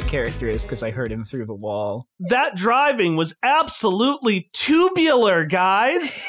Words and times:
I 0.00 0.02
know 0.02 0.06
who 0.06 0.10
the 0.10 0.16
character 0.16 0.46
is 0.46 0.62
because 0.62 0.82
I 0.82 0.90
heard 0.90 1.12
him 1.12 1.24
through 1.24 1.46
the 1.46 1.54
wall. 1.54 2.08
That 2.20 2.56
driving 2.56 3.16
was 3.16 3.34
absolutely 3.42 4.48
tubular, 4.54 5.44
guys. 5.44 6.26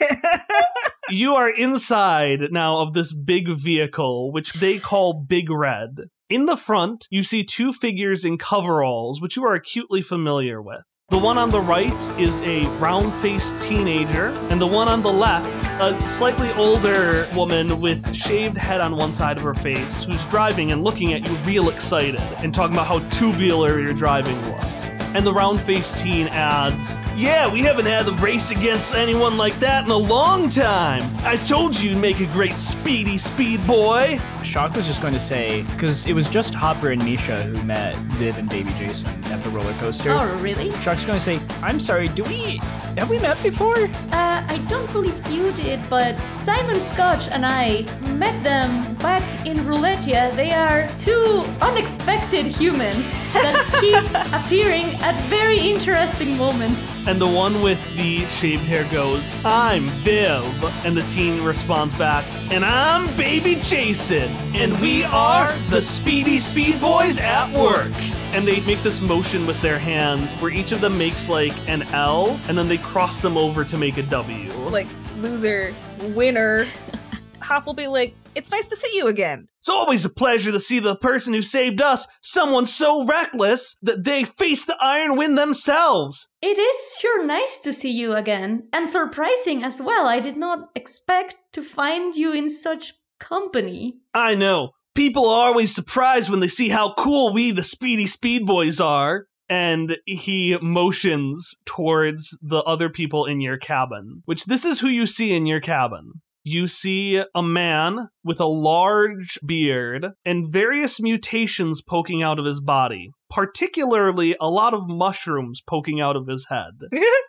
you 1.08 1.34
are 1.34 1.48
inside 1.48 2.50
now 2.50 2.78
of 2.78 2.94
this 2.94 3.12
big 3.12 3.48
vehicle, 3.48 4.32
which 4.32 4.54
they 4.54 4.78
call 4.78 5.24
Big 5.28 5.50
Red. 5.50 6.08
In 6.28 6.46
the 6.46 6.56
front, 6.56 7.06
you 7.10 7.22
see 7.22 7.44
two 7.44 7.72
figures 7.72 8.24
in 8.24 8.38
coveralls, 8.38 9.20
which 9.20 9.36
you 9.36 9.44
are 9.44 9.54
acutely 9.54 10.02
familiar 10.02 10.60
with. 10.60 10.82
The 11.08 11.18
one 11.18 11.36
on 11.36 11.50
the 11.50 11.60
right 11.60 11.92
is 12.18 12.40
a 12.40 12.62
round 12.78 13.12
faced 13.20 13.60
teenager, 13.60 14.28
and 14.50 14.58
the 14.58 14.66
one 14.66 14.88
on 14.88 15.02
the 15.02 15.12
left, 15.12 15.66
a 15.78 16.00
slightly 16.08 16.50
older 16.52 17.28
woman 17.34 17.82
with 17.82 18.14
shaved 18.14 18.56
head 18.56 18.80
on 18.80 18.96
one 18.96 19.12
side 19.12 19.36
of 19.36 19.42
her 19.42 19.52
face, 19.52 20.04
who's 20.04 20.24
driving 20.26 20.72
and 20.72 20.82
looking 20.82 21.12
at 21.12 21.28
you 21.28 21.34
real 21.44 21.68
excited 21.68 22.20
and 22.38 22.54
talking 22.54 22.74
about 22.74 22.86
how 22.86 23.00
tubular 23.10 23.78
your 23.78 23.92
driving 23.92 24.40
was. 24.52 24.90
And 25.14 25.26
the 25.26 25.34
round 25.34 25.60
faced 25.60 25.98
teen 25.98 26.28
adds, 26.28 26.96
Yeah, 27.14 27.52
we 27.52 27.60
haven't 27.60 27.84
had 27.84 28.08
a 28.08 28.12
race 28.12 28.50
against 28.50 28.94
anyone 28.94 29.36
like 29.36 29.52
that 29.60 29.84
in 29.84 29.90
a 29.90 29.96
long 29.96 30.48
time. 30.48 31.02
I 31.18 31.36
told 31.36 31.78
you 31.78 31.90
you'd 31.90 31.98
make 31.98 32.20
a 32.20 32.26
great 32.26 32.54
speedy 32.54 33.18
speed 33.18 33.66
boy. 33.66 34.18
Shock 34.42 34.74
was 34.74 34.86
just 34.86 35.00
going 35.02 35.12
to 35.12 35.20
say, 35.20 35.62
because 35.64 36.06
it 36.06 36.14
was 36.14 36.28
just 36.28 36.54
Hopper 36.54 36.90
and 36.90 37.04
Misha 37.04 37.42
who 37.42 37.62
met 37.62 37.94
Viv 38.16 38.38
and 38.38 38.48
Baby 38.48 38.70
Jason 38.78 39.22
at 39.24 39.42
the 39.44 39.50
roller 39.50 39.72
coaster. 39.74 40.10
Oh, 40.10 40.34
really? 40.38 40.74
Shock's 40.76 40.91
going 41.00 41.18
to 41.18 41.24
say, 41.24 41.40
I'm 41.62 41.80
sorry, 41.80 42.08
do 42.08 42.22
we. 42.24 42.58
Have 42.98 43.08
we 43.08 43.18
met 43.18 43.42
before? 43.42 43.78
Uh, 43.78 44.44
I 44.46 44.62
don't 44.68 44.90
believe 44.92 45.26
you 45.28 45.50
did, 45.52 45.80
but 45.88 46.14
Simon 46.30 46.78
Scotch 46.78 47.28
and 47.28 47.46
I 47.46 47.86
met 48.12 48.44
them 48.44 48.94
back 48.96 49.46
in 49.46 49.56
Roulettia. 49.64 50.36
They 50.36 50.52
are 50.52 50.86
two 50.98 51.46
unexpected 51.62 52.46
humans 52.46 53.10
that 53.32 53.64
keep 53.80 54.04
appearing 54.34 54.94
at 55.02 55.18
very 55.30 55.58
interesting 55.58 56.36
moments. 56.36 56.94
And 57.06 57.18
the 57.18 57.26
one 57.26 57.62
with 57.62 57.80
the 57.96 58.26
shaved 58.26 58.64
hair 58.64 58.84
goes, 58.92 59.30
I'm 59.42 59.88
Viv. 60.04 60.44
And 60.84 60.94
the 60.94 61.02
teen 61.02 61.42
responds 61.42 61.94
back, 61.94 62.26
And 62.52 62.62
I'm 62.62 63.16
Baby 63.16 63.54
Jason. 63.62 64.30
And 64.54 64.78
we 64.82 65.04
are 65.04 65.50
the 65.70 65.80
Speedy 65.80 66.38
Speed 66.38 66.78
Boys 66.78 67.18
at 67.18 67.50
work. 67.58 67.92
And 68.32 68.48
they 68.48 68.60
make 68.60 68.82
this 68.82 69.00
motion 69.00 69.46
with 69.46 69.60
their 69.60 69.78
hands 69.78 70.34
where 70.36 70.50
each 70.50 70.72
of 70.72 70.80
them 70.80 70.96
makes 70.96 71.28
like 71.28 71.52
an 71.68 71.82
L 71.92 72.40
and 72.48 72.56
then 72.56 72.66
they 72.66 72.78
cross 72.78 73.20
them 73.20 73.36
over 73.36 73.62
to 73.62 73.76
make 73.76 73.98
a 73.98 74.02
W. 74.04 74.50
Like, 74.52 74.88
loser, 75.18 75.74
winner. 76.00 76.66
Hop 77.40 77.66
will 77.66 77.74
be 77.74 77.88
like, 77.88 78.14
it's 78.34 78.50
nice 78.50 78.68
to 78.68 78.76
see 78.76 78.96
you 78.96 79.08
again. 79.08 79.48
It's 79.58 79.68
always 79.68 80.04
a 80.06 80.10
pleasure 80.10 80.50
to 80.50 80.58
see 80.58 80.78
the 80.78 80.96
person 80.96 81.34
who 81.34 81.42
saved 81.42 81.82
us, 81.82 82.08
someone 82.22 82.64
so 82.64 83.04
reckless 83.04 83.76
that 83.82 84.04
they 84.04 84.24
face 84.24 84.64
the 84.64 84.76
Iron 84.80 85.16
Wind 85.16 85.36
themselves. 85.36 86.28
It 86.40 86.58
is 86.58 86.98
sure 86.98 87.24
nice 87.24 87.58
to 87.58 87.72
see 87.72 87.90
you 87.90 88.14
again, 88.14 88.68
and 88.72 88.88
surprising 88.88 89.62
as 89.62 89.82
well. 89.82 90.06
I 90.08 90.20
did 90.20 90.38
not 90.38 90.70
expect 90.74 91.36
to 91.52 91.62
find 91.62 92.16
you 92.16 92.32
in 92.32 92.48
such 92.48 92.94
company. 93.18 93.98
I 94.14 94.34
know. 94.34 94.70
People 94.94 95.26
are 95.26 95.48
always 95.48 95.74
surprised 95.74 96.28
when 96.28 96.40
they 96.40 96.48
see 96.48 96.68
how 96.68 96.94
cool 96.94 97.32
we, 97.32 97.50
the 97.50 97.62
Speedy 97.62 98.06
Speed 98.06 98.46
Boys, 98.46 98.80
are. 98.80 99.26
And 99.48 99.98
he 100.06 100.56
motions 100.62 101.56
towards 101.66 102.38
the 102.40 102.62
other 102.62 102.88
people 102.88 103.26
in 103.26 103.40
your 103.40 103.58
cabin, 103.58 104.22
which 104.24 104.46
this 104.46 104.64
is 104.64 104.80
who 104.80 104.88
you 104.88 105.04
see 105.04 105.34
in 105.34 105.44
your 105.46 105.60
cabin. 105.60 106.22
You 106.44 106.66
see 106.66 107.22
a 107.34 107.42
man 107.42 108.08
with 108.24 108.40
a 108.40 108.46
large 108.46 109.38
beard 109.46 110.12
and 110.24 110.50
various 110.50 111.00
mutations 111.00 111.82
poking 111.82 112.22
out 112.22 112.38
of 112.38 112.46
his 112.46 112.60
body, 112.60 113.10
particularly 113.32 114.36
a 114.40 114.48
lot 114.48 114.74
of 114.74 114.88
mushrooms 114.88 115.62
poking 115.62 116.00
out 116.00 116.16
of 116.16 116.26
his 116.26 116.48
head. 116.48 116.80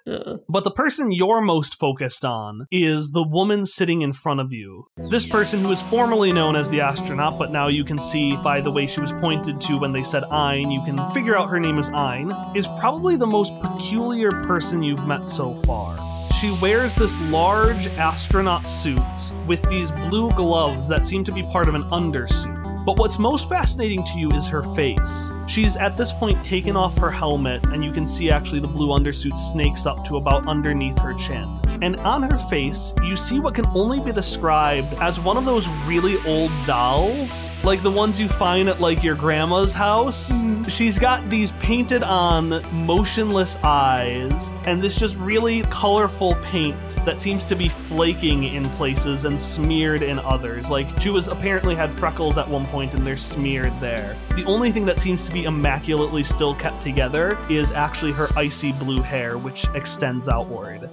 But 0.50 0.66
the 0.66 0.72
person 0.72 1.12
you're 1.12 1.42
most 1.42 1.80
focused 1.80 2.26
on 2.26 2.68
is 2.70 3.12
the 3.12 3.26
woman 3.26 3.66
sitting 3.66 4.02
in 4.02 4.12
front 4.12 4.42
of 4.42 4.52
you. 4.52 4.88
This 5.10 5.26
person, 5.26 5.62
who 5.62 5.72
is 5.72 5.82
formerly 5.84 6.34
known 6.34 6.56
as 6.56 6.70
the 6.70 6.82
astronaut, 6.82 7.40
but 7.40 7.52
now 7.52 7.70
you 7.70 7.86
can 7.86 8.00
see 8.00 8.36
by 8.44 8.60
the 8.60 8.70
way 8.70 8.86
she 8.86 9.00
was 9.00 9.14
pointed 9.14 9.62
to 9.62 9.80
when 9.80 9.94
they 9.94 10.04
said 10.04 10.26
Ein, 10.26 10.72
you 10.72 10.84
can 10.84 11.00
figure 11.14 11.38
out 11.38 11.50
her 11.50 11.60
name 11.60 11.80
is 11.80 11.90
Ein, 11.90 12.34
is 12.54 12.68
probably 12.80 13.16
the 13.16 13.26
most 13.26 13.54
peculiar 13.62 14.30
person 14.46 14.84
you've 14.84 15.08
met 15.08 15.26
so 15.26 15.56
far. 15.64 15.98
She 16.40 16.56
wears 16.62 16.94
this 16.96 17.20
large 17.30 17.88
astronaut 17.88 18.68
suit 18.68 19.00
with 19.48 19.62
these 19.70 19.92
blue 19.92 20.30
gloves 20.32 20.88
that 20.90 21.06
seem 21.06 21.24
to 21.24 21.32
be 21.32 21.44
part 21.44 21.70
of 21.70 21.76
an 21.76 21.84
undersuit. 21.84 22.63
But 22.86 22.98
what's 22.98 23.18
most 23.18 23.48
fascinating 23.48 24.04
to 24.06 24.20
you 24.20 24.30
is 24.32 24.48
her 24.50 24.62
face. 24.62 25.32
She's 25.48 25.78
at 25.78 25.96
this 25.96 26.12
point 26.12 26.44
taken 26.44 26.76
off 26.76 26.98
her 26.98 27.12
helmet, 27.12 27.64
and 27.68 27.84
you 27.84 27.94
can 27.94 28.06
see 28.06 28.30
actually 28.30 28.60
the 28.60 28.68
blue 28.68 28.90
undersuit 28.90 29.38
snakes 29.38 29.86
up 29.86 30.04
to 30.06 30.18
about 30.18 30.48
underneath 30.48 30.98
her 31.00 31.14
chin. 31.14 31.62
And 31.82 31.98
on 31.98 32.24
her 32.24 32.38
face, 32.38 32.94
you 33.04 33.16
see 33.16 33.40
what 33.40 33.56
can 33.56 33.66
only 33.68 34.00
be 34.00 34.12
described 34.12 34.94
as 34.96 35.20
one 35.20 35.38
of 35.38 35.46
those 35.46 35.68
really 35.86 36.18
old 36.26 36.52
dolls, 36.66 37.52
like 37.64 37.84
the 37.84 37.92
ones 37.92 38.20
you 38.20 38.28
find 38.28 38.68
at 38.68 38.82
like 38.82 39.02
your 39.02 39.16
grandma's 39.16 39.74
house. 39.74 40.44
Mm-hmm. 40.44 40.64
She's 40.64 41.00
got 41.00 41.30
these 41.30 41.52
painted 41.54 42.04
on 42.04 42.62
motionless 42.86 43.58
eyes, 43.64 44.54
and 44.66 44.82
this 44.82 44.98
just 44.98 45.16
really 45.18 45.64
colorful 45.64 46.36
paint 46.44 46.78
that 47.06 47.20
seems 47.20 47.46
to 47.46 47.56
be 47.56 47.70
flaking 47.70 48.44
in 48.44 48.64
places 48.72 49.26
and 49.26 49.40
smeared 49.40 50.04
in 50.04 50.20
others. 50.20 50.70
Like 50.70 50.88
she 51.02 51.10
was 51.10 51.28
apparently 51.28 51.76
had 51.76 51.92
freckles 51.92 52.38
at 52.38 52.48
one 52.48 52.66
point 52.68 52.73
and 52.74 53.06
they're 53.06 53.16
smeared 53.16 53.80
there. 53.80 54.16
The 54.36 54.44
only 54.46 54.72
thing 54.72 54.86
that 54.88 54.98
seems 54.98 55.26
to 55.28 55.32
be 55.32 55.44
immaculately 55.44 56.24
still 56.24 56.56
kept 56.56 56.82
together 56.82 57.38
is 57.50 57.72
actually 57.72 58.12
her 58.14 58.28
icy 58.36 58.72
blue 58.74 59.02
hair, 59.02 59.38
which 59.38 59.66
extends 59.76 60.28
outward. 60.28 60.90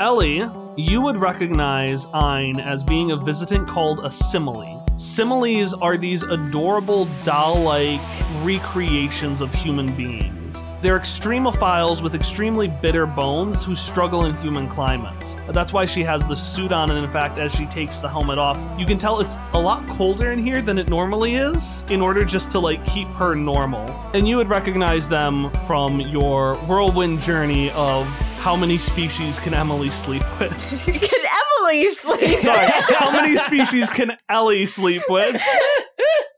Ellie, 0.00 0.44
you 0.76 1.00
would 1.02 1.16
recognize 1.16 2.06
Ein 2.12 2.58
as 2.58 2.82
being 2.82 3.12
a 3.12 3.16
visitant 3.16 3.68
called 3.68 4.04
a 4.04 4.10
simile. 4.10 4.84
Similes 4.96 5.72
are 5.74 5.96
these 5.96 6.22
adorable 6.24 7.06
doll 7.22 7.60
like 7.60 8.00
recreations 8.42 9.40
of 9.40 9.54
human 9.54 9.94
beings. 9.94 10.39
They're 10.82 10.98
extremophiles 10.98 12.02
with 12.02 12.14
extremely 12.14 12.68
bitter 12.68 13.06
bones 13.06 13.64
who 13.64 13.74
struggle 13.74 14.24
in 14.24 14.34
human 14.38 14.68
climates. 14.68 15.36
That's 15.50 15.72
why 15.72 15.86
she 15.86 16.02
has 16.04 16.26
the 16.26 16.34
suit 16.34 16.72
on, 16.72 16.90
and 16.90 17.04
in 17.04 17.10
fact, 17.10 17.38
as 17.38 17.54
she 17.54 17.66
takes 17.66 18.00
the 18.00 18.08
helmet 18.08 18.38
off, 18.38 18.58
you 18.78 18.86
can 18.86 18.98
tell 18.98 19.20
it's 19.20 19.36
a 19.52 19.60
lot 19.60 19.86
colder 19.96 20.32
in 20.32 20.38
here 20.38 20.62
than 20.62 20.78
it 20.78 20.88
normally 20.88 21.34
is 21.34 21.84
in 21.90 22.00
order 22.00 22.24
just 22.24 22.50
to 22.52 22.58
like 22.58 22.84
keep 22.86 23.08
her 23.08 23.34
normal. 23.34 23.88
And 24.14 24.28
you 24.28 24.36
would 24.36 24.48
recognize 24.48 25.08
them 25.08 25.50
from 25.66 26.00
your 26.00 26.56
whirlwind 26.66 27.20
journey 27.20 27.70
of 27.70 28.06
how 28.40 28.56
many 28.56 28.78
species 28.78 29.38
can 29.38 29.52
Emily 29.52 29.90
sleep 29.90 30.22
with? 30.40 30.50
Can 30.86 31.20
Emily 31.68 31.88
sleep? 31.94 32.20
With? 32.20 32.40
Sorry, 32.40 32.66
how 32.98 33.10
many 33.12 33.36
species 33.36 33.90
can 33.90 34.16
Ellie 34.28 34.64
sleep 34.64 35.02
with? 35.08 35.40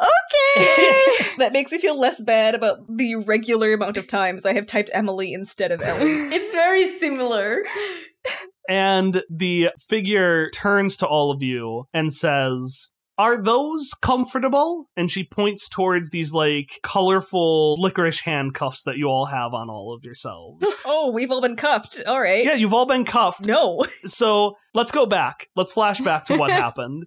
okay. 0.00 1.26
that 1.38 1.52
makes 1.52 1.72
me 1.72 1.78
feel 1.78 1.98
less 1.98 2.20
bad 2.22 2.54
about 2.54 2.78
the 2.88 3.16
regular 3.16 3.72
amount 3.72 3.96
of 3.96 4.06
times 4.06 4.46
I 4.46 4.52
have 4.54 4.66
typed 4.66 4.90
Emily 4.92 5.32
instead 5.32 5.72
of 5.72 5.80
Ellie. 5.80 6.14
It's 6.34 6.50
very 6.52 6.84
similar. 6.86 7.62
And 8.68 9.22
the 9.30 9.70
figure 9.78 10.50
turns 10.50 10.96
to 10.98 11.06
all 11.06 11.30
of 11.30 11.42
you 11.42 11.84
and 11.92 12.12
says, 12.12 12.90
Are 13.18 13.40
those 13.40 13.92
comfortable? 14.00 14.88
And 14.96 15.10
she 15.10 15.24
points 15.24 15.68
towards 15.68 16.10
these 16.10 16.32
like 16.32 16.80
colorful 16.82 17.74
licorice 17.78 18.20
handcuffs 18.20 18.82
that 18.84 18.96
you 18.96 19.06
all 19.06 19.26
have 19.26 19.54
on 19.54 19.68
all 19.70 19.94
of 19.94 20.04
yourselves. 20.04 20.82
oh, 20.86 21.10
we've 21.12 21.30
all 21.30 21.42
been 21.42 21.56
cuffed. 21.56 22.02
All 22.06 22.20
right. 22.20 22.44
yeah, 22.44 22.54
you've 22.54 22.74
all 22.74 22.86
been 22.86 23.04
cuffed. 23.04 23.46
No. 23.46 23.84
So 24.06 24.56
let's 24.72 24.90
go 24.90 25.06
back. 25.06 25.48
Let's 25.54 25.72
flash 25.72 26.00
back 26.00 26.26
to 26.26 26.36
what 26.36 26.50
happened. 26.50 27.06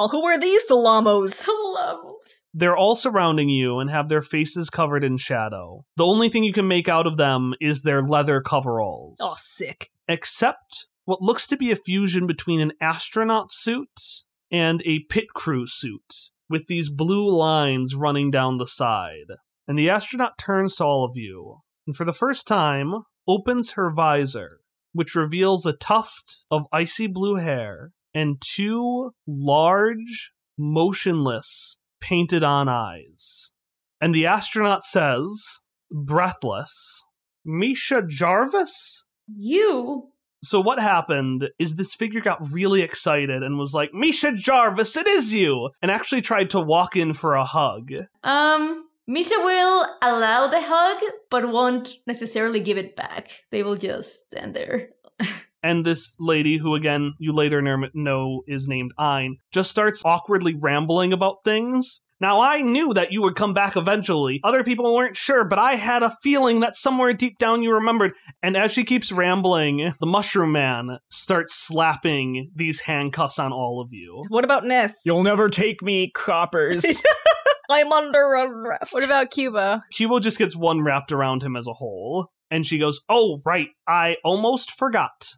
Well, 0.00 0.08
who 0.08 0.24
are 0.24 0.40
these 0.40 0.62
Salamos? 0.66 1.44
Salamos. 1.44 2.40
They're 2.54 2.74
all 2.76 2.94
surrounding 2.94 3.50
you 3.50 3.80
and 3.80 3.90
have 3.90 4.08
their 4.08 4.22
faces 4.22 4.70
covered 4.70 5.04
in 5.04 5.18
shadow. 5.18 5.84
The 5.98 6.06
only 6.06 6.30
thing 6.30 6.42
you 6.42 6.54
can 6.54 6.66
make 6.66 6.88
out 6.88 7.06
of 7.06 7.18
them 7.18 7.52
is 7.60 7.82
their 7.82 8.02
leather 8.02 8.40
coveralls. 8.40 9.18
Oh, 9.20 9.34
sick. 9.36 9.90
except 10.08 10.86
what 11.04 11.20
looks 11.20 11.46
to 11.48 11.56
be 11.58 11.70
a 11.70 11.76
fusion 11.76 12.26
between 12.26 12.62
an 12.62 12.72
astronaut 12.80 13.52
suit 13.52 14.22
and 14.50 14.80
a 14.86 15.00
pit 15.10 15.34
crew 15.34 15.66
suit, 15.66 16.30
with 16.48 16.66
these 16.66 16.88
blue 16.88 17.28
lines 17.28 17.94
running 17.94 18.30
down 18.30 18.56
the 18.56 18.66
side. 18.66 19.36
And 19.68 19.78
the 19.78 19.90
astronaut 19.90 20.38
turns 20.38 20.76
to 20.76 20.84
all 20.84 21.04
of 21.04 21.14
you, 21.14 21.58
and 21.86 21.94
for 21.94 22.06
the 22.06 22.14
first 22.14 22.48
time, 22.48 23.02
opens 23.28 23.72
her 23.72 23.90
visor, 23.90 24.60
which 24.94 25.14
reveals 25.14 25.66
a 25.66 25.74
tuft 25.74 26.46
of 26.50 26.64
icy 26.72 27.06
blue 27.06 27.34
hair 27.34 27.92
and 28.14 28.40
two 28.40 29.12
large, 29.26 30.32
motionless, 30.58 31.78
painted 32.00 32.42
on 32.42 32.68
eyes. 32.68 33.52
And 34.00 34.14
the 34.14 34.26
astronaut 34.26 34.84
says, 34.84 35.60
breathless, 35.90 37.04
Misha 37.44 38.02
Jarvis? 38.06 39.04
You? 39.26 40.08
So 40.42 40.60
what 40.60 40.80
happened 40.80 41.50
is 41.58 41.76
this 41.76 41.94
figure 41.94 42.20
got 42.20 42.50
really 42.50 42.80
excited 42.80 43.42
and 43.42 43.58
was 43.58 43.74
like, 43.74 43.92
Misha 43.92 44.32
Jarvis, 44.32 44.96
it 44.96 45.06
is 45.06 45.34
you! 45.34 45.70
And 45.82 45.90
actually 45.90 46.22
tried 46.22 46.50
to 46.50 46.60
walk 46.60 46.96
in 46.96 47.12
for 47.12 47.34
a 47.34 47.44
hug. 47.44 47.92
Um, 48.24 48.86
Misha 49.06 49.34
will 49.36 49.86
allow 50.02 50.46
the 50.46 50.62
hug, 50.62 51.02
but 51.30 51.50
won't 51.50 51.96
necessarily 52.06 52.60
give 52.60 52.78
it 52.78 52.96
back. 52.96 53.30
They 53.50 53.62
will 53.62 53.76
just 53.76 54.26
stand 54.26 54.54
there. 54.54 54.90
And 55.62 55.84
this 55.84 56.16
lady, 56.18 56.58
who 56.58 56.74
again 56.74 57.14
you 57.18 57.32
later 57.32 57.62
know 57.94 58.42
is 58.46 58.68
named 58.68 58.92
Ein, 58.98 59.36
just 59.52 59.70
starts 59.70 60.02
awkwardly 60.04 60.54
rambling 60.54 61.12
about 61.12 61.44
things. 61.44 62.00
Now, 62.20 62.42
I 62.42 62.60
knew 62.60 62.92
that 62.92 63.12
you 63.12 63.22
would 63.22 63.34
come 63.34 63.54
back 63.54 63.76
eventually. 63.76 64.40
Other 64.44 64.62
people 64.62 64.94
weren't 64.94 65.16
sure, 65.16 65.42
but 65.42 65.58
I 65.58 65.76
had 65.76 66.02
a 66.02 66.14
feeling 66.22 66.60
that 66.60 66.76
somewhere 66.76 67.14
deep 67.14 67.38
down 67.38 67.62
you 67.62 67.72
remembered. 67.72 68.12
And 68.42 68.58
as 68.58 68.72
she 68.72 68.84
keeps 68.84 69.10
rambling, 69.10 69.94
the 69.98 70.06
mushroom 70.06 70.52
man 70.52 70.98
starts 71.08 71.54
slapping 71.54 72.50
these 72.54 72.80
handcuffs 72.80 73.38
on 73.38 73.52
all 73.52 73.80
of 73.80 73.88
you. 73.92 74.22
What 74.28 74.44
about 74.44 74.66
Ness? 74.66 75.00
You'll 75.06 75.22
never 75.22 75.48
take 75.48 75.80
me, 75.82 76.10
coppers. 76.14 76.84
I'm 77.70 77.90
under 77.90 78.20
arrest. 78.20 78.92
What 78.92 79.04
about 79.04 79.30
Cuba? 79.30 79.84
Cubo 79.96 80.20
just 80.20 80.38
gets 80.38 80.54
one 80.54 80.82
wrapped 80.82 81.12
around 81.12 81.42
him 81.42 81.56
as 81.56 81.66
a 81.66 81.72
whole. 81.72 82.28
And 82.50 82.66
she 82.66 82.78
goes, 82.78 83.00
Oh, 83.08 83.40
right, 83.46 83.68
I 83.88 84.16
almost 84.24 84.72
forgot. 84.72 85.36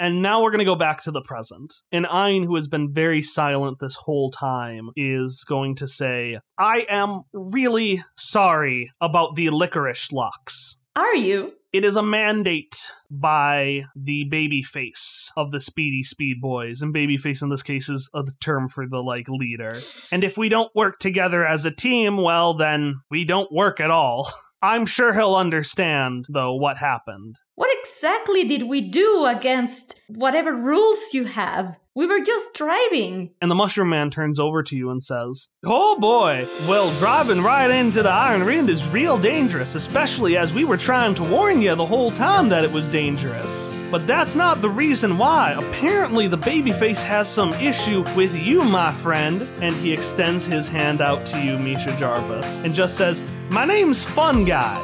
And 0.00 0.22
now 0.22 0.42
we're 0.42 0.50
going 0.50 0.60
to 0.60 0.64
go 0.64 0.76
back 0.76 1.02
to 1.02 1.10
the 1.10 1.20
present. 1.20 1.74
And 1.92 2.06
Ein, 2.06 2.44
who 2.44 2.54
has 2.54 2.68
been 2.68 2.90
very 2.90 3.20
silent 3.20 3.80
this 3.80 3.96
whole 3.96 4.30
time, 4.30 4.88
is 4.96 5.44
going 5.46 5.74
to 5.76 5.86
say, 5.86 6.40
I 6.56 6.86
am 6.88 7.24
really 7.34 8.02
sorry 8.16 8.90
about 9.02 9.36
the 9.36 9.50
licorice 9.50 10.10
locks. 10.10 10.78
Are 10.96 11.16
you? 11.16 11.52
It 11.74 11.84
is 11.84 11.96
a 11.96 12.02
mandate 12.02 12.90
by 13.10 13.82
the 13.94 14.24
baby 14.24 14.62
face 14.62 15.30
of 15.36 15.50
the 15.50 15.60
Speedy 15.60 16.02
Speed 16.02 16.40
Boys, 16.40 16.80
and 16.80 16.94
babyface 16.94 17.42
in 17.42 17.50
this 17.50 17.62
case 17.62 17.90
is 17.90 18.10
a 18.14 18.24
term 18.40 18.68
for 18.68 18.88
the 18.88 19.02
like 19.02 19.28
leader. 19.28 19.74
And 20.10 20.24
if 20.24 20.38
we 20.38 20.48
don't 20.48 20.74
work 20.74 20.98
together 20.98 21.46
as 21.46 21.66
a 21.66 21.70
team, 21.70 22.16
well, 22.16 22.54
then 22.54 23.02
we 23.10 23.26
don't 23.26 23.52
work 23.52 23.80
at 23.80 23.90
all. 23.90 24.32
I'm 24.62 24.84
sure 24.84 25.14
he'll 25.14 25.36
understand, 25.36 26.26
though, 26.28 26.54
what 26.54 26.76
happened. 26.78 27.36
Exactly 27.80 28.44
did 28.44 28.64
we 28.64 28.82
do 28.82 29.24
against 29.26 30.00
whatever 30.08 30.54
rules 30.54 31.14
you 31.14 31.24
have? 31.24 31.78
We 32.00 32.06
were 32.06 32.22
just 32.22 32.54
driving. 32.54 33.32
And 33.42 33.50
the 33.50 33.54
Mushroom 33.54 33.90
Man 33.90 34.08
turns 34.08 34.40
over 34.40 34.62
to 34.62 34.74
you 34.74 34.88
and 34.88 35.02
says, 35.02 35.48
Oh 35.66 36.00
boy, 36.00 36.48
well, 36.66 36.90
driving 36.98 37.42
right 37.42 37.70
into 37.70 38.02
the 38.02 38.08
Iron 38.08 38.42
Ring 38.42 38.70
is 38.70 38.88
real 38.88 39.18
dangerous, 39.18 39.74
especially 39.74 40.38
as 40.38 40.54
we 40.54 40.64
were 40.64 40.78
trying 40.78 41.14
to 41.16 41.22
warn 41.24 41.60
you 41.60 41.74
the 41.74 41.84
whole 41.84 42.10
time 42.10 42.48
that 42.48 42.64
it 42.64 42.72
was 42.72 42.88
dangerous. 42.88 43.78
But 43.90 44.06
that's 44.06 44.34
not 44.34 44.62
the 44.62 44.70
reason 44.70 45.18
why. 45.18 45.52
Apparently, 45.58 46.26
the 46.26 46.38
babyface 46.38 47.02
has 47.02 47.28
some 47.28 47.52
issue 47.52 48.02
with 48.16 48.34
you, 48.34 48.62
my 48.62 48.90
friend. 48.92 49.46
And 49.60 49.74
he 49.74 49.92
extends 49.92 50.46
his 50.46 50.68
hand 50.68 51.02
out 51.02 51.26
to 51.26 51.44
you, 51.44 51.58
Misha 51.58 51.94
Jarvis, 51.98 52.60
and 52.60 52.72
just 52.72 52.96
says, 52.96 53.20
My 53.50 53.66
name's 53.66 54.02
Fun 54.02 54.46
Guy. 54.46 54.80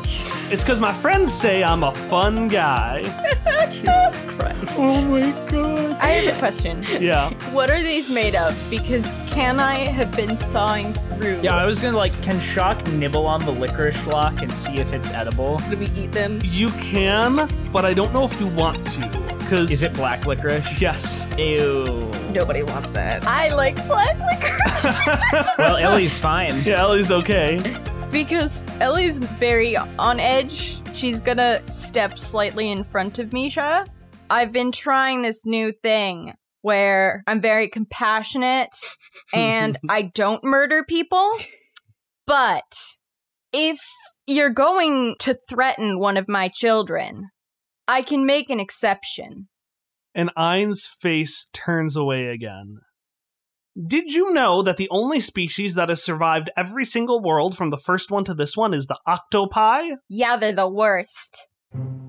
It's 0.48 0.62
because 0.62 0.80
my 0.80 0.92
friends 0.92 1.32
say 1.32 1.64
I'm 1.64 1.82
a 1.82 1.94
fun 1.94 2.48
guy. 2.48 3.02
Jesus 3.70 4.22
Christ. 4.28 4.78
Oh 4.80 5.04
my 5.06 5.30
god. 5.48 5.96
I 6.00 6.08
have 6.08 6.36
a 6.36 6.38
question. 6.38 6.84
Yeah. 7.06 7.31
What 7.53 7.70
are 7.70 7.81
these 7.81 8.11
made 8.11 8.35
of? 8.35 8.53
Because 8.69 9.06
can 9.29 9.61
I 9.61 9.75
have 9.76 10.11
been 10.17 10.37
sawing 10.37 10.93
through? 10.93 11.38
yeah, 11.41 11.55
I 11.55 11.64
was 11.64 11.81
gonna 11.81 11.97
like, 11.97 12.20
can 12.25 12.41
Shock 12.41 12.85
nibble 12.88 13.26
on 13.29 13.44
the 13.44 13.53
licorice 13.53 14.05
lock 14.08 14.43
and 14.43 14.50
see 14.50 14.75
if 14.79 14.93
it's 14.93 15.12
edible? 15.12 15.58
Do 15.70 15.76
we 15.76 15.87
eat 15.91 16.11
them? 16.11 16.41
You 16.43 16.67
can, 16.70 17.49
but 17.73 17.85
I 17.85 17.94
don't 17.94 18.12
know 18.12 18.25
if 18.25 18.41
you 18.41 18.49
want 18.49 18.85
to. 18.88 19.08
Because. 19.38 19.70
Is 19.70 19.85
it 19.85 19.94
black 19.94 20.26
licorice? 20.26 20.81
Yes. 20.81 21.29
Ew. 21.38 22.11
Nobody 22.32 22.64
wants 22.64 22.91
that. 22.91 23.25
I 23.25 23.55
like 23.55 23.76
black 23.87 24.19
licorice 24.19 25.56
Well, 25.59 25.76
Ellie's 25.76 26.19
fine. 26.19 26.61
Yeah, 26.62 26.81
Ellie's 26.81 27.12
okay. 27.12 27.61
because 28.11 28.67
Ellie's 28.81 29.19
very 29.19 29.76
on 29.76 30.19
edge. 30.19 30.81
She's 30.93 31.20
gonna 31.20 31.61
step 31.69 32.19
slightly 32.19 32.73
in 32.73 32.82
front 32.82 33.20
of 33.20 33.32
Misha. 33.32 33.87
I've 34.29 34.50
been 34.50 34.73
trying 34.73 35.23
this 35.23 35.47
new 35.47 35.70
thing 35.70 36.35
where 36.66 37.22
I'm 37.28 37.40
very 37.40 37.68
compassionate 37.68 38.76
and 39.32 39.78
I 39.88 40.02
don't 40.02 40.42
murder 40.42 40.82
people. 40.82 41.30
But 42.26 42.96
if 43.52 43.78
you're 44.26 44.50
going 44.50 45.14
to 45.20 45.38
threaten 45.48 46.00
one 46.00 46.16
of 46.16 46.28
my 46.28 46.48
children, 46.48 47.28
I 47.86 48.02
can 48.02 48.26
make 48.26 48.50
an 48.50 48.58
exception. 48.58 49.46
and 50.12 50.32
Ein's 50.36 50.88
face 50.88 51.48
turns 51.52 51.94
away 51.94 52.26
again. 52.26 52.78
Did 53.86 54.12
you 54.12 54.32
know 54.32 54.60
that 54.62 54.76
the 54.76 54.88
only 54.90 55.20
species 55.20 55.76
that 55.76 55.88
has 55.88 56.02
survived 56.02 56.50
every 56.56 56.84
single 56.84 57.22
world 57.22 57.56
from 57.56 57.70
the 57.70 57.78
first 57.78 58.10
one 58.10 58.24
to 58.24 58.34
this 58.34 58.56
one 58.56 58.74
is 58.74 58.88
the 58.88 58.98
octopi? 59.06 59.90
Yeah, 60.08 60.36
they're 60.36 60.50
the 60.50 60.68
worst. 60.68 61.46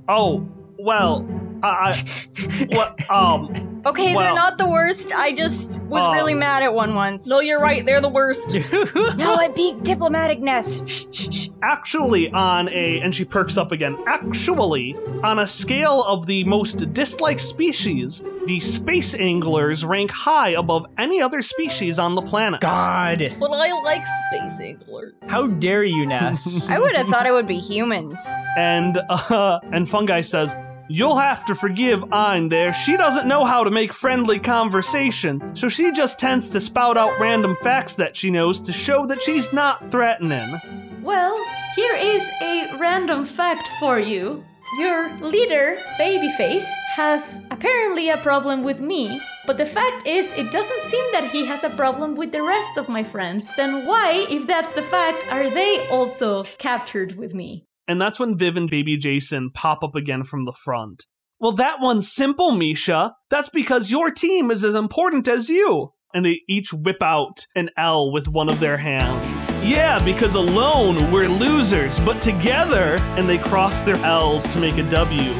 Oh, 0.10 0.50
well, 0.80 1.28
I, 1.64 1.92
I 1.92 2.66
what, 2.76 3.10
um, 3.12 3.82
Okay, 3.86 4.14
Well- 4.16 4.26
they're 4.26 4.36
not 4.36 4.58
the 4.58 4.70
worst. 4.70 5.14
I 5.14 5.32
just 5.32 5.82
was 5.84 6.02
Um, 6.04 6.12
really 6.12 6.34
mad 6.34 6.62
at 6.62 6.74
one 6.74 6.94
once. 6.94 7.26
No, 7.26 7.40
you're 7.40 7.60
right. 7.60 7.86
They're 7.86 8.02
the 8.02 8.10
worst. 8.10 8.54
no, 9.16 9.34
I 9.36 9.48
beat 9.56 9.78
diplomaticness. 9.84 10.88
Shh, 10.88 11.06
shh, 11.12 11.34
shh. 11.34 11.50
actually 11.62 12.30
on 12.32 12.68
a, 12.70 13.00
and 13.00 13.16
she 13.16 13.24
perks 13.24 13.58
up 13.58 13.72
again, 13.72 13.98
actually, 14.06 14.96
on 15.24 15.40
a 15.40 15.48
scale 15.48 16.04
of 16.04 16.26
the 16.26 16.44
most 16.44 16.92
disliked 16.94 17.40
species, 17.40 18.24
the 18.46 18.60
space 18.60 19.14
anglers 19.14 19.86
rank 19.86 20.12
high 20.12 20.50
above 20.50 20.86
any 20.98 21.22
other 21.22 21.42
species 21.42 21.98
on 21.98 22.16
the 22.16 22.22
planet. 22.22 22.60
God. 22.62 23.36
But 23.40 23.52
I 23.54 23.72
like 23.84 24.04
space 24.30 24.60
anglers. 24.60 25.14
How 25.30 25.48
dare 25.48 25.84
you, 25.86 26.06
Ness? 26.06 26.70
I 26.70 26.78
would 26.80 26.96
have 26.96 27.08
thought 27.08 27.26
it 27.26 27.32
would 27.32 27.48
be 27.48 27.60
humans. 27.60 28.20
And 28.58 28.98
uh, 29.10 29.60
and 29.72 29.88
Fungi 29.90 30.22
says, 30.22 30.56
"You'll 30.90 31.18
have 31.18 31.46
to 31.46 31.56
forgive 31.56 32.14
Ein 32.14 32.50
there. 32.50 32.74
She 32.74 32.96
doesn't 32.98 33.28
know 33.28 33.46
how 33.46 33.64
to 33.64 33.70
make 33.70 33.92
friendly 33.92 34.40
conversation, 34.40 35.42
so 35.54 35.68
she 35.68 35.92
just 35.92 36.20
tends 36.20 36.50
to 36.52 36.60
spout 36.60 36.98
out 36.98 37.20
random 37.20 37.58
facts 37.62 37.96
that 37.96 38.16
she 38.16 38.32
knows 38.32 38.62
to 38.62 38.74
show 38.74 39.06
that 39.06 39.22
she's 39.22 39.52
not 39.52 39.92
threatening." 39.92 40.60
Well, 41.02 41.38
here 41.76 41.96
is 41.96 42.30
a 42.42 42.76
random 42.78 43.26
fact 43.26 43.68
for 43.80 44.00
you. 44.00 44.44
Your 44.78 45.10
leader, 45.22 45.78
Babyface, 45.98 46.68
has 46.96 47.46
apparently 47.52 48.10
a 48.10 48.18
problem 48.18 48.64
with 48.64 48.82
me, 48.82 49.22
but 49.46 49.58
the 49.58 49.66
fact 49.66 50.06
is, 50.06 50.34
it 50.34 50.52
doesn't 50.52 50.82
seem 50.82 51.06
that 51.14 51.32
he 51.32 51.46
has 51.46 51.64
a 51.64 51.70
problem 51.70 52.16
with 52.16 52.34
the 52.34 52.44
rest 52.44 52.78
of 52.78 52.90
my 52.90 53.04
friends. 53.04 53.50
Then 53.56 53.86
why, 53.86 54.26
if 54.30 54.46
that's 54.46 54.74
the 54.74 54.82
fact, 54.82 55.26
are 55.32 55.50
they 55.50 55.88
also 55.90 56.44
captured 56.58 57.18
with 57.18 57.34
me? 57.34 57.67
And 57.88 58.02
that's 58.02 58.20
when 58.20 58.38
Viv 58.38 58.58
and 58.58 58.70
Baby 58.70 58.98
Jason 58.98 59.50
pop 59.54 59.84
up 59.84 59.96
again 59.96 60.24
from 60.24 60.46
the 60.46 60.54
front. 60.54 61.06
Well, 61.40 61.54
that 61.54 61.80
one's 61.80 62.12
simple, 62.12 62.52
Misha. 62.52 63.16
That's 63.30 63.50
because 63.50 63.92
your 63.92 64.12
team 64.12 64.52
is 64.52 64.64
as 64.64 64.76
important 64.76 65.28
as 65.28 65.50
you. 65.50 65.94
And 66.14 66.26
they 66.26 66.42
each 66.50 66.74
whip 66.74 67.02
out 67.02 67.46
an 67.56 67.70
L 67.78 68.12
with 68.12 68.28
one 68.28 68.50
of 68.50 68.60
their 68.60 68.78
hands. 68.78 69.52
Yeah, 69.64 70.04
because 70.04 70.36
alone 70.36 71.12
we're 71.12 71.28
losers, 71.28 72.00
but 72.00 72.22
together, 72.22 72.98
and 73.18 73.30
they 73.30 73.38
cross 73.38 73.82
their 73.82 73.98
L's 73.98 74.52
to 74.54 74.60
make 74.60 74.78
a 74.78 74.90
W. 74.90 75.34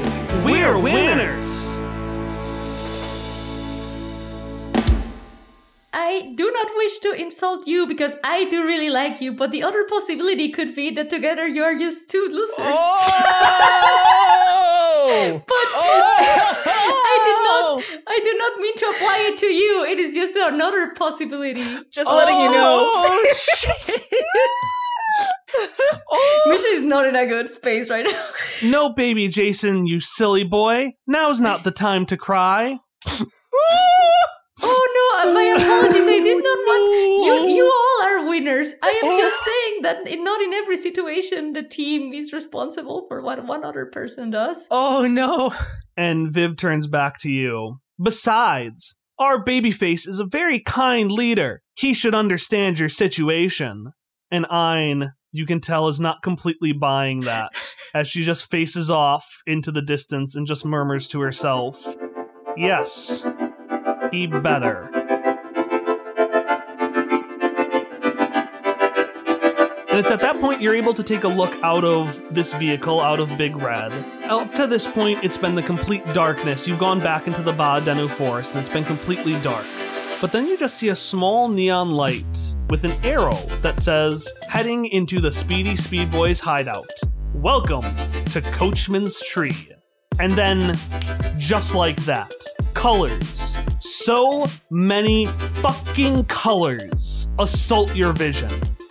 We're 0.46 0.78
winners! 0.78 1.77
I 6.00 6.32
do 6.36 6.52
not 6.52 6.68
wish 6.76 7.00
to 7.00 7.12
insult 7.14 7.66
you 7.66 7.88
because 7.88 8.18
I 8.24 8.46
do 8.46 8.64
really 8.64 8.92
like 8.92 9.20
you, 9.20 9.34
but 9.34 9.50
the 9.50 9.64
other 9.64 9.84
possibility 9.90 10.50
could 10.50 10.76
be 10.76 10.92
that 10.92 11.10
together 11.10 11.48
you 11.48 11.64
are 11.64 11.74
just 11.74 12.12
two 12.12 12.28
losers. 12.32 12.60
Oh! 12.60 13.04
But 15.48 15.68
oh! 15.74 15.84
I 17.14 17.18
did 17.28 17.40
not 17.48 17.82
I 18.08 18.20
did 18.24 18.38
not 18.38 18.60
mean 18.60 18.76
to 18.76 18.86
apply 18.86 19.18
it 19.30 19.38
to 19.38 19.48
you. 19.48 19.86
It 19.86 19.98
is 19.98 20.14
just 20.14 20.36
another 20.36 20.94
possibility. 20.94 21.64
Just 21.92 22.12
letting 22.12 22.42
you 22.42 22.52
know. 22.52 22.88
Oh, 22.88 23.34
shit. 23.58 24.02
oh. 26.12 26.44
Misha 26.48 26.68
is 26.68 26.82
not 26.82 27.08
in 27.08 27.16
a 27.16 27.26
good 27.26 27.50
space 27.50 27.90
right 27.90 28.06
now. 28.06 28.30
No, 28.70 28.90
baby 28.94 29.30
Jason, 29.30 29.88
you 29.88 30.00
silly 30.02 30.44
boy. 30.44 30.94
Now's 31.08 31.42
not 31.42 31.64
the 31.64 31.72
time 31.72 32.06
to 32.08 32.18
cry. 32.18 32.78
Oh 34.62 35.22
no, 35.24 35.30
uh, 35.30 35.34
my 35.34 35.44
apologies. 35.58 36.08
I 36.08 36.20
did 36.20 36.44
not 36.44 36.60
want 36.66 37.48
you. 37.48 37.56
You 37.56 37.66
all 37.66 38.08
are 38.08 38.28
winners. 38.30 38.72
I 38.82 38.90
am 39.04 39.18
just 39.18 39.46
saying 39.46 39.82
that 39.84 40.08
in, 40.08 40.24
not 40.24 40.42
in 40.42 40.54
every 40.54 40.78
situation 40.78 41.54
the 41.54 41.64
team 41.64 42.14
is 42.14 42.34
responsible 42.34 43.06
for 43.08 43.22
what 43.22 43.46
one 43.46 43.64
other 43.64 43.86
person 43.86 44.30
does. 44.32 44.68
oh 44.72 45.08
no. 45.08 45.54
And 45.96 46.32
Viv 46.32 46.58
turns 46.58 46.88
back 46.88 47.20
to 47.22 47.32
you. 47.32 47.80
Besides, 48.02 48.98
our 49.20 49.44
babyface 49.44 50.08
is 50.08 50.20
a 50.20 50.26
very 50.26 50.60
kind 50.60 51.12
leader. 51.12 51.62
He 51.76 51.94
should 51.94 52.14
understand 52.14 52.80
your 52.80 52.90
situation. 52.90 53.94
And 54.30 54.46
Ein, 54.52 55.14
you 55.32 55.46
can 55.46 55.60
tell, 55.62 55.88
is 55.88 56.00
not 56.00 56.22
completely 56.22 56.72
buying 56.72 57.22
that, 57.22 57.50
as 57.96 58.08
she 58.08 58.24
just 58.24 58.50
faces 58.52 58.90
off 58.92 59.26
into 59.48 59.72
the 59.72 59.82
distance 59.82 60.36
and 60.36 60.46
just 60.46 60.66
murmurs 60.66 61.08
to 61.10 61.20
herself, 61.22 61.84
Yes, 62.56 63.28
he 64.12 64.28
better. 64.28 64.90
And 69.90 70.06
it's 70.06 70.12
at 70.12 70.22
that 70.22 70.40
point 70.40 70.62
you're 70.62 70.76
able 70.76 70.94
to 70.94 71.02
take 71.02 71.24
a 71.24 71.28
look 71.28 71.56
out 71.64 71.84
of 71.84 72.24
this 72.30 72.54
vehicle, 72.54 73.02
out 73.02 73.20
of 73.20 73.36
Big 73.36 73.56
Red. 73.56 73.92
Up 74.26 74.54
to 74.54 74.68
this 74.68 74.88
point, 74.88 75.24
it's 75.24 75.38
been 75.38 75.56
the 75.56 75.64
complete 75.64 76.06
darkness. 76.14 76.68
You've 76.68 76.78
gone 76.78 77.00
back 77.00 77.26
into 77.26 77.42
the 77.42 77.52
Ba 77.52 77.82
Denu 77.82 78.08
forest, 78.08 78.54
and 78.54 78.60
it's 78.64 78.72
been 78.72 78.84
completely 78.84 79.40
dark. 79.42 79.66
But 80.22 80.32
then 80.32 80.48
you 80.48 80.58
just 80.58 80.76
see 80.76 80.90
a 80.90 80.96
small 80.96 81.50
neon 81.50 81.92
light 81.92 82.56
with 82.70 82.84
an 82.84 82.94
arrow 83.04 83.38
that 83.62 83.80
says, 83.80 84.32
heading 84.48 84.86
into 84.86 85.20
the 85.20 85.32
Speedy 85.32 85.76
Speed 85.76 86.12
Boys 86.12 86.40
hideout. 86.40 86.94
Welcome 87.34 87.84
to 88.26 88.42
Coachman's 88.42 89.20
Tree. 89.22 89.77
And 90.20 90.34
then, 90.34 90.78
just 91.38 91.76
like 91.76 91.98
that, 92.06 92.34
colors. 92.74 93.56
So 93.80 94.48
many 94.70 95.28
fucking 95.62 96.26
colors 96.26 97.30
assault 97.40 97.96
your 97.96 98.14
vision. 98.14 98.50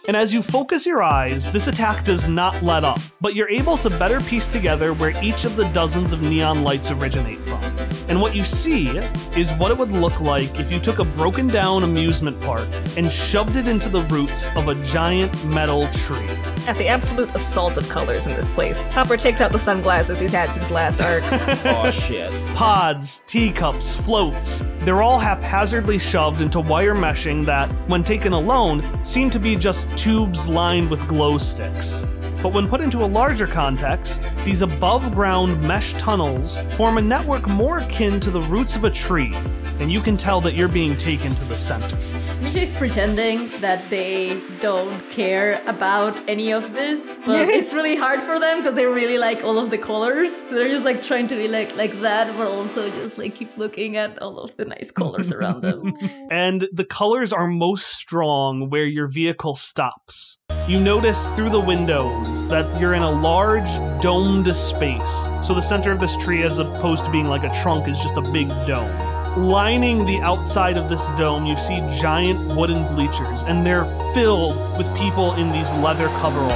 And 0.09 0.16
as 0.16 0.33
you 0.33 0.40
focus 0.40 0.87
your 0.87 1.02
eyes, 1.02 1.50
this 1.50 1.66
attack 1.66 2.04
does 2.04 2.28
not 2.28 2.62
let 2.62 2.85
up, 2.85 3.00
but 3.21 3.35
you're 3.35 3.49
able 3.49 3.76
to 3.78 3.90
better 3.90 4.21
piece 4.21 4.47
together 4.47 4.95
where 4.95 5.12
each 5.23 5.45
of 5.45 5.56
the 5.56 5.64
dozens 5.71 6.12
of 6.12 6.23
neon 6.23 6.62
lights 6.62 6.90
originate 6.92 7.40
from. 7.40 7.86
And 8.09 8.21
what 8.21 8.35
you 8.35 8.45
see 8.45 8.89
is 9.37 9.53
what 9.55 9.71
it 9.71 9.79
would 9.79 9.91
look 9.91 10.21
like 10.21 10.61
if 10.61 10.73
you 10.73 10.79
took 10.79 10.99
a 10.99 11.05
broken 11.05 11.49
down 11.49 11.83
amusement 11.83 12.41
park 12.41 12.69
and 12.97 13.11
shoved 13.11 13.57
it 13.57 13.69
into 13.69 13.89
the 13.89 14.03
roots 14.03 14.49
of 14.57 14.69
a 14.69 14.75
giant 14.87 15.33
metal 15.47 15.89
tree. 15.89 16.29
At 16.69 16.77
the 16.77 16.89
absolute 16.89 17.35
assault 17.35 17.77
of 17.77 17.89
colors 17.89 18.27
in 18.27 18.35
this 18.35 18.49
place, 18.49 18.85
Hopper 18.87 19.17
takes 19.17 19.41
out 19.41 19.53
the 19.53 19.59
sunglasses 19.59 20.21
he's 20.21 20.33
had 20.33 20.53
since 20.53 20.71
last 20.71 21.01
arc. 21.01 21.23
oh 21.67 21.91
shit. 21.91 22.33
Pods, 22.55 23.23
teacups, 23.27 23.97
floats, 23.97 24.65
they're 24.81 25.03
all 25.03 25.19
haphazardly 25.19 25.99
shoved 25.99 26.41
into 26.41 26.61
wire 26.61 26.95
meshing 26.95 27.45
that, 27.47 27.69
when 27.89 28.05
taken 28.05 28.33
alone, 28.33 28.85
seem 29.05 29.31
to 29.31 29.41
be 29.41 29.57
just 29.57 29.89
tubes 29.97 30.49
lined 30.49 30.89
with 30.91 31.07
glow 31.09 31.39
sticks. 31.39 32.07
But 32.47 32.55
when 32.55 32.69
put 32.69 32.81
into 32.81 33.03
a 33.03 33.05
larger 33.05 33.49
context, 33.49 34.29
these 34.45 34.62
above 34.62 35.12
ground 35.12 35.61
mesh 35.62 35.95
tunnels 35.95 36.59
form 36.76 36.97
a 36.97 37.03
network 37.03 37.49
more 37.49 37.79
akin 37.79 38.21
to 38.21 38.31
the 38.31 38.41
roots 38.43 38.76
of 38.76 38.85
a 38.85 38.91
tree, 38.91 39.35
and 39.78 39.92
you 39.92 40.00
can 40.00 40.16
tell 40.16 40.40
that 40.40 40.54
you're 40.54 40.68
being 40.68 40.97
taken 40.97 41.35
to 41.35 41.45
the 41.45 41.56
center. 41.56 41.97
Misha's 42.40 42.73
pretending 42.73 43.49
that 43.61 43.88
they 43.90 44.40
don't 44.61 44.99
care 45.11 45.62
about 45.66 46.21
any 46.28 46.52
of 46.52 46.73
this, 46.75 47.18
but 47.26 47.49
it's 47.49 47.73
really 47.73 47.97
hard 47.97 48.23
for 48.23 48.38
them 48.38 48.59
because 48.59 48.75
they 48.75 48.87
really 48.87 49.18
like 49.18 49.42
all 49.42 49.59
of 49.59 49.71
the 49.71 49.78
colors. 49.78 50.42
They're 50.42 50.68
just 50.68 50.85
like 50.85 51.02
trying 51.02 51.28
to 51.28 51.35
be 51.35 51.49
like 51.49 51.76
like 51.76 51.92
that, 52.00 52.35
but 52.37 52.49
also 52.49 52.90
just 52.90 53.18
like 53.18 53.35
keep 53.35 53.56
looking 53.56 53.97
at 53.97 54.21
all 54.23 54.38
of 54.38 54.56
the 54.56 54.64
nice 54.64 54.90
colors 54.90 55.33
around 55.33 55.62
them. 55.62 55.95
And 56.30 56.68
the 56.73 56.85
colors 56.85 57.33
are 57.33 57.47
most 57.47 57.87
strong 57.87 58.68
where 58.71 58.85
your 58.85 59.09
vehicle 59.09 59.54
stops. 59.54 60.38
You 60.68 60.80
notice 60.80 61.28
through 61.30 61.50
the 61.50 61.61
windows 61.61 62.49
that 62.49 62.80
you're 62.80 62.95
in 62.95 63.02
a 63.02 63.11
large 63.11 63.71
domed 64.02 64.54
space. 64.54 65.28
So 65.42 65.54
the 65.54 65.62
center 65.62 65.92
of 65.92 66.00
this 66.00 66.16
tree, 66.16 66.42
as 66.42 66.59
opposed 66.59 67.04
to 67.04 67.11
being 67.11 67.26
like 67.26 67.45
a 67.45 67.50
trunk, 67.62 67.88
is 67.88 68.00
just 68.00 68.16
a 68.16 68.23
big 68.23 68.49
dome. 68.66 69.15
Lining 69.37 70.07
the 70.07 70.19
outside 70.21 70.78
of 70.78 70.88
this 70.88 71.07
dome, 71.19 71.45
you 71.45 71.59
see 71.59 71.76
giant 72.00 72.57
wooden 72.57 72.87
bleachers, 72.95 73.43
and 73.43 73.66
they're 73.66 73.85
filled 74.14 74.57
with 74.78 74.88
people 74.97 75.35
in 75.35 75.50
these 75.50 75.71
leather 75.75 76.09
coveralls, 76.21 76.52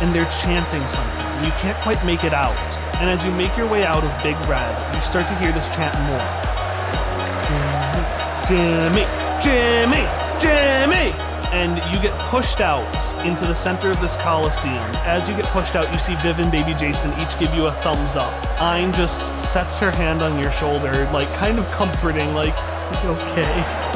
and 0.00 0.14
they're 0.14 0.30
chanting 0.40 0.86
something. 0.86 1.44
You 1.44 1.50
can't 1.58 1.76
quite 1.82 2.04
make 2.06 2.22
it 2.22 2.32
out. 2.32 2.56
And 3.00 3.10
as 3.10 3.24
you 3.24 3.32
make 3.32 3.56
your 3.56 3.66
way 3.66 3.84
out 3.84 4.04
of 4.04 4.22
Big 4.22 4.36
Red, 4.48 4.94
you 4.94 5.00
start 5.00 5.26
to 5.26 5.34
hear 5.40 5.50
this 5.50 5.66
chant 5.70 5.98
more. 6.06 6.20
Jimmy, 8.46 9.06
Jimmy, 9.42 10.06
Jimmy! 10.40 11.29
And 11.52 11.76
you 11.92 12.00
get 12.00 12.16
pushed 12.30 12.60
out 12.60 12.86
into 13.24 13.44
the 13.44 13.54
center 13.54 13.90
of 13.90 14.00
this 14.00 14.16
coliseum. 14.16 14.76
As 15.04 15.28
you 15.28 15.34
get 15.34 15.46
pushed 15.46 15.74
out, 15.74 15.92
you 15.92 15.98
see 15.98 16.14
Viv 16.16 16.38
and 16.38 16.50
Baby 16.50 16.74
Jason 16.74 17.12
each 17.20 17.36
give 17.38 17.52
you 17.54 17.66
a 17.66 17.72
thumbs 17.82 18.14
up. 18.14 18.32
Ein 18.60 18.92
just 18.92 19.40
sets 19.40 19.78
her 19.80 19.90
hand 19.90 20.22
on 20.22 20.38
your 20.38 20.52
shoulder, 20.52 21.10
like 21.12 21.32
kind 21.34 21.58
of 21.58 21.68
comforting, 21.72 22.34
like, 22.34 22.54
okay. 23.04 23.50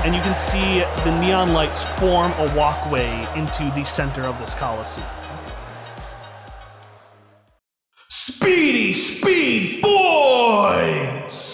And 0.05 0.15
you 0.15 0.21
can 0.23 0.35
see 0.35 0.81
the 1.05 1.21
neon 1.21 1.53
lights 1.53 1.85
form 2.01 2.33
a 2.33 2.53
walkway 2.57 3.27
into 3.37 3.71
the 3.75 3.85
center 3.85 4.23
of 4.23 4.39
this 4.41 4.55
coliseum. 4.55 5.07
Speedy 8.09 8.93
Speed 8.93 9.81
Boys! 9.81 11.54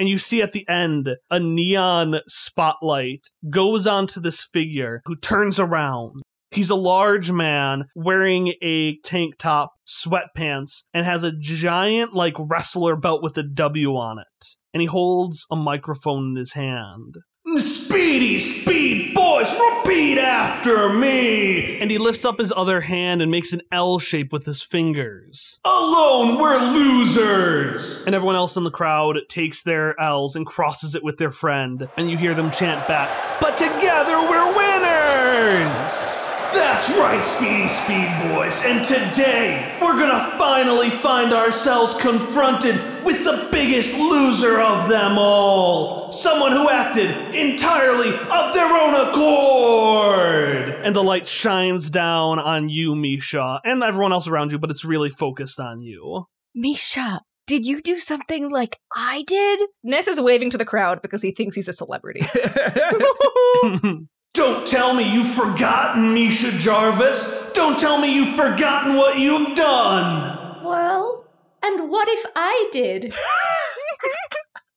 And 0.00 0.08
you 0.08 0.18
see 0.18 0.40
at 0.40 0.52
the 0.52 0.66
end 0.66 1.14
a 1.30 1.38
neon 1.38 2.20
spotlight 2.26 3.28
goes 3.50 3.86
onto 3.86 4.18
this 4.18 4.42
figure 4.42 5.02
who 5.04 5.14
turns 5.14 5.58
around. 5.58 6.22
He's 6.50 6.70
a 6.70 6.74
large 6.74 7.30
man 7.30 7.84
wearing 7.94 8.54
a 8.62 8.96
tank 9.04 9.36
top, 9.38 9.74
sweatpants, 9.86 10.84
and 10.94 11.04
has 11.04 11.22
a 11.22 11.30
giant, 11.30 12.14
like, 12.14 12.34
wrestler 12.38 12.96
belt 12.96 13.22
with 13.22 13.36
a 13.36 13.42
W 13.42 13.94
on 13.94 14.18
it. 14.18 14.56
And 14.72 14.80
he 14.80 14.86
holds 14.86 15.46
a 15.50 15.54
microphone 15.54 16.30
in 16.30 16.36
his 16.36 16.54
hand. 16.54 17.18
Speedy 17.58 18.38
Speed 18.38 19.14
Boys, 19.14 19.52
repeat 19.52 20.18
after 20.18 20.92
me! 20.92 21.80
And 21.80 21.90
he 21.90 21.98
lifts 21.98 22.24
up 22.24 22.38
his 22.38 22.52
other 22.54 22.82
hand 22.82 23.20
and 23.20 23.30
makes 23.30 23.52
an 23.52 23.62
L 23.72 23.98
shape 23.98 24.32
with 24.32 24.44
his 24.44 24.62
fingers. 24.62 25.58
Alone, 25.64 26.38
we're 26.38 26.58
losers! 26.72 28.06
And 28.06 28.14
everyone 28.14 28.36
else 28.36 28.56
in 28.56 28.64
the 28.64 28.70
crowd 28.70 29.18
takes 29.28 29.64
their 29.64 29.98
L's 30.00 30.36
and 30.36 30.46
crosses 30.46 30.94
it 30.94 31.02
with 31.02 31.18
their 31.18 31.30
friend. 31.30 31.88
And 31.96 32.10
you 32.10 32.16
hear 32.16 32.34
them 32.34 32.50
chant 32.50 32.86
back, 32.86 33.40
But 33.40 33.56
together 33.56 34.18
we're 34.20 34.56
winners! 34.56 36.20
That's 36.52 36.88
right, 36.90 37.22
Speedy 37.22 37.68
Speed 37.68 38.32
Boys, 38.32 38.62
and 38.64 38.84
today 38.86 39.76
we're 39.80 39.98
gonna 39.98 40.36
finally 40.38 40.90
find 40.90 41.32
ourselves 41.32 41.94
confronted 42.00 42.74
with 43.04 43.24
the 43.24 43.48
biggest 43.50 43.96
loser 43.98 44.60
of 44.60 44.88
them 44.88 45.18
all. 45.18 46.10
Someone 46.10 46.52
who 46.52 46.68
acted 46.68 47.10
entirely 47.34 48.08
of 48.10 48.54
their 48.54 48.66
own 48.66 48.94
accord. 49.08 50.68
And 50.84 50.94
the 50.94 51.02
light 51.02 51.26
shines 51.26 51.90
down 51.90 52.38
on 52.38 52.68
you, 52.68 52.94
Misha, 52.94 53.60
and 53.64 53.82
everyone 53.82 54.12
else 54.12 54.26
around 54.26 54.52
you, 54.52 54.58
but 54.58 54.70
it's 54.70 54.84
really 54.84 55.10
focused 55.10 55.60
on 55.60 55.82
you. 55.82 56.26
Misha, 56.54 57.22
did 57.46 57.66
you 57.66 57.80
do 57.82 57.96
something 57.98 58.50
like 58.50 58.78
I 58.94 59.22
did? 59.26 59.68
Ness 59.82 60.08
is 60.08 60.20
waving 60.20 60.50
to 60.50 60.58
the 60.58 60.64
crowd 60.64 61.02
because 61.02 61.22
he 61.22 61.30
thinks 61.32 61.56
he's 61.56 61.68
a 61.68 61.72
celebrity. 61.72 62.20
Don't 64.32 64.64
tell 64.66 64.94
me 64.94 65.12
you've 65.12 65.34
forgotten, 65.34 66.14
Misha 66.14 66.52
Jarvis. 66.58 67.50
Don't 67.52 67.80
tell 67.80 68.00
me 68.00 68.14
you've 68.14 68.36
forgotten 68.36 68.96
what 68.96 69.18
you've 69.18 69.56
done. 69.56 70.62
well, 70.64 71.19
and 71.62 71.90
what 71.90 72.08
if 72.08 72.26
I 72.36 72.68
did? 72.72 73.14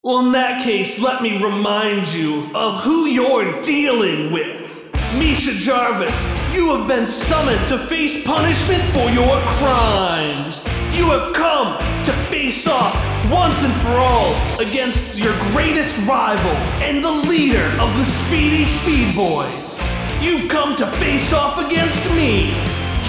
Well, 0.06 0.26
in 0.26 0.32
that 0.32 0.62
case, 0.62 1.00
let 1.00 1.22
me 1.22 1.42
remind 1.42 2.12
you 2.12 2.50
of 2.54 2.84
who 2.84 3.06
you're 3.06 3.62
dealing 3.62 4.30
with. 4.34 4.92
Misha 5.16 5.52
Jarvis, 5.54 6.12
you 6.52 6.76
have 6.76 6.86
been 6.86 7.06
summoned 7.06 7.66
to 7.68 7.78
face 7.86 8.22
punishment 8.22 8.82
for 8.92 9.08
your 9.08 9.40
crimes. 9.56 10.62
You 10.92 11.06
have 11.08 11.34
come 11.34 11.78
to 12.04 12.12
face 12.28 12.66
off 12.66 12.94
once 13.30 13.56
and 13.64 13.72
for 13.80 13.96
all 13.96 14.34
against 14.60 15.18
your 15.18 15.32
greatest 15.52 15.96
rival 16.06 16.52
and 16.84 17.02
the 17.02 17.10
leader 17.10 17.64
of 17.80 17.96
the 17.96 18.04
Speedy 18.04 18.66
Speed 18.66 19.16
Boys. 19.16 19.80
You've 20.20 20.50
come 20.50 20.76
to 20.76 20.86
face 20.98 21.32
off 21.32 21.58
against 21.64 22.04
me, 22.14 22.52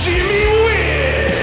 Jimmy 0.05 0.45
Wynn. 0.63 1.34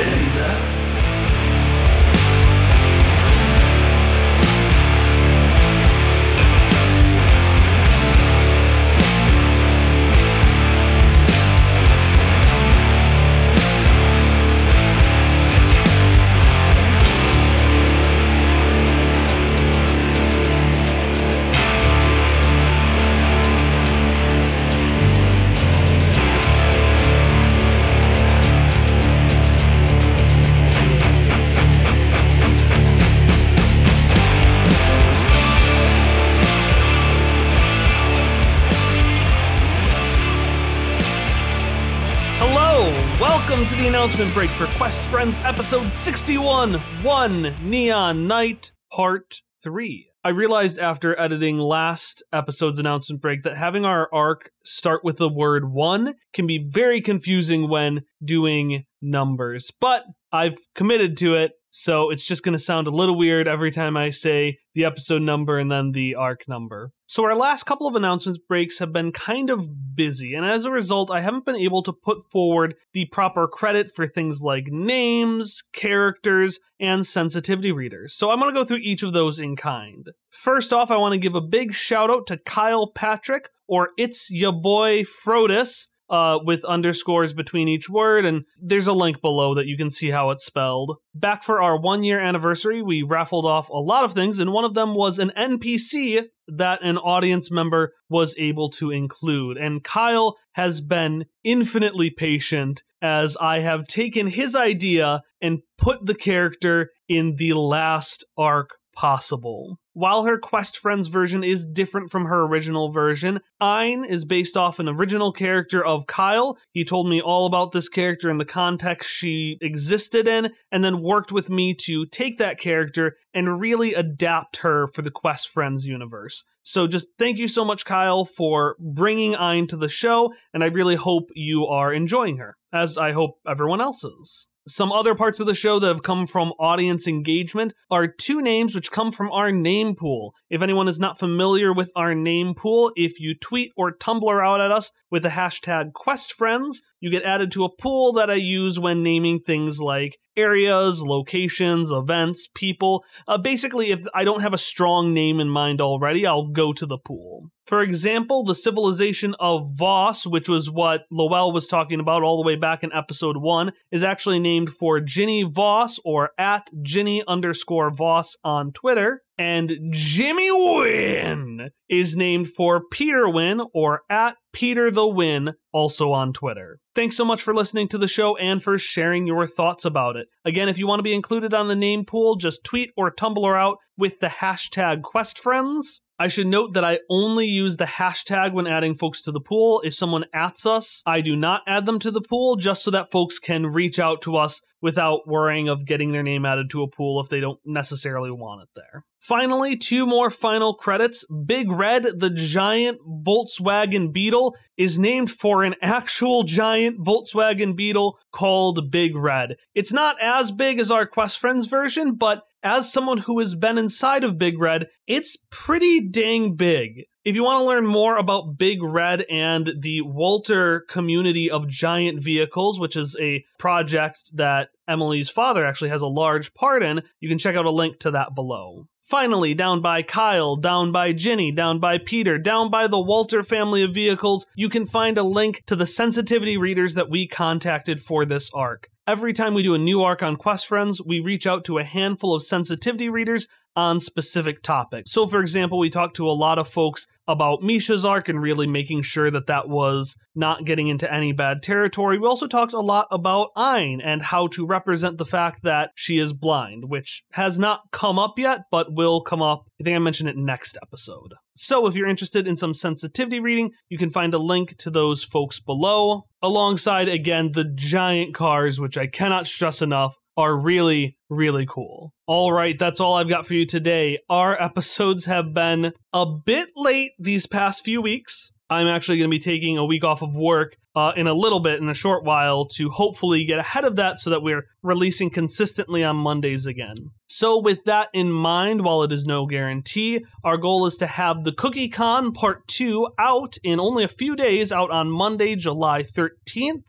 Announcement 44.03 44.35
break 44.35 44.51
for 44.51 44.67
Quest 44.79 45.01
Friends 45.05 45.39
episode 45.45 45.87
61 45.87 46.73
One 47.05 47.55
Neon 47.63 48.27
Night 48.27 48.73
Part 48.93 49.43
3. 49.63 50.11
I 50.25 50.31
realized 50.31 50.81
after 50.81 51.17
editing 51.21 51.59
last 51.59 52.21
episode's 52.33 52.81
announcement 52.81 53.23
break 53.23 53.45
that 53.45 53.57
having 53.57 53.85
our 53.85 54.09
arc 54.13 54.51
start 54.65 55.05
with 55.05 55.19
the 55.19 55.29
word 55.29 55.71
one 55.71 56.17
can 56.33 56.49
be 56.49 56.67
very 56.69 57.01
confusing 57.01 57.69
when 57.69 58.03
doing 58.25 58.87
numbers. 59.01 59.71
But 59.81 60.03
I've 60.33 60.59
committed 60.75 61.17
to 61.19 61.35
it, 61.35 61.53
so 61.75 62.11
it's 62.11 62.27
just 62.27 62.45
going 62.45 62.53
to 62.53 62.59
sound 62.59 62.87
a 62.87 62.91
little 62.91 63.17
weird 63.17 63.49
every 63.49 63.71
time 63.71 63.97
I 63.97 64.11
say 64.11 64.59
the 64.75 64.85
episode 64.85 65.23
number 65.23 65.59
and 65.59 65.73
then 65.73 65.93
the 65.93 66.15
arc 66.15 66.47
number. 66.47 66.93
So, 67.07 67.25
our 67.25 67.35
last 67.35 67.65
couple 67.65 67.87
of 67.87 67.95
announcements 67.95 68.39
breaks 68.39 68.79
have 68.79 68.93
been 68.93 69.11
kind 69.11 69.49
of 69.49 69.95
busy, 69.95 70.35
and 70.35 70.45
as 70.45 70.67
a 70.67 70.71
result, 70.71 71.11
I 71.11 71.21
haven't 71.21 71.47
been 71.47 71.57
able 71.57 71.83
to 71.85 71.93
put 71.93 72.23
forward 72.31 72.75
the 72.93 73.07
proper 73.07 73.49
credit 73.49 73.91
for 73.91 74.07
things 74.07 74.43
like 74.43 74.67
names, 74.67 75.63
characters, 75.73 76.61
and 76.79 77.07
sensitivity 77.07 77.73
readers. 77.73 78.15
So, 78.15 78.31
I'm 78.31 78.39
going 78.39 78.53
to 78.53 78.59
go 78.59 78.67
through 78.67 78.81
each 78.83 79.03
of 79.03 79.15
those 79.15 79.39
in 79.39 79.57
kind. 79.57 80.11
First 80.31 80.75
off, 80.75 80.91
I 80.91 80.99
want 80.99 81.13
to 81.13 81.19
give 81.19 81.35
a 81.35 81.41
big 81.41 81.73
shout 81.73 82.11
out 82.11 82.27
to 82.27 82.37
Kyle 82.37 82.87
Patrick, 82.87 83.49
or 83.67 83.91
It's 83.97 84.31
Ya 84.31 84.53
Boy 84.53 85.05
Frodis, 85.05 85.89
uh, 86.11 86.39
with 86.45 86.65
underscores 86.65 87.33
between 87.33 87.69
each 87.69 87.89
word, 87.89 88.25
and 88.25 88.45
there's 88.61 88.87
a 88.87 88.93
link 88.93 89.21
below 89.21 89.55
that 89.55 89.67
you 89.67 89.77
can 89.77 89.91
see 89.91 90.11
how 90.11 90.31
it's 90.31 90.45
spelled. 90.45 90.97
Back 91.15 91.43
for 91.43 91.63
our 91.63 91.79
one 91.79 92.05
year 92.05 92.21
anniversary, 92.21 92.83
we 92.83 93.03
raffled 93.03 93.47
off 93.47 93.69
a 93.71 93.75
lot 93.75 94.05
of 94.05 94.13
things, 94.13 94.39
and 94.39 94.53
one 94.53 94.65
of 94.65 94.75
them 94.75 94.95
was 94.95 95.19
an 95.19 95.33
NPC 95.37 96.25
that 96.49 96.83
an 96.83 96.99
audience 96.99 97.51
member 97.51 97.95
was 98.11 98.35
able 98.39 98.69
to 98.69 98.91
include. 98.91 99.57
And 99.57 99.83
Kyle 99.83 100.37
has 100.53 100.81
been 100.81 101.27
infinitely 101.45 102.11
patient 102.11 102.83
as 103.01 103.37
I 103.39 103.61
have 103.61 103.87
taken 103.87 104.27
his 104.29 104.55
idea 104.55 105.23
and 105.41 105.63
put 105.79 106.07
the 106.07 106.15
character 106.15 106.91
in 107.09 107.37
the 107.37 107.55
last 107.55 108.25
arc 108.37 108.77
possible. 108.95 109.79
While 109.95 110.25
her 110.25 110.39
Quest 110.39 110.79
Friends 110.79 111.09
version 111.09 111.45
is 111.45 111.67
different 111.67 112.11
from 112.11 112.25
her 112.25 112.43
original 112.43 112.91
version, 112.91 113.41
Ein 113.61 114.05
is 114.05 114.25
based 114.25 114.57
off 114.57 114.79
an 114.79 114.89
original 114.89 115.33
character 115.33 115.85
of 115.85 116.07
Kyle. 116.07 116.57
He 116.73 116.85
told 116.85 117.09
me 117.09 117.21
all 117.21 117.45
about 117.45 117.73
this 117.73 117.89
character 117.91 118.31
and 118.31 118.41
the 118.41 118.47
context 118.47 119.11
she 119.11 119.59
existed 119.61 120.27
in, 120.27 120.53
and 120.71 120.83
then 120.83 121.03
worked 121.03 121.31
with 121.31 121.51
me 121.51 121.75
to 121.75 122.07
take 122.07 122.39
that 122.39 122.59
character 122.59 123.17
and 123.35 123.61
really 123.61 123.93
adapt 123.93 124.59
her 124.59 124.87
for 124.87 125.03
the 125.03 125.11
Quest 125.11 125.49
Friends 125.49 125.87
universe. 125.87 126.45
So 126.63 126.87
just 126.87 127.09
thank 127.19 127.39
you 127.39 127.49
so 127.49 127.65
much, 127.65 127.85
Kyle, 127.85 128.25
for 128.25 128.77
bringing 128.79 129.35
Ein 129.35 129.67
to 129.67 129.77
the 129.77 129.89
show, 129.89 130.33
and 130.55 130.63
I 130.63 130.69
really 130.69 130.97
hope 130.97 131.31
you 131.35 131.67
are 131.67 131.93
enjoying 131.93 132.39
her, 132.39 132.57
as 132.73 132.97
I 132.97 133.13
hope 133.13 133.41
everyone 133.47 133.81
else 133.81 134.05
is. 134.05 134.49
Some 134.69 134.93
other 134.93 135.17
parts 135.17 135.41
of 135.41 135.49
the 135.49 135.57
show 135.57 135.81
that 135.81 135.89
have 135.89 136.05
come 136.05 136.25
from 136.25 136.53
audience 136.53 137.09
engagement 137.09 137.75
are 137.91 138.07
two 138.07 138.41
names 138.41 138.77
which 138.77 138.93
come 138.93 139.11
from 139.11 139.29
our 139.33 139.51
name 139.51 139.97
pool. 139.97 140.35
If 140.51 140.63
anyone 140.63 140.87
is 140.87 141.01
not 141.01 141.19
familiar 141.19 141.73
with 141.73 141.91
our 141.97 142.15
name 142.15 142.55
pool, 142.55 142.93
if 142.95 143.19
you 143.19 143.35
tweet 143.35 143.73
or 143.77 143.93
Tumblr 143.93 144.47
out 144.47 144.61
at 144.61 144.71
us 144.71 144.93
with 145.11 145.25
the 145.25 145.31
hashtag 145.31 145.91
QuestFriends, 145.95 146.77
you 147.01 147.11
get 147.11 147.25
added 147.25 147.51
to 147.53 147.65
a 147.65 147.77
pool 147.77 148.13
that 148.13 148.31
I 148.31 148.35
use 148.35 148.79
when 148.79 149.03
naming 149.03 149.41
things 149.41 149.81
like 149.81 150.17
areas, 150.37 151.03
locations, 151.03 151.91
events, 151.91 152.49
people. 152.55 153.05
Uh, 153.27 153.39
basically, 153.39 153.91
if 153.91 154.07
I 154.15 154.23
don't 154.23 154.43
have 154.43 154.55
a 154.55 154.59
strong 154.59 155.13
name 155.13 155.41
in 155.41 155.49
mind 155.49 155.81
already, 155.81 156.25
I'll 156.25 156.47
go 156.47 156.73
to 156.73 156.87
the 156.87 156.99
pool. 156.99 157.51
For 157.67 157.81
example, 157.81 158.43
the 158.45 158.55
civilization 158.55 159.35
of 159.39 159.71
Voss, 159.77 160.27
which 160.27 160.49
was 160.49 160.71
what 160.71 161.05
Lowell 161.11 161.53
was 161.53 161.69
talking 161.69 162.01
about 162.01 162.23
all 162.23 162.37
the 162.37 162.47
way 162.47 162.57
back 162.57 162.83
in 162.83 162.93
episode 162.93 163.37
one, 163.37 163.73
is 163.91 164.03
actually 164.03 164.41
named 164.41 164.71
for 164.71 165.01
Ginny 165.01 165.45
Voss 165.45 166.01
or 166.05 166.31
at 166.39 166.71
Ginny 166.83 167.23
underscore 167.27 167.91
Voss 167.91 168.37
on 168.43 168.73
Twitter. 168.73 169.23
And 169.39 169.73
Jimmy 169.91 170.51
Wynn 170.53 171.71
is 171.89 172.17
named 172.17 172.49
for 172.49 172.83
Peter 172.91 173.29
Wynn 173.29 173.63
or 173.73 174.03
at 174.11 174.37
Peter 174.53 174.91
the 174.91 175.07
Win, 175.07 175.55
also 175.73 176.13
on 176.13 176.33
Twitter. 176.33 176.79
Thanks 176.95 177.17
so 177.17 177.25
much 177.25 177.41
for 177.41 177.55
listening 177.55 177.89
to 177.89 177.99
the 177.99 178.07
show 178.07 178.37
and 178.37 178.63
for 178.63 178.79
sharing 178.79 179.27
your 179.27 179.47
thoughts 179.47 179.85
about 179.85 180.17
it. 180.17 180.29
Again, 180.45 180.69
if 180.69 180.79
you 180.79 180.87
want 180.87 180.99
to 180.99 181.05
be 181.05 181.15
included 181.15 181.55
on 181.55 181.69
the 181.69 181.75
name 181.75 182.05
pool, 182.05 182.37
just 182.37 182.65
tweet 182.65 182.93
or 182.97 183.11
Tumblr 183.11 183.59
out 183.59 183.79
with 183.97 184.21
the 184.21 184.29
hashtag 184.29 185.01
QuestFriends. 185.01 186.01
I 186.19 186.29
should 186.29 186.47
note 186.47 186.75
that 186.75 186.85
I 186.85 187.01
only 187.09 187.47
use 187.47 187.77
the 187.77 187.85
hashtag 187.85 188.53
when 188.53 188.67
adding 188.67 188.95
folks 188.95 189.23
to 189.23 189.33
the 189.33 189.41
pool. 189.41 189.81
If 189.85 189.95
someone 189.95 190.27
adds 190.33 190.67
us, 190.67 191.03
I 191.07 191.21
do 191.21 191.35
not 191.35 191.63
add 191.67 191.87
them 191.87 191.99
to 192.01 192.11
the 192.11 192.21
pool 192.21 192.57
just 192.57 192.85
so 192.85 192.91
that 192.93 193.11
folks 193.11 193.39
can 193.39 193.67
reach 193.67 193.99
out 193.99 194.23
to 194.23 194.37
us 194.37 194.63
without 194.81 195.27
worrying 195.27 195.69
of 195.69 195.85
getting 195.85 196.13
their 196.13 196.23
name 196.23 196.45
added 196.45 196.69
to 196.71 196.83
a 196.83 196.89
pool 196.89 197.21
if 197.21 197.29
they 197.29 197.41
don't 197.41 197.61
necessarily 197.65 198.31
want 198.31 198.63
it 198.63 198.69
there. 198.75 199.05
Finally, 199.21 199.77
two 199.77 200.05
more 200.05 200.29
final 200.29 200.75
credits. 200.75 201.25
Big 201.27 201.71
Red, 201.71 202.03
the 202.03 202.31
giant 202.31 202.99
Volkswagen 203.25 204.13
Beetle, 204.13 204.57
is 204.77 204.99
named 204.99 205.31
for 205.31 205.63
an 205.63 205.77
actual 205.81 206.43
giant 206.43 206.99
Volkswagen 206.99 207.77
Beetle 207.77 208.19
called 208.33 208.91
Big 208.91 209.15
Red. 209.15 209.57
It's 209.75 209.93
not 209.93 210.17
as 210.21 210.51
big 210.51 210.81
as 210.81 210.91
our 210.91 211.07
Quest 211.07 211.39
Friends 211.39 211.67
version, 211.67 212.17
but 212.17 212.43
as 212.63 212.93
someone 212.93 213.19
who 213.19 213.39
has 213.39 213.55
been 213.55 213.79
inside 213.79 214.25
of 214.25 214.39
Big 214.39 214.59
Red, 214.59 214.89
it's 215.07 215.39
pretty 215.51 216.01
dang 216.01 216.55
big. 216.55 217.05
If 217.25 217.37
you 217.37 217.45
want 217.45 217.61
to 217.61 217.67
learn 217.67 217.87
more 217.87 218.17
about 218.17 218.59
Big 218.59 218.83
Red 218.83 219.25
and 219.31 219.75
the 219.79 220.01
Walter 220.03 220.81
community 220.89 221.49
of 221.49 221.69
giant 221.69 222.21
vehicles, 222.21 222.81
which 222.81 222.97
is 222.97 223.17
a 223.21 223.45
project 223.61 224.37
that 224.37 224.71
Emily's 224.89 225.29
father 225.29 225.65
actually 225.65 225.91
has 225.91 226.03
a 226.03 226.09
large 226.09 226.53
part 226.53 226.83
in, 226.83 227.03
you 227.21 227.29
can 227.29 227.39
check 227.39 227.55
out 227.55 227.65
a 227.65 227.71
link 227.71 228.01
to 228.01 228.11
that 228.11 228.35
below. 228.35 228.89
Finally, 229.03 229.55
down 229.55 229.81
by 229.81 230.03
Kyle, 230.03 230.57
down 230.57 230.91
by 230.91 231.13
Ginny, 231.13 231.53
down 231.53 231.79
by 231.79 231.99
Peter, 231.99 232.39
down 232.39 232.71
by 232.71 232.89
the 232.89 233.01
Walter 233.01 233.43
family 233.43 233.83
of 233.83 233.95
vehicles, 233.95 234.47
you 234.57 234.69
can 234.69 234.87
find 234.87 235.17
a 235.17 235.23
link 235.23 235.63
to 235.67 235.77
the 235.77 235.87
sensitivity 235.87 236.57
readers 236.57 236.95
that 236.95 237.11
we 237.11 237.27
contacted 237.27 238.01
for 238.01 238.25
this 238.25 238.51
arc. 238.53 238.89
Every 239.05 239.33
time 239.33 239.53
we 239.53 239.65
do 239.65 239.75
a 239.75 239.79
new 239.79 240.01
arc 240.01 240.23
on 240.23 240.37
Quest 240.37 240.65
Friends, 240.65 241.03
we 241.03 241.19
reach 241.19 241.45
out 241.45 241.65
to 241.65 241.79
a 241.79 241.83
handful 241.83 242.37
of 242.37 242.43
sensitivity 242.45 243.09
readers 243.09 243.49
on 243.75 243.99
specific 243.99 244.63
topics. 244.63 245.11
So, 245.11 245.27
for 245.27 245.41
example, 245.41 245.81
we 245.81 245.91
talked 245.91 246.15
to 246.17 246.29
a 246.29 246.31
lot 246.31 246.57
of 246.57 246.69
folks 246.69 247.09
about 247.27 247.63
Misha's 247.63 248.05
arc 248.05 248.29
and 248.29 248.41
really 248.41 248.69
making 248.69 249.03
sure 249.03 249.29
that 249.29 249.49
that 249.49 249.69
was 249.69 250.17
not 250.37 250.67
getting 250.67 250.87
into 250.87 251.13
any 251.13 251.33
bad 251.33 251.65
territory. 251.65 252.17
We 252.17 252.29
also 252.29 252.47
talked 252.47 252.75
a 252.75 252.81
lot 252.81 253.09
about 253.11 253.49
Ein 253.57 254.01
and 254.01 254.23
how 254.23 254.47
to 254.49 254.65
represent 254.65 255.19
the 255.19 255.25
fact 255.25 255.65
that 255.65 255.91
she 255.97 256.19
is 256.19 256.33
blind, 256.33 256.85
which 256.89 257.25
has 257.33 257.59
not 257.59 257.91
come 257.91 258.21
up 258.21 258.39
yet, 258.39 258.67
but 258.71 258.95
will 258.95 259.21
come 259.21 259.43
up. 259.43 259.67
I 259.81 259.85
think 259.85 259.97
I 259.97 259.99
mentioned 259.99 260.29
it 260.29 260.37
next 260.37 260.79
episode. 260.81 261.35
So, 261.55 261.87
if 261.87 261.95
you're 261.95 262.09
interested 262.09 262.49
in 262.49 262.57
some 262.57 262.75
sensitivity 262.75 263.39
reading, 263.39 263.73
you 263.89 263.99
can 263.99 264.11
find 264.11 264.33
a 264.33 264.39
link 264.39 264.77
to 264.79 264.91
those 264.91 265.23
folks 265.23 265.61
below, 265.61 266.27
alongside, 266.41 267.09
again, 267.09 267.53
the 267.53 267.65
giant 267.65 268.35
cars, 268.35 268.81
which 268.81 268.97
I 268.97 269.07
cannot 269.07 269.47
stress 269.47 269.83
enough 269.83 270.17
are 270.37 270.57
really, 270.57 271.19
really 271.29 271.67
cool. 271.67 272.13
All 272.27 272.53
right, 272.53 272.79
that's 272.79 273.01
all 273.01 273.15
I've 273.15 273.29
got 273.29 273.47
for 273.47 273.55
you 273.55 273.67
today. 273.67 274.19
Our 274.31 274.61
episodes 274.61 275.27
have 275.27 275.53
been 275.53 275.93
a 276.13 276.27
bit 276.27 276.71
late 276.75 277.13
these 277.19 277.47
past 277.47 277.85
few 277.85 278.01
weeks. 278.01 278.53
I'm 278.73 278.87
actually 278.87 279.19
going 279.19 279.31
to 279.31 279.35
be 279.35 279.39
taking 279.39 279.77
a 279.79 279.85
week 279.85 280.05
off 280.05 280.23
of 280.23 280.35
work 280.35 280.77
uh, 280.95 281.13
in 281.17 281.27
a 281.27 281.35
little 281.35 281.61
bit, 281.61 281.81
in 281.81 281.89
a 281.89 281.95
short 281.95 282.25
while, 282.25 282.67
to 282.67 282.91
hopefully 282.91 283.45
get 283.45 283.59
ahead 283.59 283.85
of 283.85 283.97
that 283.97 284.19
so 284.19 284.31
that 284.31 284.43
we're 284.43 284.67
releasing 284.83 285.31
consistently 285.31 286.03
on 286.03 286.17
Mondays 286.17 286.67
again. 286.67 286.97
So, 287.27 287.59
with 287.59 287.85
that 287.85 288.09
in 288.13 288.31
mind, 288.31 288.85
while 288.85 289.03
it 289.03 289.13
is 289.13 289.27
no 289.27 289.47
guarantee, 289.47 290.25
our 290.45 290.57
goal 290.57 290.87
is 290.87 290.97
to 290.97 291.07
have 291.07 291.45
the 291.45 291.53
Cookie 291.53 291.89
Con 291.89 292.33
Part 292.33 292.67
2 292.69 293.09
out 293.19 293.57
in 293.63 293.81
only 293.81 294.05
a 294.05 294.09
few 294.09 294.37
days, 294.37 294.73
out 294.73 294.91
on 294.91 295.11
Monday, 295.11 295.55
July 295.57 296.03
13th. 296.03 296.33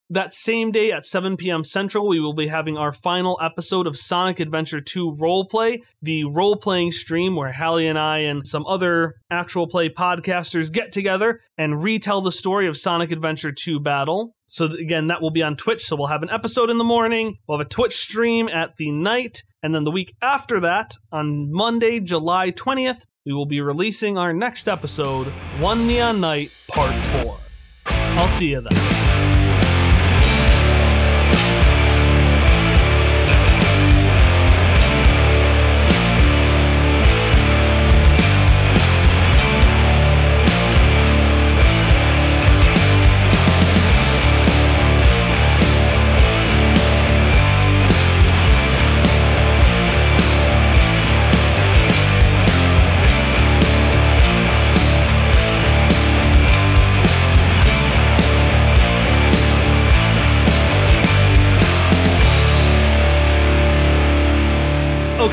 That 0.09 0.33
same 0.33 0.71
day 0.71 0.91
at 0.91 1.05
7 1.05 1.37
p.m. 1.37 1.63
Central, 1.63 2.07
we 2.07 2.19
will 2.19 2.33
be 2.33 2.47
having 2.47 2.77
our 2.77 2.91
final 2.91 3.39
episode 3.41 3.87
of 3.87 3.97
Sonic 3.97 4.39
Adventure 4.39 4.81
2 4.81 5.15
Roleplay, 5.19 5.79
the 6.01 6.25
role 6.25 6.55
playing 6.55 6.91
stream 6.91 7.35
where 7.35 7.51
Hallie 7.51 7.87
and 7.87 7.97
I 7.97 8.19
and 8.19 8.45
some 8.45 8.65
other 8.65 9.15
actual 9.29 9.67
play 9.67 9.89
podcasters 9.89 10.71
get 10.71 10.91
together 10.91 11.41
and 11.57 11.83
retell 11.83 12.21
the 12.21 12.31
story 12.31 12.67
of 12.67 12.77
Sonic 12.77 13.11
Adventure 13.11 13.51
2 13.51 13.79
battle. 13.79 14.35
So 14.45 14.65
again, 14.65 15.07
that 15.07 15.21
will 15.21 15.31
be 15.31 15.43
on 15.43 15.55
Twitch. 15.55 15.83
So 15.83 15.95
we'll 15.95 16.07
have 16.07 16.23
an 16.23 16.29
episode 16.29 16.69
in 16.69 16.77
the 16.77 16.83
morning, 16.83 17.37
we'll 17.47 17.57
have 17.57 17.65
a 17.65 17.69
Twitch 17.69 17.95
stream 17.95 18.49
at 18.49 18.75
the 18.77 18.91
night, 18.91 19.43
and 19.61 19.73
then 19.73 19.83
the 19.83 19.91
week 19.91 20.13
after 20.21 20.59
that, 20.59 20.93
on 21.11 21.51
Monday, 21.51 21.99
July 22.01 22.51
20th, 22.51 23.03
we 23.25 23.31
will 23.31 23.45
be 23.45 23.61
releasing 23.61 24.17
our 24.17 24.33
next 24.33 24.67
episode, 24.67 25.27
One 25.61 25.87
Neon 25.87 26.19
Night 26.19 26.51
Part 26.67 26.93
4. 27.05 27.37
I'll 27.85 28.27
see 28.27 28.51
you 28.51 28.61
then. 28.61 29.32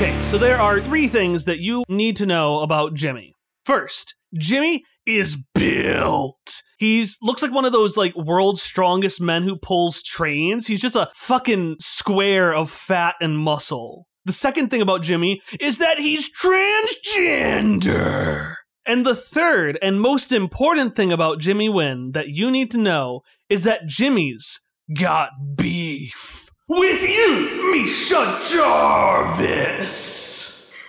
Okay, 0.01 0.23
so 0.23 0.39
there 0.39 0.59
are 0.59 0.81
three 0.81 1.09
things 1.09 1.45
that 1.45 1.59
you 1.59 1.85
need 1.87 2.17
to 2.17 2.25
know 2.25 2.61
about 2.61 2.95
Jimmy. 2.95 3.35
First, 3.67 4.15
Jimmy 4.33 4.83
is 5.05 5.45
built. 5.55 6.63
He's 6.79 7.19
looks 7.21 7.43
like 7.43 7.53
one 7.53 7.67
of 7.67 7.73
those 7.73 7.99
like 7.99 8.17
world's 8.17 8.63
strongest 8.63 9.21
men 9.21 9.43
who 9.43 9.59
pulls 9.59 10.03
trains. 10.03 10.69
He's 10.69 10.81
just 10.81 10.97
a 10.97 11.11
fucking 11.15 11.77
square 11.81 12.55
of 12.55 12.71
fat 12.71 13.17
and 13.21 13.37
muscle. 13.37 14.07
The 14.25 14.33
second 14.33 14.71
thing 14.71 14.81
about 14.81 15.03
Jimmy 15.03 15.43
is 15.61 15.77
that 15.77 15.99
he's 15.99 16.33
transgender. 16.33 18.55
And 18.87 19.05
the 19.05 19.15
third 19.15 19.79
and 19.83 20.01
most 20.01 20.33
important 20.33 20.97
thing 20.97 21.13
about 21.13 21.41
Jimmy 21.41 21.69
Wynn 21.69 22.13
that 22.13 22.31
you 22.31 22.51
need 22.51 22.71
to 22.71 22.79
know 22.79 23.21
is 23.51 23.65
that 23.65 23.87
Jimmy's 23.87 24.63
got 24.99 25.33
beef 25.57 26.40
with 26.71 27.03
you, 27.03 27.73
Misha 27.73 28.39
Jarvis. 28.49 29.93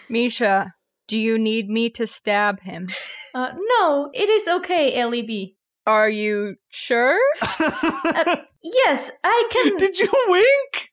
Misha, 0.09 0.75
do 1.07 1.17
you 1.19 1.39
need 1.39 1.69
me 1.69 1.89
to 1.89 2.05
stab 2.05 2.61
him? 2.61 2.87
Uh, 3.33 3.53
no, 3.79 4.11
it 4.13 4.27
is 4.27 4.45
okay, 4.45 4.93
Ellie 4.99 5.21
B. 5.21 5.55
Are 5.87 6.09
you 6.09 6.57
sure? 6.67 7.17
Yes, 8.61 9.09
I 9.23 9.49
can. 9.53 9.77
Did 9.77 9.97
you 9.97 10.11
wink? 10.27 10.89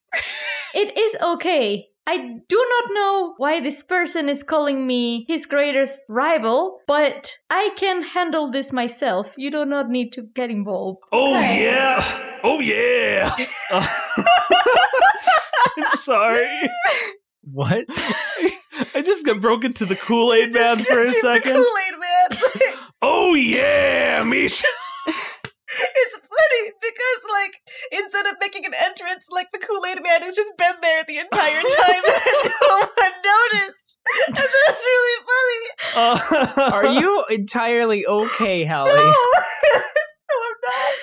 It 0.73 0.97
is 0.97 1.17
okay. 1.21 1.88
I 2.11 2.17
do 2.47 2.65
not 2.73 2.85
know 2.93 3.33
why 3.37 3.59
this 3.59 3.83
person 3.83 4.29
is 4.29 4.41
calling 4.41 4.87
me 4.87 5.25
his 5.27 5.45
greatest 5.45 6.01
rival, 6.09 6.79
but 6.87 7.37
I 7.51 7.69
can 7.77 8.01
handle 8.01 8.49
this 8.49 8.73
myself. 8.73 9.35
You 9.37 9.51
do 9.51 9.63
not 9.63 9.89
need 9.91 10.11
to 10.13 10.23
get 10.23 10.49
involved. 10.49 11.03
Oh 11.11 11.35
Okay. 11.37 11.65
yeah. 11.65 12.39
Oh 12.43 12.59
yeah. 12.61 13.35
I'm 15.77 15.83
sorry. 15.97 16.47
What? 17.43 17.85
I 18.95 19.01
just 19.05 19.23
got 19.25 19.39
broken 19.41 19.73
to 19.73 19.85
the 19.85 19.95
Kool-Aid 19.95 20.53
man 20.53 20.79
for 20.83 21.03
a 21.03 21.11
second. 21.11 21.53
Kool-Aid 21.53 21.93
man. 21.99 22.73
Oh 23.03 23.33
yeah, 23.35 24.23
Misha. 24.25 24.65
It's 25.95 26.15
funny 26.19 26.71
because 26.81 27.21
like 27.31 27.53
instead 27.91 28.25
of 28.27 28.35
making 28.41 28.65
an 28.65 28.73
entrance, 28.73 29.29
like 29.31 29.51
the 29.51 29.59
Kool-Aid 29.59 30.01
man 30.03 30.21
has 30.21 30.35
just 30.35 30.57
been 30.57 30.75
there 30.81 31.03
the 31.07 31.17
entire 31.17 31.61
time 31.61 32.03
and 32.05 32.51
no 32.61 32.77
one 32.79 33.15
noticed. 33.23 33.97
And 34.27 34.35
that's 34.35 34.85
really 34.85 35.25
funny. 35.29 35.65
Uh, 35.95 36.71
Are 36.73 36.87
you 36.87 37.25
entirely 37.29 38.05
okay, 38.05 38.65
Hallie? 38.65 38.91
No. 38.91 39.03
no, 39.03 40.35
I'm 40.45 40.57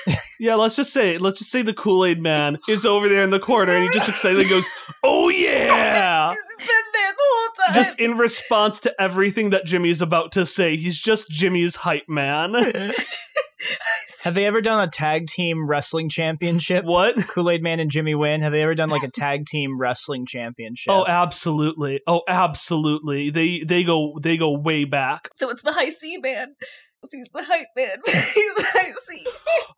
not. 0.08 0.18
Yeah, 0.38 0.54
let's 0.56 0.76
just 0.76 0.92
say 0.92 1.18
let's 1.18 1.38
just 1.38 1.50
say 1.50 1.62
the 1.62 1.72
Kool-Aid 1.72 2.20
man 2.20 2.58
is 2.68 2.84
over 2.84 3.08
there 3.08 3.22
in 3.22 3.30
the 3.30 3.38
corner 3.38 3.72
and 3.72 3.84
he 3.84 3.90
just 3.90 4.08
excitedly 4.08 4.48
goes, 4.48 4.66
"Oh 5.02 5.28
yeah." 5.30 6.34
He's 6.58 6.66
been 6.66 6.66
there 6.92 7.12
the 7.12 7.16
whole 7.18 7.66
time. 7.66 7.74
Just 7.74 7.98
in 7.98 8.18
response 8.18 8.80
to 8.80 8.94
everything 9.00 9.50
that 9.50 9.64
Jimmy's 9.64 10.02
about 10.02 10.32
to 10.32 10.44
say, 10.44 10.76
he's 10.76 10.98
just 10.98 11.30
Jimmy's 11.30 11.76
hype 11.76 12.08
man. 12.08 12.52
Have 14.26 14.34
they 14.34 14.44
ever 14.46 14.60
done 14.60 14.80
a 14.80 14.90
tag 14.90 15.28
team 15.28 15.68
wrestling 15.68 16.08
championship? 16.08 16.84
what? 16.84 17.14
Kool 17.28 17.48
Aid 17.48 17.62
Man 17.62 17.78
and 17.78 17.88
Jimmy 17.88 18.16
Wynn. 18.16 18.40
Have 18.40 18.50
they 18.50 18.60
ever 18.60 18.74
done 18.74 18.88
like 18.88 19.04
a 19.04 19.10
tag 19.10 19.46
team 19.46 19.78
wrestling 19.78 20.26
championship? 20.26 20.92
Oh, 20.92 21.06
absolutely. 21.06 22.00
Oh, 22.08 22.22
absolutely. 22.26 23.30
They 23.30 23.60
they 23.60 23.84
go 23.84 24.18
they 24.20 24.36
go 24.36 24.50
way 24.50 24.84
back. 24.84 25.28
so 25.36 25.48
it's 25.48 25.62
the 25.62 25.70
Hi-C 25.70 26.18
man. 26.18 26.56
He's 27.12 27.28
the 27.28 27.44
hype 27.44 27.68
man. 27.76 27.98
He's 28.04 28.54
the 28.56 28.66
high 28.66 28.92
C. 29.06 29.24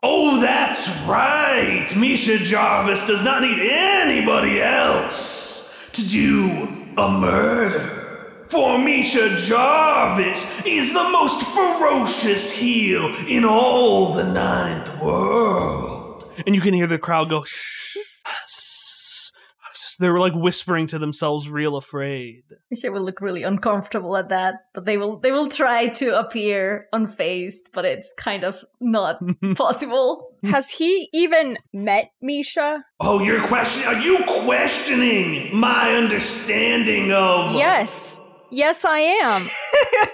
Oh, 0.02 0.40
that's 0.40 0.88
right. 1.06 1.86
Misha 1.94 2.38
Jarvis 2.38 3.06
does 3.06 3.22
not 3.22 3.42
need 3.42 3.58
anybody 3.60 4.62
else 4.62 5.90
to 5.92 6.08
do 6.08 6.86
a 6.96 7.10
murder. 7.10 8.07
For 8.48 8.78
Misha 8.78 9.36
Jarvis 9.36 10.64
is 10.66 10.92
the 10.94 11.08
most 11.10 11.44
ferocious 11.46 12.50
heel 12.50 13.14
in 13.28 13.44
all 13.44 14.14
the 14.14 14.24
ninth 14.24 15.00
world. 15.02 16.24
And 16.46 16.54
you 16.54 16.60
can 16.60 16.72
hear 16.72 16.86
the 16.86 16.98
crowd 16.98 17.28
go, 17.28 17.44
shh. 17.44 17.96
They 20.00 20.08
were 20.10 20.20
like 20.20 20.34
whispering 20.34 20.86
to 20.88 20.98
themselves, 20.98 21.50
real 21.50 21.76
afraid. 21.76 22.44
Misha 22.70 22.92
will 22.92 23.02
look 23.02 23.20
really 23.20 23.42
uncomfortable 23.42 24.16
at 24.16 24.28
that, 24.28 24.54
but 24.72 24.84
they 24.84 24.96
will 24.96 25.18
they 25.18 25.32
will 25.32 25.48
try 25.48 25.88
to 25.88 26.16
appear 26.16 26.86
unfazed, 26.94 27.72
but 27.72 27.84
it's 27.84 28.14
kind 28.16 28.44
of 28.44 28.64
not 28.80 29.18
possible. 29.56 30.30
Has 30.44 30.70
he 30.70 31.08
even 31.12 31.58
met 31.72 32.12
Misha? 32.22 32.84
Oh, 33.00 33.18
you're 33.20 33.44
questioning? 33.48 33.88
Are 33.88 34.00
you 34.00 34.18
questioning 34.44 35.56
my 35.56 35.94
understanding 35.94 37.10
of? 37.10 37.54
Yes. 37.56 38.17
Yes, 38.50 38.84
I 38.84 38.98
am. 39.00 39.42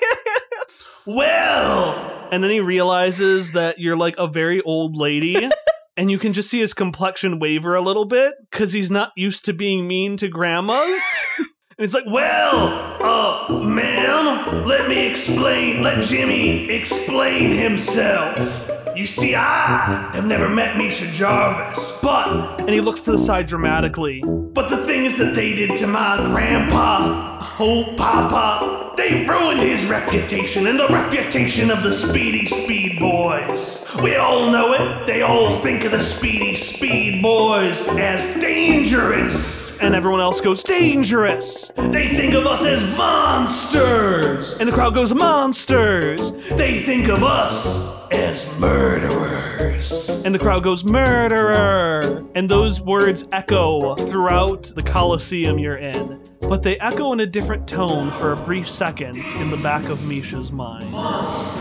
Well, 1.06 2.28
and 2.32 2.42
then 2.42 2.50
he 2.50 2.60
realizes 2.60 3.52
that 3.52 3.78
you're 3.78 3.96
like 3.96 4.14
a 4.16 4.26
very 4.26 4.62
old 4.62 4.96
lady, 4.96 5.50
and 5.98 6.10
you 6.10 6.18
can 6.18 6.32
just 6.32 6.48
see 6.48 6.60
his 6.60 6.72
complexion 6.72 7.38
waver 7.38 7.74
a 7.74 7.82
little 7.82 8.06
bit 8.06 8.34
because 8.50 8.72
he's 8.72 8.90
not 8.90 9.12
used 9.14 9.44
to 9.44 9.52
being 9.52 9.86
mean 9.86 10.16
to 10.18 10.28
grandmas. 10.28 11.02
And 11.76 11.82
he's 11.82 11.92
like, 11.92 12.04
well, 12.06 13.02
uh, 13.02 13.52
ma'am, 13.64 14.64
let 14.64 14.88
me 14.88 15.08
explain, 15.10 15.82
let 15.82 16.04
Jimmy 16.04 16.70
explain 16.70 17.50
himself. 17.50 18.70
You 18.96 19.06
see, 19.06 19.34
I 19.34 20.08
have 20.14 20.24
never 20.24 20.48
met 20.48 20.76
Misha 20.76 21.10
Jarvis, 21.10 21.98
but. 22.00 22.60
And 22.60 22.70
he 22.70 22.80
looks 22.80 23.00
to 23.00 23.10
the 23.10 23.18
side 23.18 23.48
dramatically. 23.48 24.22
But 24.24 24.63
the 24.63 24.63
things 25.04 25.18
that 25.18 25.34
they 25.34 25.54
did 25.54 25.76
to 25.76 25.86
my 25.86 26.16
grandpa, 26.16 27.38
oh, 27.60 27.92
Papa, 27.94 28.94
they 28.96 29.26
ruined 29.26 29.60
his 29.60 29.84
reputation 29.84 30.66
and 30.66 30.80
the 30.80 30.88
reputation 30.88 31.70
of 31.70 31.82
the 31.82 31.92
Speedy 31.92 32.46
Speed 32.46 32.98
Boys. 33.00 33.86
We 34.02 34.16
all 34.16 34.50
know 34.50 34.72
it. 34.72 35.06
They 35.06 35.20
all 35.20 35.58
think 35.60 35.84
of 35.84 35.92
the 35.92 36.00
Speedy 36.00 36.56
Speed 36.56 37.22
Boys 37.22 37.86
as 37.98 38.40
dangerous. 38.40 39.63
And 39.80 39.94
everyone 39.94 40.20
else 40.20 40.40
goes, 40.40 40.62
dangerous. 40.62 41.70
They 41.76 42.08
think 42.08 42.34
of 42.34 42.46
us 42.46 42.64
as 42.64 42.82
monsters. 42.96 44.60
And 44.60 44.68
the 44.68 44.72
crowd 44.72 44.94
goes, 44.94 45.12
monsters. 45.12 46.32
They 46.50 46.80
think 46.80 47.08
of 47.08 47.22
us 47.22 48.10
as 48.10 48.58
murderers. 48.58 50.24
And 50.24 50.34
the 50.34 50.38
crowd 50.38 50.62
goes, 50.62 50.84
murderer. 50.84 52.26
And 52.34 52.48
those 52.48 52.80
words 52.80 53.26
echo 53.32 53.94
throughout 53.96 54.64
the 54.74 54.82
Coliseum 54.82 55.58
you're 55.58 55.76
in. 55.76 56.20
But 56.40 56.62
they 56.62 56.78
echo 56.78 57.12
in 57.12 57.20
a 57.20 57.26
different 57.26 57.66
tone 57.68 58.10
for 58.12 58.32
a 58.32 58.36
brief 58.36 58.68
second 58.68 59.16
in 59.16 59.50
the 59.50 59.56
back 59.58 59.88
of 59.88 59.98
Misha's 60.06 60.52
mind. 60.52 60.90
Monster, 60.90 61.60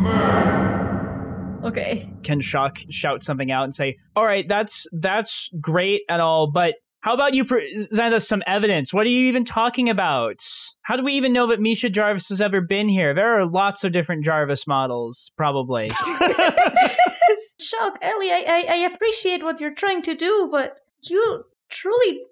murder. 0.00 1.60
Okay. 1.64 2.12
Can 2.22 2.40
Shock 2.40 2.78
shout 2.90 3.22
something 3.22 3.50
out 3.50 3.64
and 3.64 3.74
say, 3.74 3.96
"All 4.14 4.24
right, 4.24 4.46
that's 4.46 4.86
that's 4.92 5.50
great 5.60 6.02
and 6.08 6.22
all, 6.22 6.46
but 6.46 6.76
how 7.00 7.14
about 7.14 7.34
you 7.34 7.44
present 7.44 8.12
us 8.12 8.26
some 8.26 8.42
evidence? 8.46 8.92
What 8.92 9.06
are 9.06 9.10
you 9.10 9.28
even 9.28 9.44
talking 9.44 9.88
about? 9.88 10.42
How 10.82 10.96
do 10.96 11.04
we 11.04 11.12
even 11.12 11.32
know 11.32 11.46
that 11.46 11.60
Misha 11.60 11.90
Jarvis 11.90 12.28
has 12.28 12.40
ever 12.40 12.60
been 12.60 12.88
here? 12.88 13.14
There 13.14 13.38
are 13.38 13.46
lots 13.46 13.84
of 13.84 13.92
different 13.92 14.24
Jarvis 14.24 14.66
models, 14.66 15.30
probably. 15.36 15.90
Shock, 17.60 17.98
Ellie, 18.02 18.30
I, 18.30 18.44
I 18.46 18.66
I 18.70 18.76
appreciate 18.92 19.42
what 19.42 19.60
you're 19.60 19.74
trying 19.74 20.02
to 20.02 20.14
do, 20.14 20.48
but 20.50 20.78
you 21.02 21.44
truly 21.68 22.22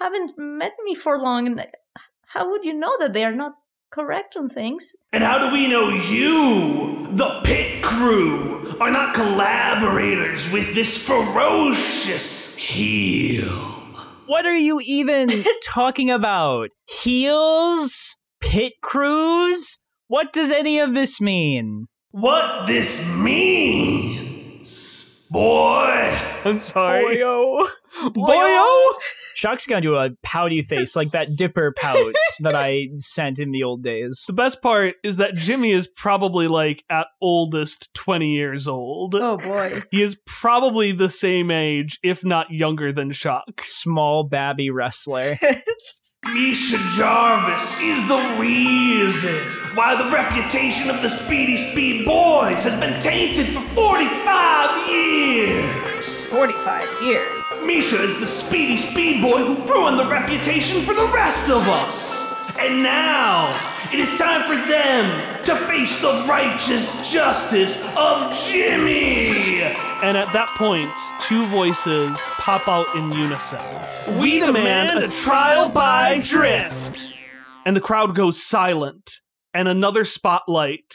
haven't 0.00 0.36
met 0.36 0.72
me 0.84 0.94
for 0.94 1.18
long, 1.18 1.46
and 1.46 1.66
how 2.28 2.50
would 2.50 2.64
you 2.64 2.74
know 2.74 2.96
that 2.98 3.12
they 3.12 3.24
are 3.24 3.34
not 3.34 3.54
correct 3.90 4.36
on 4.36 4.48
things? 4.48 4.96
And 5.12 5.22
how 5.22 5.38
do 5.38 5.52
we 5.52 5.68
know 5.68 5.88
you, 5.88 7.08
the 7.12 7.40
pit 7.44 7.82
crew, 7.82 8.76
are 8.80 8.90
not 8.90 9.14
collaborators 9.14 10.50
with 10.52 10.74
this 10.74 10.96
ferocious 10.96 12.56
heel? 12.56 13.79
What 14.30 14.46
are 14.46 14.54
you 14.54 14.80
even 14.86 15.28
talking 15.64 16.08
about? 16.08 16.70
Heels? 17.02 18.18
Pit 18.40 18.74
crews? 18.80 19.80
What 20.06 20.32
does 20.32 20.52
any 20.52 20.78
of 20.78 20.94
this 20.94 21.20
mean? 21.20 21.88
What 22.12 22.68
this 22.68 23.04
means, 23.16 24.68
boy. 25.32 26.16
I'm 26.44 26.58
sorry. 26.58 27.16
Boyo. 27.16 27.66
Boyo? 28.14 28.92
Shock's 29.40 29.64
gonna 29.64 29.80
do 29.80 29.96
a 29.96 30.10
pouty 30.22 30.60
face 30.60 30.94
like 30.94 31.12
that 31.12 31.28
dipper 31.34 31.72
pout 31.78 32.12
that 32.40 32.54
I 32.54 32.90
sent 32.96 33.38
in 33.38 33.52
the 33.52 33.62
old 33.62 33.82
days. 33.82 34.22
The 34.26 34.34
best 34.34 34.60
part 34.60 34.96
is 35.02 35.16
that 35.16 35.34
Jimmy 35.34 35.72
is 35.72 35.86
probably 35.86 36.46
like 36.46 36.84
at 36.90 37.06
oldest 37.22 37.88
20 37.94 38.34
years 38.34 38.68
old. 38.68 39.14
Oh 39.14 39.38
boy. 39.38 39.80
He 39.90 40.02
is 40.02 40.20
probably 40.26 40.92
the 40.92 41.08
same 41.08 41.50
age, 41.50 41.98
if 42.02 42.22
not 42.22 42.50
younger 42.50 42.92
than 42.92 43.12
Shock. 43.12 43.44
Small 43.58 44.24
babby 44.24 44.68
wrestler. 44.68 45.38
Misha 46.34 46.76
Jarvis 46.96 47.80
is 47.80 48.06
the 48.08 48.36
reason 48.38 49.36
why 49.74 49.96
the 49.96 50.10
reputation 50.12 50.90
of 50.90 51.00
the 51.00 51.08
Speedy 51.08 51.56
Speed 51.56 52.04
Boys 52.04 52.62
has 52.62 52.78
been 52.78 53.00
tainted 53.00 53.46
for 53.46 53.62
45 53.74 54.90
years. 54.90 55.59
45 56.30 57.02
years. 57.02 57.42
Misha 57.64 58.00
is 58.00 58.20
the 58.20 58.26
speedy 58.26 58.76
speed 58.76 59.20
boy 59.20 59.38
who 59.38 59.56
ruined 59.66 59.98
the 59.98 60.06
reputation 60.06 60.80
for 60.82 60.94
the 60.94 61.10
rest 61.12 61.50
of 61.50 61.60
us. 61.66 62.56
And 62.56 62.84
now, 62.84 63.48
it 63.92 63.98
is 63.98 64.16
time 64.16 64.42
for 64.42 64.54
them 64.54 65.42
to 65.42 65.56
face 65.66 66.00
the 66.00 66.24
righteous 66.28 67.10
justice 67.10 67.84
of 67.98 68.32
Jimmy. 68.46 69.62
And 70.04 70.16
at 70.16 70.32
that 70.32 70.48
point, 70.56 70.92
two 71.20 71.46
voices 71.46 72.16
pop 72.38 72.68
out 72.68 72.94
in 72.94 73.10
unison. 73.10 73.58
We 74.20 74.38
demand 74.38 75.02
a 75.02 75.08
trial 75.08 75.68
by 75.68 76.20
drift. 76.22 77.12
And 77.66 77.76
the 77.76 77.80
crowd 77.80 78.14
goes 78.14 78.40
silent, 78.40 79.20
and 79.52 79.66
another 79.66 80.04
spotlight 80.04 80.94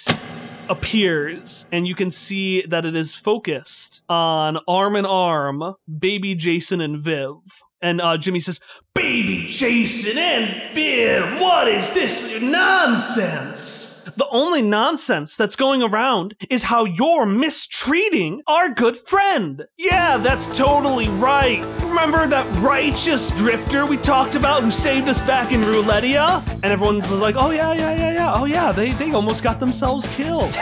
appears, 0.69 1.67
and 1.71 1.87
you 1.87 1.95
can 1.95 2.11
see 2.11 2.61
that 2.65 2.85
it 2.85 2.95
is 2.95 3.13
focused 3.13 4.03
on 4.09 4.57
arm 4.67 4.95
in 4.95 5.05
arm, 5.05 5.75
baby 5.99 6.35
Jason 6.35 6.81
and 6.81 6.99
Viv. 6.99 7.35
And 7.81 8.01
uh, 8.01 8.17
Jimmy 8.17 8.39
says, 8.39 8.59
Baby 8.93 9.45
Jason 9.47 10.17
and 10.17 10.73
Viv, 10.73 11.39
what 11.39 11.67
is 11.67 11.93
this 11.93 12.41
nonsense? 12.41 13.84
The 14.17 14.27
only 14.31 14.61
nonsense 14.61 15.35
that's 15.35 15.57
going 15.57 15.83
around 15.83 16.35
is 16.49 16.63
how 16.63 16.85
you're 16.85 17.25
mistreating 17.25 18.41
our 18.47 18.69
good 18.69 18.95
friend. 18.95 19.65
Yeah, 19.77 20.17
that's 20.17 20.47
totally 20.55 21.09
right. 21.09 21.59
Remember 21.83 22.25
that 22.25 22.45
righteous 22.57 23.29
drifter 23.31 23.85
we 23.85 23.97
talked 23.97 24.35
about 24.35 24.63
who 24.63 24.71
saved 24.71 25.09
us 25.09 25.19
back 25.21 25.51
in 25.51 25.59
Roulettia? 25.61 26.47
And 26.47 26.65
everyone's 26.65 27.11
like, 27.11 27.35
oh 27.37 27.51
yeah, 27.51 27.73
yeah, 27.73 27.93
yeah, 27.93 28.13
yeah. 28.13 28.33
Oh 28.33 28.45
yeah, 28.45 28.71
they, 28.71 28.91
they 28.91 29.11
almost 29.11 29.43
got 29.43 29.59
themselves 29.59 30.07
killed. 30.15 30.53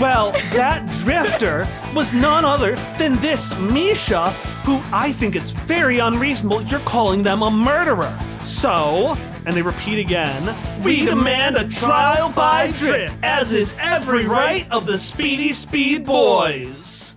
well, 0.00 0.32
that 0.52 0.88
drifter 1.02 1.66
was 1.94 2.14
none 2.14 2.46
other 2.46 2.76
than 2.98 3.14
this 3.16 3.58
Misha, 3.58 4.30
who 4.64 4.80
I 4.90 5.12
think 5.12 5.36
it's 5.36 5.50
very 5.50 5.98
unreasonable 5.98 6.62
you're 6.62 6.80
calling 6.80 7.22
them 7.22 7.42
a 7.42 7.50
murderer. 7.50 8.18
So, 8.42 9.14
and 9.48 9.56
they 9.56 9.62
repeat 9.62 9.98
again, 9.98 10.54
we 10.82 11.06
demand 11.06 11.56
a 11.56 11.66
trial 11.66 12.28
by 12.28 12.70
drift, 12.72 13.18
as 13.24 13.50
is 13.50 13.74
every 13.80 14.26
right 14.26 14.70
of 14.70 14.84
the 14.84 14.98
Speedy 14.98 15.54
Speed 15.54 16.04
Boys. 16.04 17.07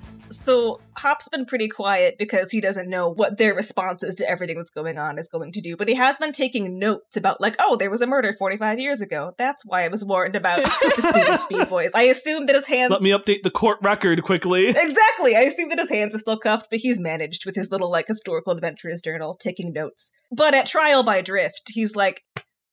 So 0.41 0.82
Hop's 0.97 1.30
been 1.30 1.45
pretty 1.45 1.67
quiet 1.67 2.17
because 2.17 2.49
he 2.49 2.62
doesn't 2.62 2.89
know 2.89 3.08
what 3.08 3.38
their 3.38 3.54
responses 3.54 4.15
to 4.15 4.27
everything 4.27 4.58
that's 4.58 4.71
going 4.71 4.97
on 4.97 5.19
is 5.19 5.30
going 5.30 5.51
to 5.51 5.62
do, 5.62 5.77
but 5.77 5.88
he 5.88 5.93
has 5.93 6.17
been 6.17 6.32
taking 6.32 6.80
notes 6.80 7.15
about 7.15 7.39
like, 7.39 7.56
oh, 7.60 7.75
there 7.75 7.91
was 7.91 8.01
a 8.01 8.08
murder 8.08 8.34
45 8.34 8.80
years 8.80 9.01
ago. 9.01 9.36
That's 9.38 9.63
why 9.63 9.86
I 9.86 9.88
was 9.88 10.04
warned 10.04 10.36
about 10.36 10.63
the 10.82 11.12
Speedy 11.13 11.38
Speed 11.38 11.69
Boys. 11.69 11.91
I 11.93 12.04
assume 12.04 12.47
that 12.47 12.56
his 12.56 12.65
hands 12.65 12.89
Let 12.89 13.04
me 13.04 13.12
update 13.12 13.43
the 13.43 13.51
court 13.51 13.77
record 13.82 14.23
quickly. 14.23 14.73
Exactly. 14.91 15.36
I 15.36 15.41
assume 15.41 15.69
that 15.69 15.80
his 15.80 15.89
hands 15.89 16.15
are 16.15 16.19
still 16.19 16.38
cuffed, 16.38 16.67
but 16.69 16.80
he's 16.80 16.99
managed 16.99 17.45
with 17.45 17.56
his 17.56 17.69
little 17.69 17.89
like 17.89 18.08
historical 18.08 18.51
adventurers 18.51 19.01
journal 19.01 19.36
taking 19.36 19.71
notes. 19.71 20.12
But 20.32 20.56
at 20.56 20.65
trial 20.65 21.04
by 21.04 21.21
drift, 21.21 21.71
he's 21.73 21.95
like, 21.95 22.23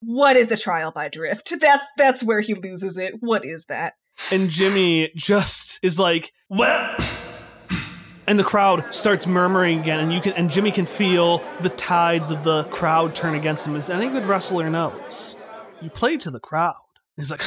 what 0.00 0.36
is 0.36 0.50
a 0.50 0.56
trial 0.56 0.90
by 0.90 1.08
drift? 1.08 1.52
That's 1.60 1.84
that's 1.96 2.24
where 2.24 2.40
he 2.40 2.54
loses 2.54 2.96
it. 2.96 3.14
What 3.20 3.44
is 3.44 3.66
that? 3.66 3.94
And 4.32 4.48
Jimmy 4.48 5.10
just 5.14 5.78
is 5.82 5.98
like, 5.98 6.32
well, 6.48 6.96
and 8.28 8.38
the 8.38 8.44
crowd 8.44 8.92
starts 8.92 9.26
murmuring 9.26 9.80
again, 9.80 9.98
and 10.00 10.12
you 10.12 10.20
can 10.20 10.34
and 10.34 10.50
Jimmy 10.50 10.70
can 10.70 10.84
feel 10.84 11.42
the 11.62 11.70
tides 11.70 12.30
of 12.30 12.44
the 12.44 12.64
crowd 12.64 13.14
turn 13.14 13.34
against 13.34 13.66
him. 13.66 13.74
As 13.74 13.88
any 13.88 14.08
good 14.08 14.26
wrestler 14.26 14.68
knows, 14.68 15.36
you 15.80 15.88
play 15.88 16.18
to 16.18 16.30
the 16.30 16.38
crowd. 16.38 16.76
He's 17.16 17.30
like, 17.30 17.42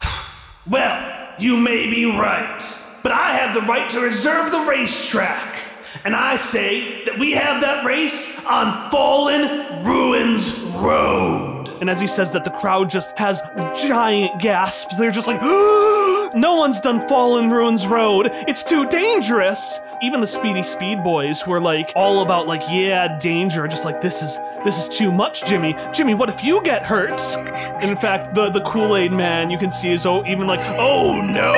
well, 0.66 1.34
you 1.40 1.56
may 1.56 1.90
be 1.90 2.06
right, 2.06 2.60
but 3.02 3.10
I 3.10 3.32
have 3.32 3.52
the 3.54 3.62
right 3.62 3.90
to 3.90 4.00
reserve 4.00 4.52
the 4.52 4.60
racetrack, 4.60 5.58
and 6.04 6.14
I 6.14 6.36
say 6.36 7.04
that 7.06 7.18
we 7.18 7.32
have 7.32 7.60
that 7.62 7.84
race 7.84 8.38
on 8.46 8.90
Fallen 8.92 9.84
Ruins 9.84 10.60
Road. 10.76 11.66
And 11.80 11.90
as 11.90 12.00
he 12.00 12.06
says 12.06 12.32
that, 12.32 12.44
the 12.44 12.50
crowd 12.50 12.88
just 12.88 13.18
has 13.18 13.42
giant 13.86 14.40
gasps. 14.40 14.96
They're 14.96 15.10
just 15.10 15.26
like, 15.26 15.42
no 16.34 16.56
one's 16.56 16.80
done 16.80 17.00
Fallen 17.00 17.50
Ruins 17.50 17.86
Road. 17.86 18.30
It's 18.48 18.64
too 18.64 18.88
dangerous. 18.88 19.78
Even 20.02 20.20
the 20.20 20.26
Speedy 20.26 20.62
Speed 20.62 21.02
Boys 21.02 21.46
were 21.46 21.60
like 21.60 21.90
all 21.96 22.20
about 22.22 22.46
like, 22.46 22.62
yeah, 22.68 23.16
danger. 23.18 23.66
Just 23.66 23.84
like 23.84 24.00
this 24.00 24.22
is 24.22 24.38
this 24.64 24.78
is 24.78 24.88
too 24.94 25.10
much, 25.10 25.44
Jimmy. 25.46 25.74
Jimmy, 25.92 26.14
what 26.14 26.28
if 26.28 26.44
you 26.44 26.62
get 26.62 26.84
hurt? 26.84 27.20
And 27.76 27.90
in 27.90 27.96
fact, 27.96 28.34
the 28.34 28.48
the 28.48 28.62
Kool 28.62 28.96
Aid 28.96 29.12
Man 29.12 29.50
you 29.50 29.58
can 29.58 29.70
see 29.70 29.90
is 29.92 30.06
oh, 30.06 30.24
even 30.24 30.46
like, 30.46 30.60
oh 30.78 31.20
no. 31.30 31.52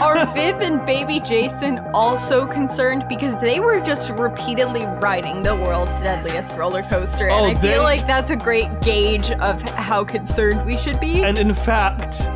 Are 0.00 0.26
Viv 0.34 0.60
and 0.60 0.84
baby 0.84 1.20
Jason 1.20 1.78
also 1.94 2.44
concerned 2.44 3.06
because 3.08 3.38
they 3.40 3.60
were 3.60 3.78
just 3.80 4.10
repeatedly 4.10 4.84
riding 4.84 5.42
the 5.42 5.54
world's 5.54 6.00
deadliest 6.02 6.54
roller 6.56 6.82
coaster, 6.82 7.28
and 7.28 7.40
Oh, 7.40 7.44
I 7.44 7.54
they- 7.54 7.72
feel 7.74 7.82
like 7.84 8.04
that's 8.08 8.30
a 8.32 8.36
great 8.36 8.80
gauge 8.80 9.30
of 9.30 9.62
how 9.62 10.02
concerned 10.04 10.66
we 10.66 10.76
should 10.76 10.98
be. 10.98 11.22
and 11.22 11.38
in 11.38 11.54
fact. 11.54 12.28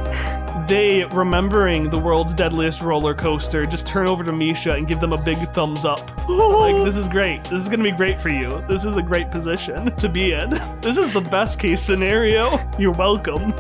They, 0.67 1.05
remembering 1.05 1.91
the 1.91 1.99
world's 1.99 2.35
deadliest 2.35 2.81
roller 2.81 3.15
coaster, 3.15 3.65
just 3.67 3.87
turn 3.87 4.09
over 4.09 4.23
to 4.25 4.33
Misha 4.33 4.73
and 4.73 4.87
give 4.87 5.01
them 5.01 5.13
a 5.13 5.23
big 5.23 5.39
thumbs 5.53 5.85
up. 5.85 6.01
like, 6.29 6.85
this 6.85 6.97
is 6.97 7.09
great. 7.09 7.43
This 7.45 7.63
is 7.63 7.69
gonna 7.69 7.83
be 7.83 7.93
great 7.93 8.21
for 8.21 8.29
you. 8.29 8.65
This 8.69 8.85
is 8.85 8.97
a 8.97 9.03
great 9.03 9.31
position 9.31 9.95
to 9.97 10.09
be 10.09 10.33
in. 10.33 10.51
This 10.81 10.97
is 10.97 11.13
the 11.13 11.21
best 11.21 11.59
case 11.59 11.81
scenario. 11.81 12.59
You're 12.79 12.93
welcome. 12.93 13.53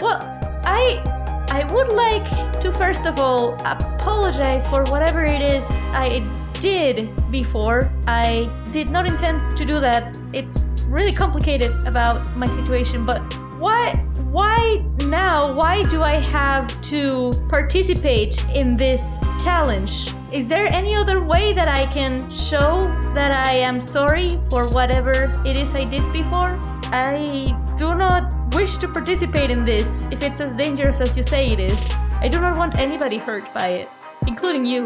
Well, 0.00 0.22
I 0.64 1.02
I 1.50 1.64
would 1.72 1.88
like 1.88 2.60
to 2.60 2.70
first 2.70 3.06
of 3.06 3.18
all 3.18 3.54
apologize 3.64 4.66
for 4.66 4.84
whatever 4.84 5.24
it 5.24 5.42
is 5.42 5.68
I 5.92 6.22
did 6.60 7.10
before. 7.30 7.90
I 8.06 8.50
did 8.70 8.90
not 8.90 9.06
intend 9.06 9.56
to 9.56 9.64
do 9.64 9.80
that. 9.80 10.16
It's 10.32 10.68
really 10.88 11.12
complicated 11.12 11.72
about 11.86 12.36
my 12.36 12.46
situation, 12.46 13.04
but 13.04 13.20
why 13.58 13.94
why 14.30 14.78
now? 15.06 15.52
Why 15.52 15.82
do 15.84 16.02
I 16.02 16.16
have 16.20 16.68
to 16.82 17.32
participate 17.48 18.44
in 18.54 18.76
this 18.76 19.24
challenge? 19.42 20.12
Is 20.32 20.48
there 20.48 20.66
any 20.66 20.94
other 20.94 21.20
way 21.20 21.52
that 21.54 21.68
I 21.68 21.86
can 21.86 22.28
show 22.30 22.82
that 23.14 23.32
I 23.32 23.52
am 23.52 23.80
sorry 23.80 24.28
for 24.50 24.68
whatever 24.68 25.32
it 25.44 25.56
is 25.56 25.74
I 25.74 25.84
did 25.84 26.04
before? 26.12 26.58
I 26.92 27.56
do 27.76 27.94
not 27.94 28.34
wish 28.54 28.78
to 28.78 28.88
participate 28.88 29.50
in 29.50 29.64
this 29.64 30.06
if 30.10 30.22
it's 30.22 30.40
as 30.40 30.54
dangerous 30.54 31.00
as 31.00 31.16
you 31.16 31.22
say 31.22 31.50
it 31.50 31.60
is. 31.60 31.90
I 32.20 32.28
do 32.28 32.40
not 32.40 32.56
want 32.56 32.78
anybody 32.78 33.18
hurt 33.18 33.52
by 33.54 33.68
it, 33.68 33.88
including 34.26 34.64
you. 34.64 34.84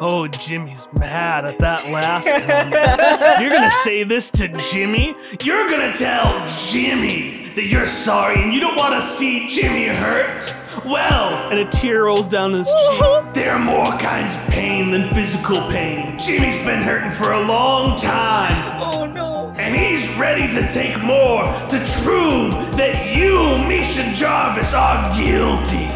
Oh, 0.00 0.26
Jimmy's 0.26 0.88
mad 0.98 1.44
at 1.44 1.58
that 1.60 1.88
last 1.90 2.26
comment. 2.28 3.40
You're 3.40 3.50
gonna 3.50 3.70
say 3.70 4.02
this 4.02 4.30
to 4.32 4.48
Jimmy? 4.72 5.14
You're 5.42 5.70
gonna 5.70 5.92
tell 5.92 6.44
Jimmy 6.68 7.48
that 7.54 7.66
you're 7.66 7.86
sorry 7.86 8.42
and 8.42 8.52
you 8.52 8.60
don't 8.60 8.76
wanna 8.76 9.00
see 9.00 9.48
Jimmy 9.48 9.86
hurt? 9.86 10.52
Well, 10.84 11.32
and 11.50 11.60
a 11.60 11.64
tear 11.70 12.04
rolls 12.04 12.28
down 12.28 12.52
his 12.52 12.66
cheek. 12.66 13.32
There 13.32 13.52
are 13.52 13.58
more 13.58 13.86
kinds 13.98 14.34
of 14.34 14.40
pain 14.48 14.90
than 14.90 15.08
physical 15.14 15.60
pain. 15.68 16.18
Jimmy's 16.18 16.58
been 16.64 16.82
hurting 16.82 17.12
for 17.12 17.32
a 17.32 17.46
long 17.46 17.96
time. 17.96 18.82
Oh 18.82 19.06
no. 19.06 19.54
And 19.56 19.76
he's 19.76 20.08
ready 20.16 20.52
to 20.54 20.66
take 20.72 21.00
more 21.02 21.44
to 21.68 21.78
prove 22.02 22.76
that 22.76 23.16
you, 23.16 23.64
Misha 23.68 24.12
Jarvis, 24.14 24.74
are 24.74 25.16
guilty. 25.16 25.88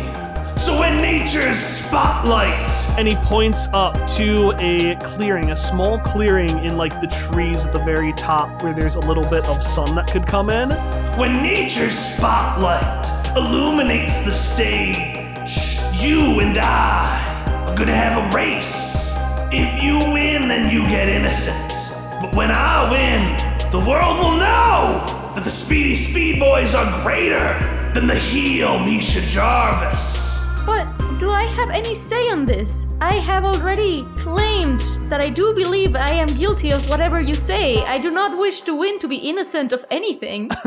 So 0.56 0.78
when 0.78 1.02
nature's 1.02 1.58
spotlight. 1.58 2.77
And 2.98 3.06
he 3.06 3.14
points 3.14 3.68
up 3.72 3.94
to 4.16 4.52
a 4.58 4.96
clearing, 4.96 5.52
a 5.52 5.56
small 5.56 6.00
clearing 6.00 6.64
in 6.64 6.76
like 6.76 7.00
the 7.00 7.06
trees 7.06 7.64
at 7.64 7.72
the 7.72 7.78
very 7.78 8.12
top 8.14 8.64
where 8.64 8.74
there's 8.74 8.96
a 8.96 9.00
little 9.00 9.22
bit 9.30 9.44
of 9.44 9.62
sun 9.62 9.94
that 9.94 10.10
could 10.10 10.26
come 10.26 10.50
in. 10.50 10.70
When 11.16 11.34
nature's 11.34 11.96
spotlight 11.96 13.06
illuminates 13.36 14.24
the 14.24 14.32
stage, 14.32 15.78
you 16.02 16.40
and 16.40 16.58
I 16.58 17.68
are 17.68 17.76
gonna 17.76 17.94
have 17.94 18.18
a 18.18 18.36
race. 18.36 19.14
If 19.52 19.80
you 19.80 19.98
win, 20.12 20.48
then 20.48 20.68
you 20.68 20.82
get 20.82 21.08
innocent. 21.08 21.72
But 22.20 22.34
when 22.34 22.50
I 22.50 22.90
win, 22.90 23.70
the 23.70 23.78
world 23.78 24.18
will 24.18 24.38
know 24.38 25.04
that 25.36 25.44
the 25.44 25.52
Speedy 25.52 25.94
Speed 25.94 26.40
Boys 26.40 26.74
are 26.74 27.02
greater 27.04 27.60
than 27.94 28.08
the 28.08 28.16
heel 28.16 28.80
Misha 28.80 29.20
Jarvis. 29.20 30.52
But 30.66 30.97
do 31.28 31.34
I 31.34 31.42
have 31.42 31.68
any 31.68 31.94
say 31.94 32.30
on 32.30 32.46
this? 32.46 32.96
I 33.02 33.16
have 33.16 33.44
already 33.44 34.02
claimed 34.16 34.80
that 35.10 35.20
I 35.20 35.28
do 35.28 35.52
believe 35.52 35.94
I 35.94 36.08
am 36.08 36.26
guilty 36.38 36.70
of 36.70 36.88
whatever 36.88 37.20
you 37.20 37.34
say. 37.34 37.84
I 37.84 37.98
do 37.98 38.10
not 38.10 38.38
wish 38.38 38.62
to 38.62 38.74
win 38.74 38.98
to 39.00 39.06
be 39.08 39.16
innocent 39.16 39.74
of 39.74 39.84
anything. 39.90 40.50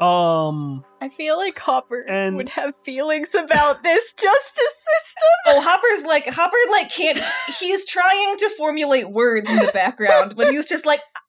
Um, 0.00 0.82
I 1.02 1.10
feel 1.10 1.36
like 1.36 1.58
Hopper 1.58 2.00
And- 2.00 2.38
would 2.38 2.48
have 2.48 2.74
feelings 2.82 3.34
about 3.34 3.82
this 3.82 4.14
justice 4.14 4.76
system. 4.88 5.34
Oh, 5.48 5.60
Hopper's 5.62 6.06
like 6.06 6.24
Hopper 6.26 6.56
like 6.70 6.88
can't. 6.90 7.18
He's 7.58 7.84
trying 7.84 8.38
to 8.38 8.48
formulate 8.56 9.10
words 9.10 9.50
in 9.50 9.56
the 9.56 9.70
background, 9.74 10.36
but 10.36 10.48
he's 10.48 10.64
just 10.66 10.86
like, 10.86 11.00
"Mm, 11.00 11.19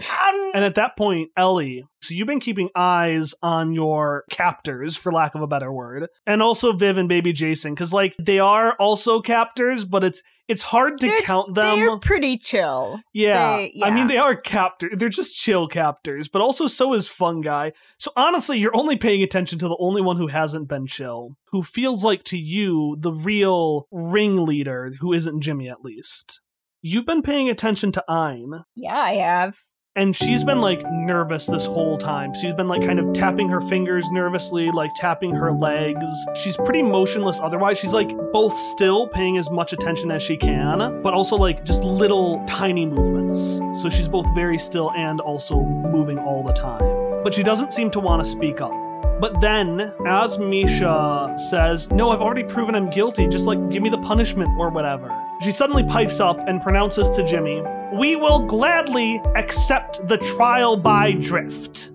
Um, 0.00 0.52
And 0.54 0.64
at 0.64 0.76
that 0.76 0.96
point, 0.96 1.30
Ellie, 1.36 1.84
so 2.00 2.14
you've 2.14 2.26
been 2.28 2.40
keeping 2.40 2.70
eyes 2.74 3.34
on 3.42 3.72
your 3.74 4.24
captors, 4.30 4.94
for 4.96 5.10
lack 5.12 5.34
of 5.34 5.42
a 5.42 5.46
better 5.46 5.72
word, 5.72 6.08
and 6.26 6.40
also 6.42 6.72
Viv 6.72 6.98
and 6.98 7.08
baby 7.08 7.32
Jason, 7.32 7.74
because 7.74 7.92
like 7.92 8.14
they 8.20 8.38
are 8.38 8.72
also 8.74 9.20
captors, 9.20 9.84
but 9.84 10.04
it's 10.04 10.22
it's 10.46 10.62
hard 10.62 10.96
to 10.98 11.08
count 11.24 11.54
them. 11.54 11.78
They're 11.78 11.98
pretty 11.98 12.38
chill. 12.38 13.00
yeah. 13.12 13.56
they- 13.56 13.72
I 13.82 13.90
mean 13.90 14.06
they 14.06 14.16
are 14.16 14.34
captors. 14.34 14.92
They're 14.96 15.10
just 15.10 15.36
chill 15.36 15.66
captors, 15.68 16.28
but 16.28 16.40
also 16.40 16.66
so 16.68 16.94
is 16.94 17.06
Fungi. 17.08 17.70
So 17.98 18.10
honestly, 18.16 18.58
you're 18.58 18.74
only 18.76 18.96
paying 18.96 19.22
attention 19.22 19.58
to 19.58 19.68
the 19.68 19.76
only 19.78 20.00
one 20.00 20.16
who 20.16 20.28
hasn't 20.28 20.68
been 20.68 20.86
chill, 20.86 21.36
who 21.50 21.62
feels 21.62 22.02
like 22.04 22.22
to 22.24 22.38
you 22.38 22.96
the 22.98 23.12
real 23.12 23.88
ringleader, 23.90 24.92
who 25.00 25.12
isn't 25.12 25.40
Jimmy 25.42 25.68
at 25.68 25.82
least. 25.82 26.40
You've 26.80 27.06
been 27.06 27.22
paying 27.22 27.48
attention 27.50 27.90
to 27.92 28.04
Ein 28.08 28.64
Yeah, 28.76 28.96
I 28.96 29.14
have. 29.16 29.58
And 29.98 30.14
she's 30.14 30.44
been 30.44 30.60
like 30.60 30.80
nervous 30.92 31.46
this 31.46 31.66
whole 31.66 31.98
time. 31.98 32.32
She's 32.32 32.54
been 32.54 32.68
like 32.68 32.84
kind 32.84 33.00
of 33.00 33.12
tapping 33.12 33.48
her 33.48 33.60
fingers 33.60 34.08
nervously, 34.12 34.70
like 34.70 34.94
tapping 34.94 35.34
her 35.34 35.50
legs. 35.50 36.08
She's 36.40 36.56
pretty 36.56 36.82
motionless 36.82 37.40
otherwise. 37.40 37.80
She's 37.80 37.92
like 37.92 38.16
both 38.32 38.54
still 38.54 39.08
paying 39.08 39.38
as 39.38 39.50
much 39.50 39.72
attention 39.72 40.12
as 40.12 40.22
she 40.22 40.36
can, 40.36 41.02
but 41.02 41.14
also 41.14 41.34
like 41.34 41.64
just 41.64 41.82
little 41.82 42.44
tiny 42.46 42.86
movements. 42.86 43.60
So 43.82 43.90
she's 43.90 44.06
both 44.06 44.26
very 44.36 44.56
still 44.56 44.92
and 44.92 45.20
also 45.20 45.58
moving 45.58 46.20
all 46.20 46.44
the 46.44 46.52
time. 46.52 46.78
But 47.24 47.34
she 47.34 47.42
doesn't 47.42 47.72
seem 47.72 47.90
to 47.90 47.98
want 47.98 48.22
to 48.22 48.30
speak 48.30 48.60
up. 48.60 48.72
But 49.20 49.40
then, 49.40 49.92
as 50.06 50.38
Misha 50.38 51.34
says, 51.50 51.90
No, 51.90 52.12
I've 52.12 52.20
already 52.20 52.44
proven 52.44 52.76
I'm 52.76 52.86
guilty, 52.86 53.26
just 53.26 53.48
like 53.48 53.68
give 53.68 53.82
me 53.82 53.90
the 53.90 53.98
punishment 53.98 54.48
or 54.60 54.70
whatever. 54.70 55.27
She 55.40 55.52
suddenly 55.52 55.84
pipes 55.84 56.18
up 56.20 56.38
and 56.48 56.60
pronounces 56.60 57.08
to 57.10 57.24
Jimmy, 57.24 57.62
We 57.92 58.16
will 58.16 58.40
gladly 58.46 59.20
accept 59.36 60.06
the 60.08 60.18
trial 60.18 60.76
by 60.76 61.12
drift. 61.12 61.90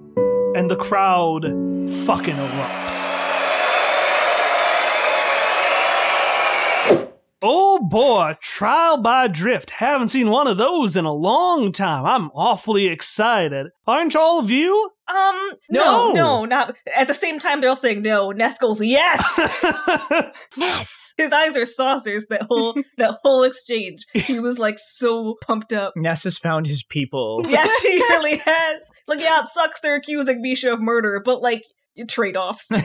And 0.55 0.69
the 0.69 0.75
crowd 0.75 1.43
fucking 1.43 2.35
erupts. 2.35 3.01
Oh 7.45 7.79
boy, 7.79 8.37
trial 8.39 8.95
by 8.97 9.27
drift. 9.27 9.71
Haven't 9.71 10.07
seen 10.07 10.29
one 10.29 10.47
of 10.47 10.57
those 10.57 10.95
in 10.95 11.03
a 11.03 11.11
long 11.11 11.73
time. 11.73 12.05
I'm 12.05 12.31
awfully 12.33 12.87
excited. 12.87 13.67
Aren't 13.85 14.15
all 14.15 14.39
of 14.39 14.49
you? 14.49 14.89
um, 15.09 15.51
No. 15.69 16.11
no, 16.11 16.11
no, 16.13 16.45
not 16.45 16.77
at 16.95 17.09
the 17.09 17.13
same 17.13 17.39
time. 17.39 17.59
They're 17.59 17.69
all 17.71 17.75
saying 17.75 18.01
no. 18.01 18.31
Ness 18.31 18.57
goes 18.57 18.79
yes. 18.81 19.21
Yes. 20.57 21.02
His 21.17 21.31
eyes 21.31 21.55
are 21.57 21.65
saucers. 21.65 22.27
That 22.27 22.43
whole 22.43 22.75
that 22.97 23.17
whole 23.23 23.43
exchange. 23.43 24.05
He 24.13 24.39
was 24.39 24.59
like 24.59 24.77
so 24.77 25.35
pumped 25.41 25.73
up. 25.73 25.93
Ness 25.95 26.23
has 26.23 26.37
found 26.37 26.67
his 26.67 26.83
people. 26.83 27.43
Yes, 27.47 27.71
he 27.81 27.95
really 28.09 28.37
has. 28.37 28.89
Like, 29.07 29.19
yeah, 29.19 29.41
it 29.43 29.49
sucks. 29.49 29.79
They're 29.79 29.95
accusing 29.95 30.41
Misha 30.41 30.73
of 30.73 30.81
murder, 30.81 31.21
but 31.23 31.41
like 31.41 31.63
trade 32.07 32.35
offs. 32.37 32.69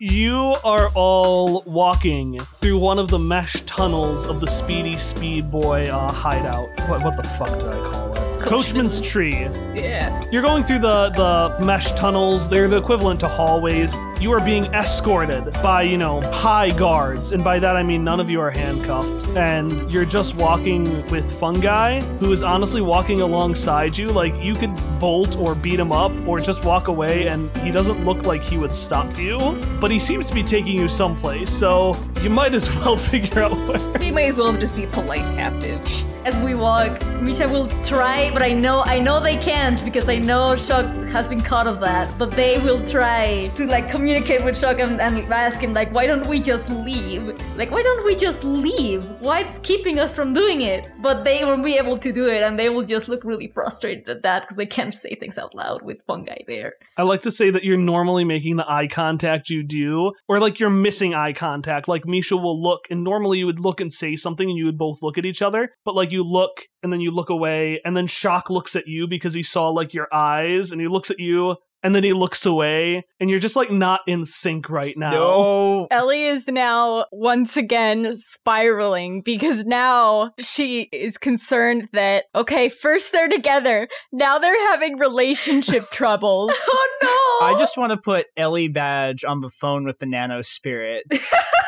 You 0.00 0.54
are 0.64 0.90
all 0.94 1.62
walking 1.66 2.38
through 2.38 2.78
one 2.78 3.00
of 3.00 3.08
the 3.08 3.18
mesh 3.18 3.54
tunnels 3.62 4.26
of 4.26 4.38
the 4.40 4.46
Speedy 4.46 4.96
Speed 4.96 5.50
Boy 5.50 5.88
uh, 5.90 6.12
hideout. 6.12 6.68
What, 6.88 7.02
what 7.02 7.16
the 7.16 7.24
fuck 7.24 7.58
did 7.58 7.68
I 7.68 7.90
call 7.90 8.14
it? 8.14 8.27
Coachman's, 8.38 8.98
Coachman's. 8.98 9.00
Tree. 9.00 9.34
yeah. 9.74 10.22
You're 10.30 10.42
going 10.42 10.62
through 10.64 10.80
the, 10.80 11.10
the 11.10 11.64
mesh 11.64 11.92
tunnels. 11.92 12.48
They're 12.48 12.68
the 12.68 12.76
equivalent 12.78 13.20
to 13.20 13.28
hallways. 13.28 13.96
You 14.20 14.32
are 14.32 14.44
being 14.44 14.64
escorted 14.66 15.52
by, 15.54 15.82
you 15.82 15.96
know, 15.96 16.20
high 16.32 16.70
guards. 16.70 17.32
And 17.32 17.42
by 17.42 17.58
that 17.58 17.76
I 17.76 17.82
mean 17.82 18.04
none 18.04 18.20
of 18.20 18.28
you 18.28 18.40
are 18.40 18.50
handcuffed. 18.50 19.28
And 19.36 19.90
you're 19.90 20.04
just 20.04 20.34
walking 20.34 21.06
with 21.08 21.30
Fungi, 21.38 22.00
who 22.18 22.32
is 22.32 22.42
honestly 22.42 22.80
walking 22.80 23.20
alongside 23.20 23.96
you. 23.96 24.08
Like, 24.08 24.34
you 24.42 24.54
could 24.54 24.74
bolt 24.98 25.36
or 25.36 25.54
beat 25.54 25.78
him 25.78 25.92
up 25.92 26.12
or 26.26 26.40
just 26.40 26.64
walk 26.64 26.88
away, 26.88 27.28
and 27.28 27.54
he 27.58 27.70
doesn't 27.70 28.04
look 28.04 28.24
like 28.24 28.42
he 28.42 28.56
would 28.58 28.72
stop 28.72 29.16
you. 29.18 29.38
But 29.80 29.90
he 29.90 29.98
seems 29.98 30.28
to 30.28 30.34
be 30.34 30.42
taking 30.42 30.78
you 30.78 30.88
someplace, 30.88 31.50
so 31.50 31.94
you 32.22 32.30
might 32.30 32.54
as 32.54 32.68
well 32.76 32.96
figure 33.12 33.42
out 33.42 33.52
where. 33.52 33.98
We 34.00 34.10
may 34.10 34.28
as 34.28 34.38
well 34.38 34.52
just 34.54 34.74
be 34.74 34.86
polite 34.86 35.22
captives. 35.36 36.04
As 36.28 36.36
we 36.44 36.54
walk, 36.54 37.02
Misha 37.22 37.48
will 37.48 37.68
try, 37.82 38.30
but 38.34 38.42
I 38.42 38.52
know 38.52 38.82
I 38.82 39.00
know 39.00 39.18
they 39.18 39.38
can't 39.38 39.82
because 39.82 40.10
I 40.10 40.18
know 40.18 40.54
Shock 40.54 40.84
has 41.06 41.26
been 41.26 41.40
caught 41.40 41.66
of 41.66 41.80
that. 41.80 42.12
But 42.18 42.32
they 42.32 42.58
will 42.58 42.78
try 42.78 43.46
to 43.54 43.66
like 43.66 43.88
communicate 43.88 44.44
with 44.44 44.58
Shock 44.58 44.78
and, 44.78 45.00
and 45.00 45.16
ask 45.32 45.58
him 45.58 45.72
like, 45.72 45.90
why 45.90 46.06
don't 46.06 46.26
we 46.26 46.38
just 46.38 46.68
leave? 46.68 47.22
Like, 47.56 47.70
why 47.70 47.82
don't 47.82 48.04
we 48.04 48.14
just 48.14 48.44
leave? 48.44 49.06
What's 49.20 49.58
keeping 49.60 49.98
us 49.98 50.14
from 50.14 50.34
doing 50.34 50.60
it? 50.60 50.92
But 51.00 51.24
they 51.24 51.46
won't 51.46 51.64
be 51.64 51.78
able 51.78 51.96
to 51.96 52.12
do 52.12 52.28
it, 52.28 52.42
and 52.42 52.58
they 52.58 52.68
will 52.68 52.84
just 52.84 53.08
look 53.08 53.24
really 53.24 53.48
frustrated 53.48 54.06
at 54.10 54.22
that 54.24 54.42
because 54.42 54.58
they 54.58 54.66
can't 54.66 54.92
say 54.92 55.14
things 55.14 55.38
out 55.38 55.54
loud 55.54 55.80
with 55.80 56.02
fungi 56.06 56.42
there. 56.46 56.74
I 56.98 57.04
like 57.04 57.22
to 57.22 57.30
say 57.30 57.50
that 57.50 57.64
you're 57.64 57.78
normally 57.78 58.24
making 58.24 58.56
the 58.56 58.70
eye 58.70 58.86
contact 58.86 59.48
you 59.48 59.62
do, 59.62 60.12
or 60.28 60.40
like 60.40 60.60
you're 60.60 60.68
missing 60.68 61.14
eye 61.14 61.32
contact. 61.32 61.88
Like 61.88 62.06
Misha 62.06 62.36
will 62.36 62.62
look, 62.62 62.86
and 62.90 63.02
normally 63.02 63.38
you 63.38 63.46
would 63.46 63.60
look 63.60 63.80
and 63.80 63.90
say 63.90 64.14
something, 64.14 64.46
and 64.46 64.58
you 64.58 64.66
would 64.66 64.76
both 64.76 65.00
look 65.00 65.16
at 65.16 65.24
each 65.24 65.40
other. 65.40 65.72
But 65.86 65.94
like 65.94 66.12
you 66.12 66.17
look, 66.22 66.62
and 66.82 66.92
then 66.92 67.00
you 67.00 67.10
look 67.10 67.30
away, 67.30 67.80
and 67.84 67.96
then 67.96 68.06
Shock 68.06 68.50
looks 68.50 68.76
at 68.76 68.86
you 68.86 69.06
because 69.06 69.34
he 69.34 69.42
saw 69.42 69.68
like 69.68 69.94
your 69.94 70.08
eyes, 70.12 70.72
and 70.72 70.80
he 70.80 70.88
looks 70.88 71.10
at 71.10 71.18
you, 71.18 71.56
and 71.82 71.94
then 71.94 72.02
he 72.02 72.12
looks 72.12 72.44
away, 72.44 73.04
and 73.20 73.30
you're 73.30 73.38
just 73.38 73.54
like 73.56 73.70
not 73.70 74.00
in 74.06 74.24
sync 74.24 74.68
right 74.68 74.96
now. 74.96 75.10
no. 75.10 75.86
Ellie 75.90 76.24
is 76.24 76.48
now 76.48 77.06
once 77.12 77.56
again 77.56 78.12
spiraling 78.14 79.22
because 79.22 79.64
now 79.64 80.32
she 80.40 80.88
is 80.92 81.16
concerned 81.18 81.88
that, 81.92 82.24
okay, 82.34 82.68
first 82.68 83.12
they're 83.12 83.28
together, 83.28 83.88
now 84.12 84.38
they're 84.38 84.70
having 84.70 84.98
relationship 84.98 85.88
troubles. 85.92 86.50
Oh 86.52 86.88
no! 87.02 87.46
I 87.46 87.56
just 87.58 87.76
want 87.76 87.92
to 87.92 87.96
put 87.96 88.26
Ellie 88.36 88.68
Badge 88.68 89.24
on 89.24 89.40
the 89.40 89.48
phone 89.48 89.84
with 89.84 89.98
the 89.98 90.06
Nano 90.06 90.42
Spirit. 90.42 91.04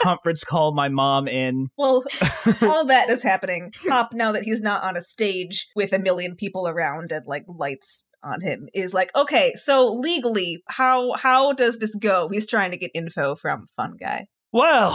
this 0.00 0.04
conference 0.04 0.44
call 0.44 0.74
my 0.74 0.88
mom 0.88 1.28
in. 1.28 1.68
Well, 1.76 2.04
all 2.62 2.86
that 2.86 3.10
is 3.10 3.22
happening. 3.22 3.72
Pop, 3.88 4.12
now 4.12 4.32
that 4.32 4.42
he's 4.42 4.62
not 4.62 4.82
on 4.82 4.96
a 4.96 5.00
stage 5.00 5.68
with 5.74 5.92
a 5.92 5.98
million 5.98 6.36
people 6.36 6.68
around 6.68 7.12
and 7.12 7.26
like 7.26 7.44
lights 7.46 8.06
on 8.22 8.40
him, 8.40 8.68
is 8.74 8.92
like, 8.92 9.10
okay, 9.14 9.52
so 9.54 9.86
legally, 9.92 10.62
how 10.68 11.12
how 11.12 11.52
does 11.52 11.78
this 11.78 11.94
go? 11.94 12.28
He's 12.28 12.46
trying 12.46 12.70
to 12.70 12.76
get 12.76 12.90
info 12.94 13.34
from 13.34 13.66
Fun 13.76 13.96
Guy. 13.98 14.26
Well, 14.52 14.92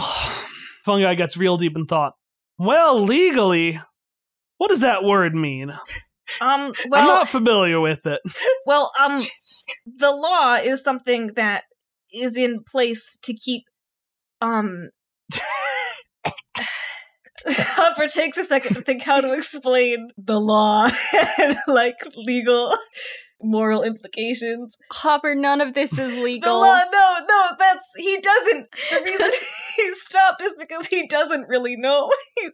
Fungi 0.84 1.14
gets 1.14 1.36
real 1.36 1.56
deep 1.56 1.76
in 1.76 1.86
thought. 1.86 2.14
Well, 2.58 3.02
legally, 3.02 3.80
what 4.58 4.68
does 4.68 4.80
that 4.80 5.04
word 5.04 5.34
mean? 5.34 5.70
Um, 6.40 6.72
I'm 6.92 7.06
not 7.06 7.28
familiar 7.28 7.80
with 7.80 8.06
it. 8.06 8.20
well, 8.66 8.92
um, 9.00 9.16
the 9.86 10.10
law 10.10 10.56
is 10.56 10.82
something 10.82 11.28
that 11.36 11.64
is 12.12 12.36
in 12.36 12.62
place 12.62 13.18
to 13.22 13.34
keep, 13.34 13.64
um. 14.40 14.90
Hopper 17.48 18.08
takes 18.08 18.36
a 18.38 18.44
second 18.44 18.74
to 18.74 18.80
think 18.82 19.02
how 19.02 19.20
to 19.20 19.32
explain 19.32 20.10
the 20.16 20.40
law 20.40 20.88
and 21.38 21.56
like 21.68 21.96
legal 22.16 22.74
moral 23.42 23.82
implications. 23.82 24.78
Hopper, 24.92 25.34
none 25.34 25.60
of 25.60 25.74
this 25.74 25.98
is 25.98 26.16
legal. 26.22 26.50
The 26.50 26.54
legal. 26.54 26.60
law, 26.60 26.80
no, 26.92 27.16
no, 27.28 27.56
that's 27.58 27.84
he 27.96 28.20
doesn't. 28.20 28.66
The 28.90 29.02
reason 29.04 29.26
he 29.76 29.92
stopped 30.00 30.42
is 30.42 30.54
because 30.58 30.86
he 30.86 31.06
doesn't 31.06 31.48
really 31.48 31.76
know. 31.76 32.10
He's, 32.36 32.52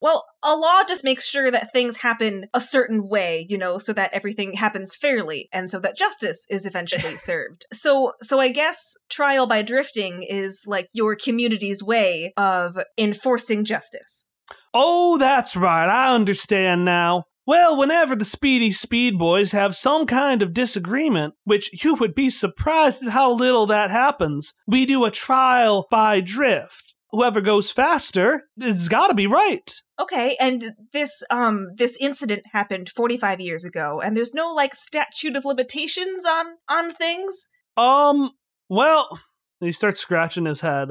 well, 0.00 0.24
a 0.42 0.56
law 0.56 0.82
just 0.88 1.04
makes 1.04 1.26
sure 1.26 1.50
that 1.50 1.72
things 1.72 1.98
happen 1.98 2.46
a 2.54 2.60
certain 2.60 3.08
way, 3.08 3.46
you 3.48 3.58
know, 3.58 3.78
so 3.78 3.92
that 3.92 4.12
everything 4.12 4.54
happens 4.54 4.94
fairly 4.94 5.48
and 5.52 5.68
so 5.68 5.78
that 5.80 5.96
justice 5.96 6.46
is 6.48 6.64
eventually 6.64 7.16
served. 7.16 7.66
So, 7.72 8.12
so 8.22 8.40
I 8.40 8.48
guess 8.48 8.96
trial 9.10 9.46
by 9.46 9.62
drifting 9.62 10.22
is 10.22 10.64
like 10.66 10.88
your 10.92 11.16
community's 11.16 11.82
way 11.82 12.32
of 12.36 12.78
enforcing 12.96 13.64
justice. 13.64 14.26
Oh, 14.72 15.18
that's 15.18 15.56
right. 15.56 15.88
I 15.88 16.14
understand 16.14 16.84
now. 16.84 17.24
Well, 17.46 17.76
whenever 17.76 18.14
the 18.14 18.24
Speedy 18.24 18.70
Speed 18.70 19.18
Boys 19.18 19.52
have 19.52 19.74
some 19.74 20.06
kind 20.06 20.42
of 20.42 20.52
disagreement, 20.52 21.34
which 21.44 21.84
you 21.84 21.94
would 21.94 22.14
be 22.14 22.30
surprised 22.30 23.02
at 23.02 23.12
how 23.12 23.32
little 23.32 23.66
that 23.66 23.90
happens, 23.90 24.54
we 24.66 24.86
do 24.86 25.04
a 25.04 25.10
trial 25.10 25.86
by 25.90 26.20
drift. 26.20 26.94
Whoever 27.10 27.40
goes 27.40 27.70
faster 27.70 28.44
has 28.60 28.88
got 28.88 29.08
to 29.08 29.14
be 29.14 29.26
right. 29.26 29.82
Okay, 29.98 30.36
and 30.38 30.74
this 30.92 31.24
um 31.28 31.70
this 31.76 31.96
incident 32.00 32.42
happened 32.52 32.88
45 32.88 33.40
years 33.40 33.64
ago 33.64 34.00
and 34.00 34.16
there's 34.16 34.32
no 34.32 34.46
like 34.54 34.74
statute 34.74 35.34
of 35.34 35.44
limitations 35.44 36.24
on 36.24 36.46
on 36.68 36.94
things. 36.94 37.48
Um, 37.76 38.30
well, 38.68 39.20
he 39.58 39.72
starts 39.72 40.00
scratching 40.00 40.46
his 40.46 40.60
head. 40.60 40.90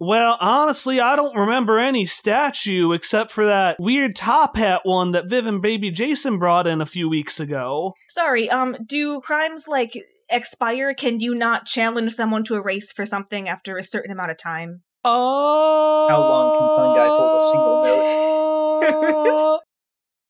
Well, 0.00 0.36
honestly, 0.40 1.00
I 1.00 1.16
don't 1.16 1.36
remember 1.36 1.78
any 1.78 2.04
statue 2.04 2.92
except 2.92 3.30
for 3.30 3.46
that 3.46 3.76
weird 3.78 4.16
top 4.16 4.56
hat 4.56 4.80
one 4.84 5.12
that 5.12 5.28
Viv 5.28 5.46
and 5.46 5.62
Baby 5.62 5.90
Jason 5.90 6.38
brought 6.38 6.66
in 6.66 6.80
a 6.80 6.86
few 6.86 7.08
weeks 7.08 7.38
ago. 7.38 7.94
Sorry, 8.08 8.50
um, 8.50 8.76
do 8.86 9.20
crimes 9.20 9.66
like 9.68 9.92
expire? 10.28 10.94
Can 10.94 11.20
you 11.20 11.34
not 11.34 11.66
challenge 11.66 12.12
someone 12.12 12.44
to 12.44 12.56
a 12.56 12.62
race 12.62 12.92
for 12.92 13.04
something 13.04 13.48
after 13.48 13.78
a 13.78 13.82
certain 13.82 14.10
amount 14.10 14.32
of 14.32 14.36
time? 14.36 14.82
Oh. 15.04 16.06
How 16.08 16.20
long 16.20 16.58
can 16.58 16.68
fungi 16.76 17.06
hold 17.08 17.40
a 17.40 17.44
single 17.50 17.82
note? 17.84 19.60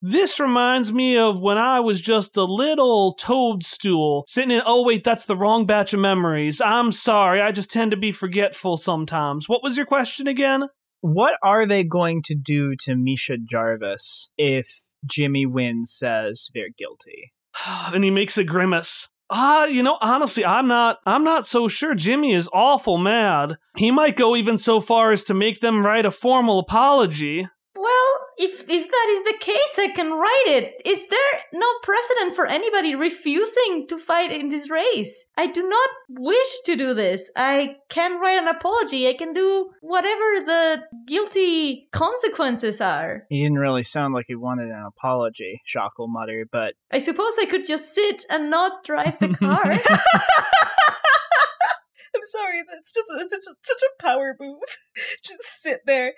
This 0.07 0.39
reminds 0.39 0.93
me 0.93 1.17
of 1.17 1.39
when 1.39 1.57
I 1.57 1.79
was 1.79 1.99
just 1.99 2.37
a 2.37 2.43
little 2.43 3.13
toadstool 3.13 4.23
sitting 4.27 4.51
in. 4.51 4.61
Oh, 4.63 4.83
wait, 4.83 5.03
that's 5.03 5.25
the 5.25 5.35
wrong 5.35 5.65
batch 5.65 5.93
of 5.93 5.99
memories. 5.99 6.61
I'm 6.61 6.91
sorry. 6.91 7.41
I 7.41 7.51
just 7.51 7.71
tend 7.71 7.89
to 7.89 7.97
be 7.97 8.11
forgetful 8.11 8.77
sometimes. 8.77 9.49
What 9.49 9.63
was 9.63 9.77
your 9.77 9.87
question 9.87 10.27
again? 10.27 10.69
What 11.01 11.39
are 11.41 11.65
they 11.65 11.83
going 11.83 12.21
to 12.25 12.35
do 12.35 12.75
to 12.81 12.95
Misha 12.95 13.37
Jarvis 13.39 14.29
if 14.37 14.83
Jimmy 15.07 15.47
Wynn 15.47 15.85
says 15.85 16.49
they're 16.53 16.69
guilty? 16.69 17.33
and 17.91 18.03
he 18.03 18.11
makes 18.11 18.37
a 18.37 18.43
grimace. 18.43 19.09
Ah, 19.31 19.65
you 19.65 19.81
know, 19.81 19.97
honestly, 20.01 20.45
I'm 20.45 20.67
not 20.67 20.99
I'm 21.07 21.23
not 21.23 21.47
so 21.47 21.67
sure 21.67 21.95
Jimmy 21.95 22.33
is 22.33 22.47
awful 22.53 22.99
mad. 22.99 23.57
He 23.75 23.89
might 23.89 24.17
go 24.17 24.35
even 24.35 24.59
so 24.59 24.79
far 24.81 25.11
as 25.11 25.23
to 25.23 25.33
make 25.33 25.61
them 25.61 25.83
write 25.83 26.05
a 26.05 26.11
formal 26.11 26.59
apology. 26.59 27.47
Well, 27.85 28.11
if 28.39 28.67
if 28.67 28.89
that 28.89 29.07
is 29.11 29.23
the 29.25 29.37
case, 29.39 29.77
I 29.77 29.89
can 29.89 30.11
write 30.11 30.47
it. 30.47 30.81
Is 30.83 31.07
there 31.07 31.33
no 31.53 31.67
precedent 31.83 32.35
for 32.35 32.47
anybody 32.47 32.95
refusing 32.95 33.85
to 33.89 33.95
fight 33.95 34.31
in 34.31 34.49
this 34.49 34.71
race? 34.71 35.29
I 35.37 35.45
do 35.45 35.69
not 35.69 35.89
wish 36.09 36.61
to 36.65 36.75
do 36.75 36.95
this. 36.95 37.29
I 37.35 37.75
can 37.89 38.19
write 38.19 38.41
an 38.41 38.47
apology. 38.47 39.07
I 39.07 39.13
can 39.13 39.33
do 39.33 39.69
whatever 39.81 40.27
the 40.51 40.85
guilty 41.05 41.87
consequences 41.91 42.81
are. 42.81 43.27
He 43.29 43.43
didn't 43.43 43.59
really 43.59 43.83
sound 43.83 44.15
like 44.15 44.25
he 44.27 44.35
wanted 44.35 44.69
an 44.69 44.83
apology, 44.83 45.61
Shackle 45.63 46.07
muttered, 46.07 46.49
but 46.51 46.73
I 46.89 46.97
suppose 46.97 47.37
I 47.39 47.45
could 47.45 47.67
just 47.67 47.93
sit 47.93 48.25
and 48.31 48.49
not 48.49 48.83
drive 48.83 49.19
the 49.19 49.27
car. 49.41 49.63
I'm 52.15 52.23
sorry, 52.23 52.63
that's 52.67 52.93
just 52.93 53.07
it's 53.11 53.31
such 53.31 53.53
a, 53.53 53.55
such 53.61 53.83
a 53.83 54.01
power 54.01 54.35
move. 54.39 54.63
just 55.23 55.61
sit 55.61 55.81
there 55.85 56.13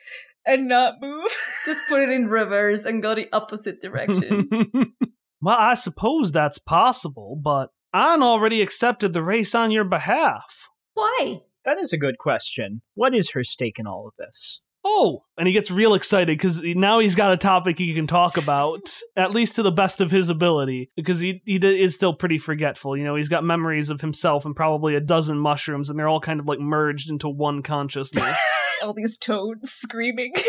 and 0.47 0.67
not 0.67 0.95
move. 1.01 1.29
just 1.65 1.87
put 1.89 2.01
it 2.01 2.09
in 2.09 2.27
reverse 2.27 2.85
and 2.85 3.01
go 3.01 3.13
the 3.13 3.27
opposite 3.33 3.81
direction. 3.81 4.49
well, 5.41 5.57
I 5.57 5.73
suppose 5.73 6.31
that's 6.31 6.57
possible, 6.57 7.39
but 7.41 7.69
Anne 7.93 8.23
already 8.23 8.61
accepted 8.61 9.13
the 9.13 9.23
race 9.23 9.53
on 9.53 9.71
your 9.71 9.83
behalf. 9.83 10.69
Why? 10.93 11.41
That 11.65 11.77
is 11.77 11.91
a 11.91 11.97
good 11.97 12.17
question. 12.17 12.81
What 12.95 13.13
is 13.13 13.31
her 13.31 13.43
stake 13.43 13.77
in 13.77 13.85
all 13.85 14.07
of 14.07 14.13
this? 14.17 14.61
Oh, 14.89 15.25
and 15.37 15.47
he 15.47 15.53
gets 15.53 15.69
real 15.69 15.95
excited 15.95 16.37
because 16.37 16.61
now 16.63 16.99
he's 16.99 17.15
got 17.15 17.33
a 17.33 17.37
topic 17.37 17.77
he 17.77 17.93
can 17.93 18.07
talk 18.07 18.37
about, 18.37 18.79
at 19.17 19.33
least 19.33 19.57
to 19.57 19.63
the 19.63 19.71
best 19.71 19.99
of 19.99 20.11
his 20.11 20.29
ability, 20.29 20.91
because 20.95 21.19
he, 21.19 21.41
he 21.45 21.55
is 21.57 21.93
still 21.93 22.13
pretty 22.13 22.37
forgetful. 22.37 22.95
You 22.95 23.03
know, 23.03 23.15
he's 23.15 23.27
got 23.27 23.43
memories 23.43 23.89
of 23.89 23.99
himself 23.99 24.45
and 24.45 24.55
probably 24.55 24.95
a 24.95 25.01
dozen 25.01 25.39
mushrooms, 25.39 25.89
and 25.89 25.99
they're 25.99 26.07
all 26.07 26.21
kind 26.21 26.39
of 26.39 26.45
like 26.45 26.59
merged 26.59 27.09
into 27.09 27.27
one 27.27 27.63
consciousness. 27.63 28.39
all 28.84 28.93
these 28.93 29.17
toads 29.17 29.71
screaming. 29.71 30.34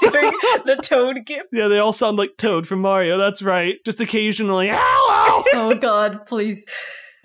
During 0.00 0.32
the 0.64 0.78
toad 0.82 1.24
gift. 1.26 1.48
Yeah, 1.52 1.68
they 1.68 1.78
all 1.78 1.92
sound 1.92 2.16
like 2.16 2.36
Toad 2.36 2.66
from 2.66 2.80
Mario. 2.80 3.18
That's 3.18 3.42
right. 3.42 3.82
Just 3.84 4.00
occasionally, 4.00 4.70
ow. 4.70 5.44
oh 5.54 5.78
God, 5.80 6.26
please. 6.26 6.66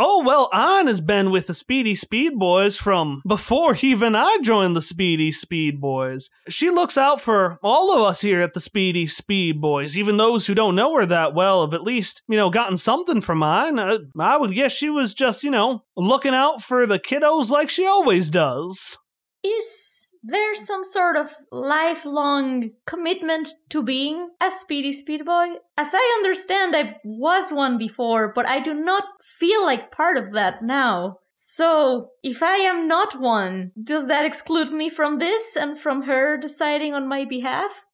Oh, 0.04 0.24
well, 0.24 0.50
Anne 0.52 0.88
has 0.88 1.00
been 1.00 1.30
with 1.30 1.46
the 1.46 1.54
Speedy 1.54 1.94
Speed 1.94 2.40
Boys 2.40 2.76
from 2.76 3.22
before 3.28 3.78
even 3.84 4.16
I 4.16 4.40
joined 4.42 4.76
the 4.76 4.82
Speedy 4.82 5.32
Speed 5.32 5.80
Boys. 5.80 6.32
She 6.50 6.72
looks 6.72 6.98
out 6.98 7.22
for 7.22 7.60
all 7.62 7.96
of 7.96 8.02
us 8.02 8.22
here 8.22 8.42
at 8.42 8.56
the 8.56 8.60
Speedy 8.60 9.06
Speed 9.06 9.62
Boys, 9.62 9.96
even 9.96 10.18
those 10.18 10.48
who 10.48 10.56
don't 10.56 10.74
know 10.74 10.96
her 10.96 11.06
that 11.06 11.36
well 11.36 11.62
have 11.62 11.76
at 11.76 11.84
least, 11.84 12.24
you 12.28 12.36
know, 12.36 12.50
gotten 12.50 12.78
something 12.78 13.22
from 13.22 13.44
Anne. 13.44 13.78
I, 13.78 13.90
uh, 13.92 13.98
I 14.20 14.38
would 14.38 14.56
guess 14.56 14.72
she 14.72 14.90
was 14.90 15.14
just, 15.14 15.44
you 15.44 15.52
know, 15.52 15.84
looking 15.96 16.34
out 16.34 16.64
for 16.64 16.88
the 16.88 16.98
kiddos 16.98 17.52
like 17.52 17.70
she 17.70 17.86
always 17.86 18.32
does. 18.32 18.98
Is 19.44 20.01
there 20.24 20.54
some 20.56 20.84
sort 20.84 21.16
of 21.16 21.32
lifelong 21.52 22.72
commitment 22.86 23.50
to 23.70 23.82
being 23.82 24.30
a 24.42 24.52
speedy 24.52 24.94
speed 24.94 25.26
boy? 25.26 25.56
As 25.78 25.94
I 25.94 26.20
understand, 26.20 26.76
I 26.76 26.98
was 27.04 27.52
one 27.52 27.78
before, 27.78 28.32
but 28.34 28.46
I 28.46 28.60
do 28.60 28.74
not 28.74 29.04
feel 29.22 29.66
like 29.66 29.92
part 29.92 30.18
of 30.18 30.32
that 30.32 30.64
now. 30.64 31.18
So, 31.34 32.12
if 32.22 32.44
I 32.44 32.58
am 32.58 32.88
not 32.88 33.20
one, 33.20 33.72
does 33.82 34.08
that 34.08 34.26
exclude 34.26 34.72
me 34.72 34.90
from 34.90 35.18
this 35.18 35.56
and 35.56 35.78
from 35.78 36.04
her 36.04 36.38
deciding 36.38 36.94
on 36.94 37.08
my 37.08 37.26
behalf? 37.26 37.86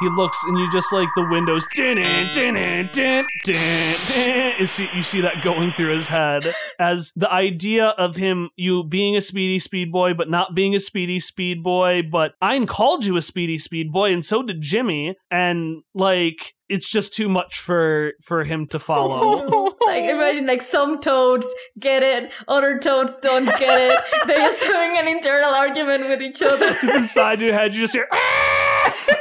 He 0.00 0.08
looks 0.08 0.42
and 0.44 0.58
you 0.58 0.70
just 0.70 0.92
like 0.92 1.08
the 1.14 1.26
windows 1.30 1.66
din 1.74 1.96
din 1.96 2.54
din 2.54 3.26
din 3.44 3.96
din 4.06 4.54
you 4.58 4.66
see 4.66 4.88
you 4.94 5.02
see 5.02 5.20
that 5.20 5.42
going 5.42 5.72
through 5.72 5.94
his 5.94 6.08
head 6.08 6.54
as 6.78 7.12
the 7.14 7.30
idea 7.30 7.88
of 7.98 8.16
him 8.16 8.50
you 8.56 8.82
being 8.82 9.16
a 9.16 9.20
speedy 9.20 9.58
speed 9.58 9.92
boy 9.92 10.14
but 10.14 10.28
not 10.28 10.54
being 10.54 10.74
a 10.74 10.80
speedy 10.80 11.20
speed 11.20 11.62
boy 11.62 12.02
but 12.02 12.32
Ein 12.40 12.66
called 12.66 13.04
you 13.04 13.16
a 13.16 13.22
speedy 13.22 13.58
speed 13.58 13.92
boy 13.92 14.12
and 14.12 14.24
so 14.24 14.42
did 14.42 14.60
Jimmy 14.60 15.16
and 15.30 15.82
like 15.94 16.54
it's 16.70 16.88
just 16.88 17.12
too 17.12 17.28
much 17.28 17.58
for 17.58 18.12
for 18.22 18.44
him 18.44 18.66
to 18.68 18.78
follow. 18.78 19.74
like 19.86 20.04
imagine 20.04 20.46
like 20.46 20.62
some 20.62 21.00
toads 21.00 21.52
get 21.78 22.02
it, 22.02 22.32
other 22.46 22.78
toads 22.78 23.18
don't 23.18 23.46
get 23.46 23.80
it. 23.80 24.00
They're 24.26 24.38
just 24.38 24.62
having 24.72 24.96
an 24.96 25.08
internal 25.08 25.52
argument 25.52 26.08
with 26.08 26.22
each 26.22 26.40
other. 26.42 26.70
Just 26.80 26.96
inside 26.96 27.40
your 27.40 27.52
head, 27.52 27.74
you 27.74 27.82
just 27.82 27.92
hear. 27.92 28.06
Ah! 28.12 28.49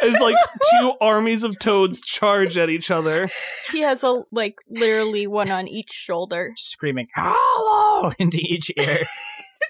As 0.02 0.20
like 0.20 0.36
two 0.72 0.94
armies 1.02 1.44
of 1.44 1.60
toads 1.60 2.02
charge 2.02 2.58
at 2.58 2.70
each 2.70 2.92
other. 2.92 3.30
He 3.72 3.82
has 3.82 4.04
a 4.04 4.24
like 4.32 4.56
literally 4.70 5.28
one 5.28 5.52
on 5.52 5.68
each 5.68 5.92
shoulder, 5.92 6.54
screaming 6.56 7.08
"Hello!" 7.16 8.12
into 8.20 8.40
each 8.40 8.72
ear. 8.78 9.00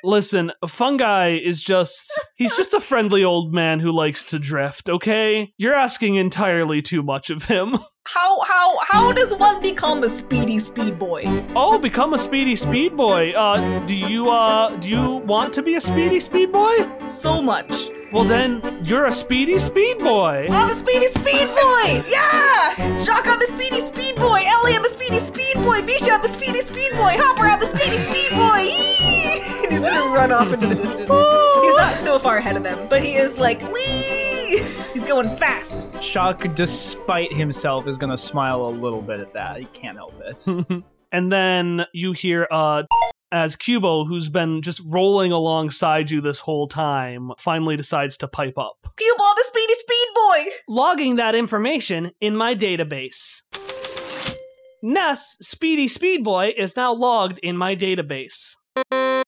Listen, 0.04 0.52
Fungi 0.66 1.38
is 1.38 1.62
just 1.64 2.20
he's 2.36 2.56
just 2.56 2.74
a 2.74 2.80
friendly 2.80 3.24
old 3.24 3.54
man 3.54 3.80
who 3.80 3.92
likes 3.92 4.30
to 4.30 4.40
drift, 4.40 4.90
okay? 4.90 5.54
You're 5.58 5.76
asking 5.76 6.16
entirely 6.16 6.82
too 6.82 7.04
much 7.04 7.30
of 7.30 7.46
him. 7.46 7.78
How 8.08 8.42
how 8.42 8.78
how 8.80 9.12
does 9.12 9.34
one 9.36 9.62
become 9.62 10.04
a 10.04 10.10
speedy 10.10 10.58
speed 10.60 10.98
boy? 10.98 11.22
Oh, 11.56 11.78
become 11.78 12.14
a 12.14 12.18
speedy 12.18 12.56
speed 12.56 12.96
boy. 12.96 13.34
Uh 13.34 13.86
do 13.86 13.96
you 13.96 14.30
uh 14.30 14.76
do 14.78 14.90
you 14.90 15.18
want 15.18 15.54
to 15.54 15.62
be 15.62 15.76
a 15.76 15.82
speedy 15.82 16.20
speed 16.20 16.52
boy? 16.52 16.76
So 17.04 17.42
much. 17.42 17.90
Well 18.12 18.24
then, 18.24 18.82
you're 18.84 19.06
a 19.06 19.12
speedy 19.12 19.60
speed 19.60 20.00
boy. 20.00 20.48
I'm 20.50 20.68
a 20.68 20.80
speedy 20.80 21.06
speed 21.08 21.48
boy. 21.48 22.04
Yeah. 22.10 23.00
Jacques, 23.00 23.28
I'm 23.28 23.40
a 23.40 23.46
speedy 23.46 23.82
speed 23.82 24.16
boy. 24.16 24.42
Ellie, 24.48 24.74
I'm 24.74 24.84
a 24.84 24.88
speedy 24.88 25.20
speed 25.20 25.58
boy. 25.58 25.84
Misha, 25.84 26.14
I'm 26.14 26.22
a 26.22 26.28
speedy 26.28 26.62
speed 26.62 26.92
boy. 26.94 27.14
Hopper, 27.20 27.46
I'm 27.46 27.62
a 27.62 27.66
speedy 27.66 27.98
speed 27.98 28.32
boy. 28.32 29.70
He's 29.70 29.84
gonna 29.84 30.12
run 30.12 30.32
off 30.32 30.52
into 30.52 30.66
the 30.66 30.74
distance. 30.74 31.02
He's 31.02 31.76
not 31.76 31.98
so 31.98 32.18
far 32.18 32.38
ahead 32.38 32.58
of 32.58 32.64
them, 32.64 32.88
but 32.90 33.04
he 33.04 33.14
is 33.14 33.38
like, 33.38 33.62
wee! 33.72 34.64
He's 34.92 35.06
going 35.06 35.30
fast. 35.38 36.02
Shock, 36.02 36.56
despite 36.56 37.32
himself, 37.32 37.88
is 37.88 38.00
gonna 38.00 38.18
smile 38.18 38.66
a 38.66 38.72
little 38.72 39.04
bit 39.04 39.20
at 39.20 39.34
that. 39.34 39.60
He 39.60 39.66
can't 39.66 39.98
help 39.98 40.20
it. 40.22 40.48
and 41.12 41.32
then 41.32 41.86
you 41.94 42.14
hear 42.14 42.48
uh 42.50 42.84
as 43.32 43.56
Cubo, 43.56 44.08
who's 44.08 44.30
been 44.30 44.62
just 44.62 44.82
rolling 44.86 45.32
alongside 45.32 46.12
you 46.12 46.22
this 46.22 46.40
whole 46.40 46.68
time, 46.68 47.32
finally 47.38 47.76
decides 47.76 48.18
to 48.18 48.28
pipe 48.28 48.58
up. 48.58 48.78
Cubo, 48.84 49.20
I'm 49.20 49.38
a 49.38 49.44
speedy 49.48 49.74
speed 49.74 50.08
boy! 50.16 50.52
Logging 50.68 51.16
that 51.16 51.36
information 51.36 52.12
in 52.20 52.36
my 52.36 52.56
database. 52.56 53.44
Ness, 54.82 55.38
Speedy 55.42 55.90
Speed 55.90 56.24
Boy, 56.24 56.54
is 56.56 56.78
now 56.78 56.94
logged 56.94 57.40
in 57.40 57.58
my 57.58 57.76
database. 57.76 58.56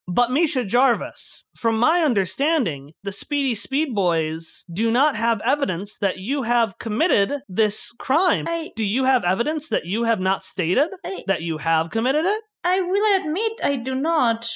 But 0.07 0.31
Misha 0.31 0.63
Jarvis, 0.63 1.45
from 1.55 1.77
my 1.77 1.99
understanding, 1.99 2.93
the 3.03 3.11
Speedy 3.11 3.55
Speed 3.55 3.93
Boys 3.93 4.65
do 4.71 4.89
not 4.89 5.15
have 5.15 5.41
evidence 5.45 5.97
that 5.97 6.17
you 6.17 6.43
have 6.43 6.77
committed 6.79 7.41
this 7.49 7.93
crime. 7.97 8.45
I, 8.47 8.71
do 8.75 8.85
you 8.85 9.03
have 9.05 9.23
evidence 9.23 9.67
that 9.69 9.85
you 9.85 10.03
have 10.03 10.19
not 10.19 10.43
stated 10.43 10.89
I, 11.05 11.23
that 11.27 11.41
you 11.41 11.57
have 11.57 11.89
committed 11.89 12.25
it? 12.25 12.43
I 12.63 12.81
will 12.81 13.21
admit 13.21 13.53
I 13.63 13.75
do 13.75 13.95
not. 13.95 14.51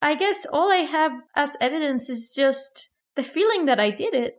I 0.00 0.14
guess 0.14 0.46
all 0.50 0.70
I 0.70 0.78
have 0.78 1.12
as 1.36 1.56
evidence 1.60 2.08
is 2.08 2.32
just 2.34 2.90
the 3.14 3.22
feeling 3.22 3.66
that 3.66 3.78
I 3.78 3.90
did 3.90 4.14
it. 4.14 4.36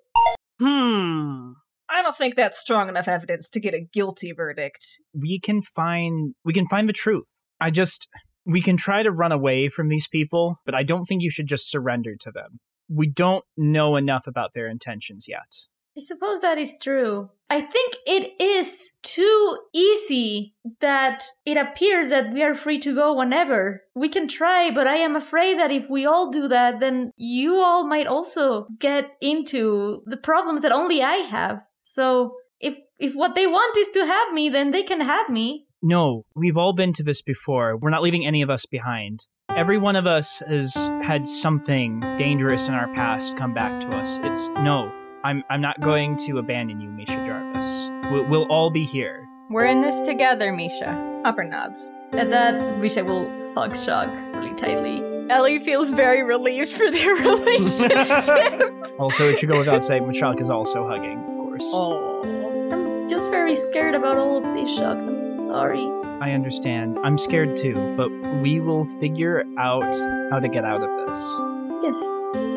Hmm. 0.59 1.53
I 1.89 2.01
don't 2.01 2.15
think 2.15 2.35
that's 2.35 2.59
strong 2.59 2.89
enough 2.89 3.07
evidence 3.07 3.49
to 3.51 3.59
get 3.59 3.75
a 3.75 3.81
guilty 3.81 4.31
verdict. 4.31 4.99
We 5.13 5.39
can 5.39 5.61
find 5.61 6.33
we 6.43 6.53
can 6.53 6.67
find 6.67 6.89
the 6.89 6.93
truth. 6.93 7.27
I 7.59 7.69
just 7.69 8.09
we 8.45 8.61
can 8.61 8.77
try 8.77 9.03
to 9.03 9.11
run 9.11 9.31
away 9.31 9.69
from 9.69 9.89
these 9.89 10.07
people, 10.07 10.59
but 10.65 10.75
I 10.75 10.83
don't 10.83 11.05
think 11.05 11.21
you 11.21 11.29
should 11.29 11.47
just 11.47 11.69
surrender 11.69 12.15
to 12.19 12.31
them. 12.31 12.59
We 12.89 13.07
don't 13.07 13.45
know 13.55 13.95
enough 13.95 14.27
about 14.27 14.53
their 14.53 14.67
intentions 14.67 15.27
yet. 15.27 15.67
I 15.95 16.01
suppose 16.01 16.41
that 16.41 16.57
is 16.57 16.79
true. 16.79 17.29
I 17.49 17.61
think 17.61 17.97
it 18.07 18.33
is 18.41 18.97
too 19.03 19.59
easy 19.73 20.55
that 20.79 21.23
it 21.45 21.55
appears 21.55 22.09
that 22.09 22.33
we 22.33 22.41
are 22.41 22.55
free 22.55 22.79
to 22.79 22.95
go 22.95 23.13
whenever. 23.13 23.83
We 23.93 24.09
can 24.09 24.27
try, 24.27 24.71
but 24.71 24.87
I 24.87 24.95
am 24.95 25.15
afraid 25.15 25.59
that 25.59 25.71
if 25.71 25.87
we 25.87 26.03
all 26.03 26.31
do 26.31 26.47
that, 26.47 26.79
then 26.79 27.11
you 27.15 27.57
all 27.57 27.85
might 27.85 28.07
also 28.07 28.65
get 28.79 29.11
into 29.21 30.01
the 30.07 30.17
problems 30.17 30.63
that 30.63 30.71
only 30.71 31.03
I 31.03 31.17
have. 31.17 31.61
So 31.83 32.37
if 32.59 32.79
if 32.97 33.13
what 33.13 33.35
they 33.35 33.45
want 33.45 33.77
is 33.77 33.89
to 33.89 34.05
have 34.05 34.33
me, 34.33 34.49
then 34.49 34.71
they 34.71 34.83
can 34.83 35.01
have 35.01 35.29
me. 35.29 35.67
No, 35.83 36.23
we've 36.33 36.57
all 36.57 36.73
been 36.73 36.93
to 36.93 37.03
this 37.03 37.21
before. 37.21 37.77
We're 37.77 37.91
not 37.91 38.01
leaving 38.01 38.25
any 38.25 38.41
of 38.41 38.49
us 38.49 38.65
behind. 38.65 39.27
Every 39.49 39.77
one 39.77 39.95
of 39.95 40.07
us 40.07 40.39
has 40.47 40.73
had 41.03 41.27
something 41.27 41.99
dangerous 42.17 42.67
in 42.67 42.73
our 42.73 42.91
past 42.93 43.37
come 43.37 43.53
back 43.53 43.79
to 43.81 43.89
us. 43.89 44.19
It's 44.23 44.49
no. 44.49 45.02
I'm 45.23 45.43
I'm 45.49 45.61
not 45.61 45.79
going 45.79 46.17
to 46.17 46.37
abandon 46.37 46.81
you, 46.81 46.89
Misha 46.89 47.23
Jarvis. 47.25 47.89
We'll, 48.11 48.25
we'll 48.25 48.43
all 48.51 48.69
be 48.69 48.83
here. 48.83 49.27
We're 49.49 49.65
in 49.65 49.81
this 49.81 50.01
together, 50.01 50.51
Misha. 50.51 51.21
Hopper 51.23 51.43
nods. 51.43 51.89
At 52.11 52.29
that, 52.31 52.79
Misha 52.79 53.03
will 53.05 53.29
hug 53.53 53.75
Shock 53.75 54.09
really 54.33 54.53
tightly. 54.55 55.01
Ellie 55.29 55.59
feels 55.59 55.91
very 55.91 56.23
relieved 56.23 56.71
for 56.71 56.91
their 56.91 57.13
relationship. 57.15 58.99
Also, 58.99 59.29
it 59.29 59.39
should 59.39 59.47
go 59.49 59.57
without 59.57 59.83
saying, 59.83 60.03
Mashak 60.03 60.41
is 60.41 60.49
also 60.49 60.85
hugging, 60.85 61.17
of 61.29 61.35
course. 61.35 61.73
I'm 61.73 63.07
just 63.09 63.29
very 63.29 63.55
scared 63.55 63.95
about 63.95 64.17
all 64.17 64.37
of 64.37 64.43
this, 64.53 64.75
Shock. 64.75 64.97
I'm 64.97 65.39
sorry. 65.39 65.87
I 66.19 66.31
understand. 66.31 66.99
I'm 67.03 67.17
scared 67.17 67.55
too, 67.55 67.93
but 67.95 68.09
we 68.41 68.59
will 68.59 68.85
figure 68.99 69.45
out 69.57 69.93
how 70.29 70.39
to 70.39 70.49
get 70.49 70.65
out 70.65 70.81
of 70.81 71.07
this. 71.07 71.39
Yes, 71.81 72.01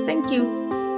thank 0.06 0.30
you 0.30 0.44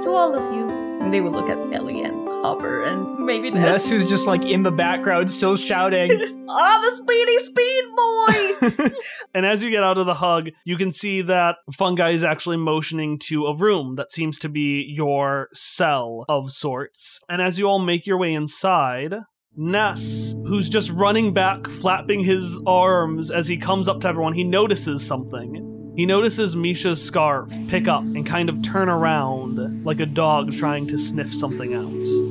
to 0.03 0.11
all 0.11 0.33
of 0.35 0.43
you. 0.53 0.78
And 0.99 1.13
they 1.13 1.21
would 1.21 1.31
look 1.33 1.49
at 1.49 1.57
Ellie 1.73 2.01
and 2.03 2.27
Hopper 2.27 2.83
and 2.83 3.25
maybe 3.25 3.51
Ness, 3.51 3.61
Ness. 3.85 3.89
who's 3.89 4.09
just 4.09 4.27
like 4.27 4.45
in 4.45 4.63
the 4.63 4.71
background, 4.71 5.29
still 5.29 5.55
shouting. 5.69 6.09
Ah, 6.49 6.79
the 6.81 6.95
speedy 6.95 7.37
speed 7.37 7.83
boy! 7.95 8.89
And 9.33 9.45
as 9.45 9.63
you 9.63 9.69
get 9.69 9.83
out 9.83 9.97
of 9.97 10.05
the 10.07 10.15
hug, 10.15 10.49
you 10.65 10.75
can 10.75 10.91
see 10.91 11.21
that 11.21 11.57
Fungi 11.71 12.09
is 12.09 12.23
actually 12.23 12.57
motioning 12.57 13.19
to 13.19 13.45
a 13.45 13.55
room 13.55 13.95
that 13.95 14.11
seems 14.11 14.39
to 14.39 14.49
be 14.49 14.85
your 14.89 15.49
cell 15.53 16.25
of 16.27 16.51
sorts. 16.51 17.21
And 17.29 17.41
as 17.41 17.59
you 17.59 17.65
all 17.67 17.79
make 17.79 18.05
your 18.07 18.17
way 18.17 18.33
inside, 18.33 19.13
Ness, 19.55 20.35
who's 20.45 20.67
just 20.67 20.89
running 20.89 21.33
back, 21.33 21.67
flapping 21.67 22.23
his 22.23 22.59
arms 22.65 23.29
as 23.31 23.47
he 23.47 23.57
comes 23.57 23.87
up 23.87 24.01
to 24.01 24.07
everyone, 24.07 24.33
he 24.33 24.43
notices 24.43 25.05
something. 25.05 25.75
He 25.99 26.05
notices 26.05 26.55
Misha's 26.55 27.05
scarf 27.05 27.51
pick 27.67 27.89
up 27.89 28.03
and 28.03 28.25
kind 28.25 28.47
of 28.47 28.61
turn 28.61 28.87
around 28.87 29.83
like 29.83 29.99
a 29.99 30.05
dog 30.05 30.53
trying 30.53 30.87
to 30.87 30.97
sniff 30.97 31.33
something 31.33 31.73
out. 31.73 32.29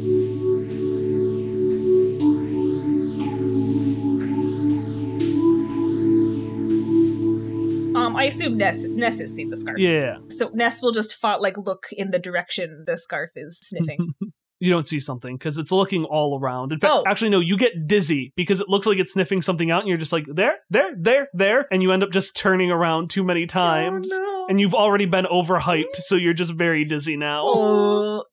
um, 7.95 8.17
I 8.17 8.25
assume 8.25 8.57
Ness 8.57 8.85
Ness 8.85 9.19
has 9.19 9.35
seen 9.35 9.51
the 9.51 9.59
scarf. 9.59 9.79
Yeah. 9.79 10.17
So 10.29 10.51
Ness 10.55 10.81
will 10.81 10.93
just 10.93 11.15
fa- 11.15 11.37
like 11.39 11.59
look 11.59 11.89
in 11.93 12.11
the 12.11 12.19
direction 12.19 12.85
the 12.87 12.97
scarf 12.97 13.33
is 13.37 13.61
sniffing. 13.61 14.15
You 14.61 14.73
don't 14.73 14.87
see 14.87 14.99
something 14.99 15.37
because 15.37 15.57
it's 15.57 15.71
looking 15.71 16.05
all 16.05 16.39
around. 16.39 16.73
In 16.73 16.81
fact, 16.81 16.93
Oh. 16.93 17.05
actually, 17.07 17.31
no, 17.31 17.39
you 17.41 17.57
get 17.57 17.87
dizzy 17.87 18.33
because 18.37 18.61
it 18.61 18.69
looks 18.69 18.87
like 18.87 18.99
it's 18.99 19.13
sniffing 19.13 19.41
something 19.41 19.71
out, 19.71 19.81
and 19.81 19.89
you're 19.89 19.99
just 19.99 20.13
like, 20.13 20.27
there, 20.29 20.57
there, 20.69 20.91
there, 20.99 21.29
there. 21.33 21.67
And 21.71 21.83
you 21.83 21.93
end 21.93 22.03
up 22.03 22.11
just 22.11 22.37
turning 22.37 22.71
around 22.71 23.09
too 23.11 23.23
many 23.23 23.47
times. 23.47 24.11
And 24.49 24.59
you've 24.59 24.75
already 24.75 25.05
been 25.07 25.27
overhyped, 25.27 25.95
so 25.97 26.17
you're 26.17 26.33
just 26.35 26.55
very 26.55 26.85
dizzy 26.85 27.17
now. 27.17 27.45
Oh. 27.47 28.25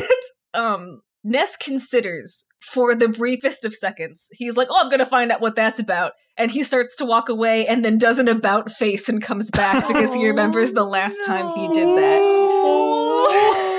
um, 0.54 1.02
Ness 1.22 1.56
considers 1.60 2.44
for 2.60 2.94
the 2.94 3.08
briefest 3.08 3.64
of 3.64 3.74
seconds. 3.74 4.22
He's 4.32 4.56
like, 4.56 4.68
"Oh, 4.70 4.78
I'm 4.82 4.90
gonna 4.90 5.04
find 5.04 5.30
out 5.32 5.40
what 5.40 5.54
that's 5.56 5.80
about," 5.80 6.12
and 6.38 6.50
he 6.50 6.62
starts 6.62 6.96
to 6.96 7.04
walk 7.04 7.28
away, 7.28 7.66
and 7.66 7.84
then 7.84 7.98
does 7.98 8.18
an 8.18 8.28
about 8.28 8.70
face 8.72 9.08
and 9.08 9.20
comes 9.22 9.50
back 9.50 9.86
because 9.88 10.14
he 10.14 10.26
remembers 10.30 10.72
the 10.72 10.84
last 10.84 11.18
time 11.26 11.48
he 11.58 11.68
did 11.68 11.88
that. 11.88 12.20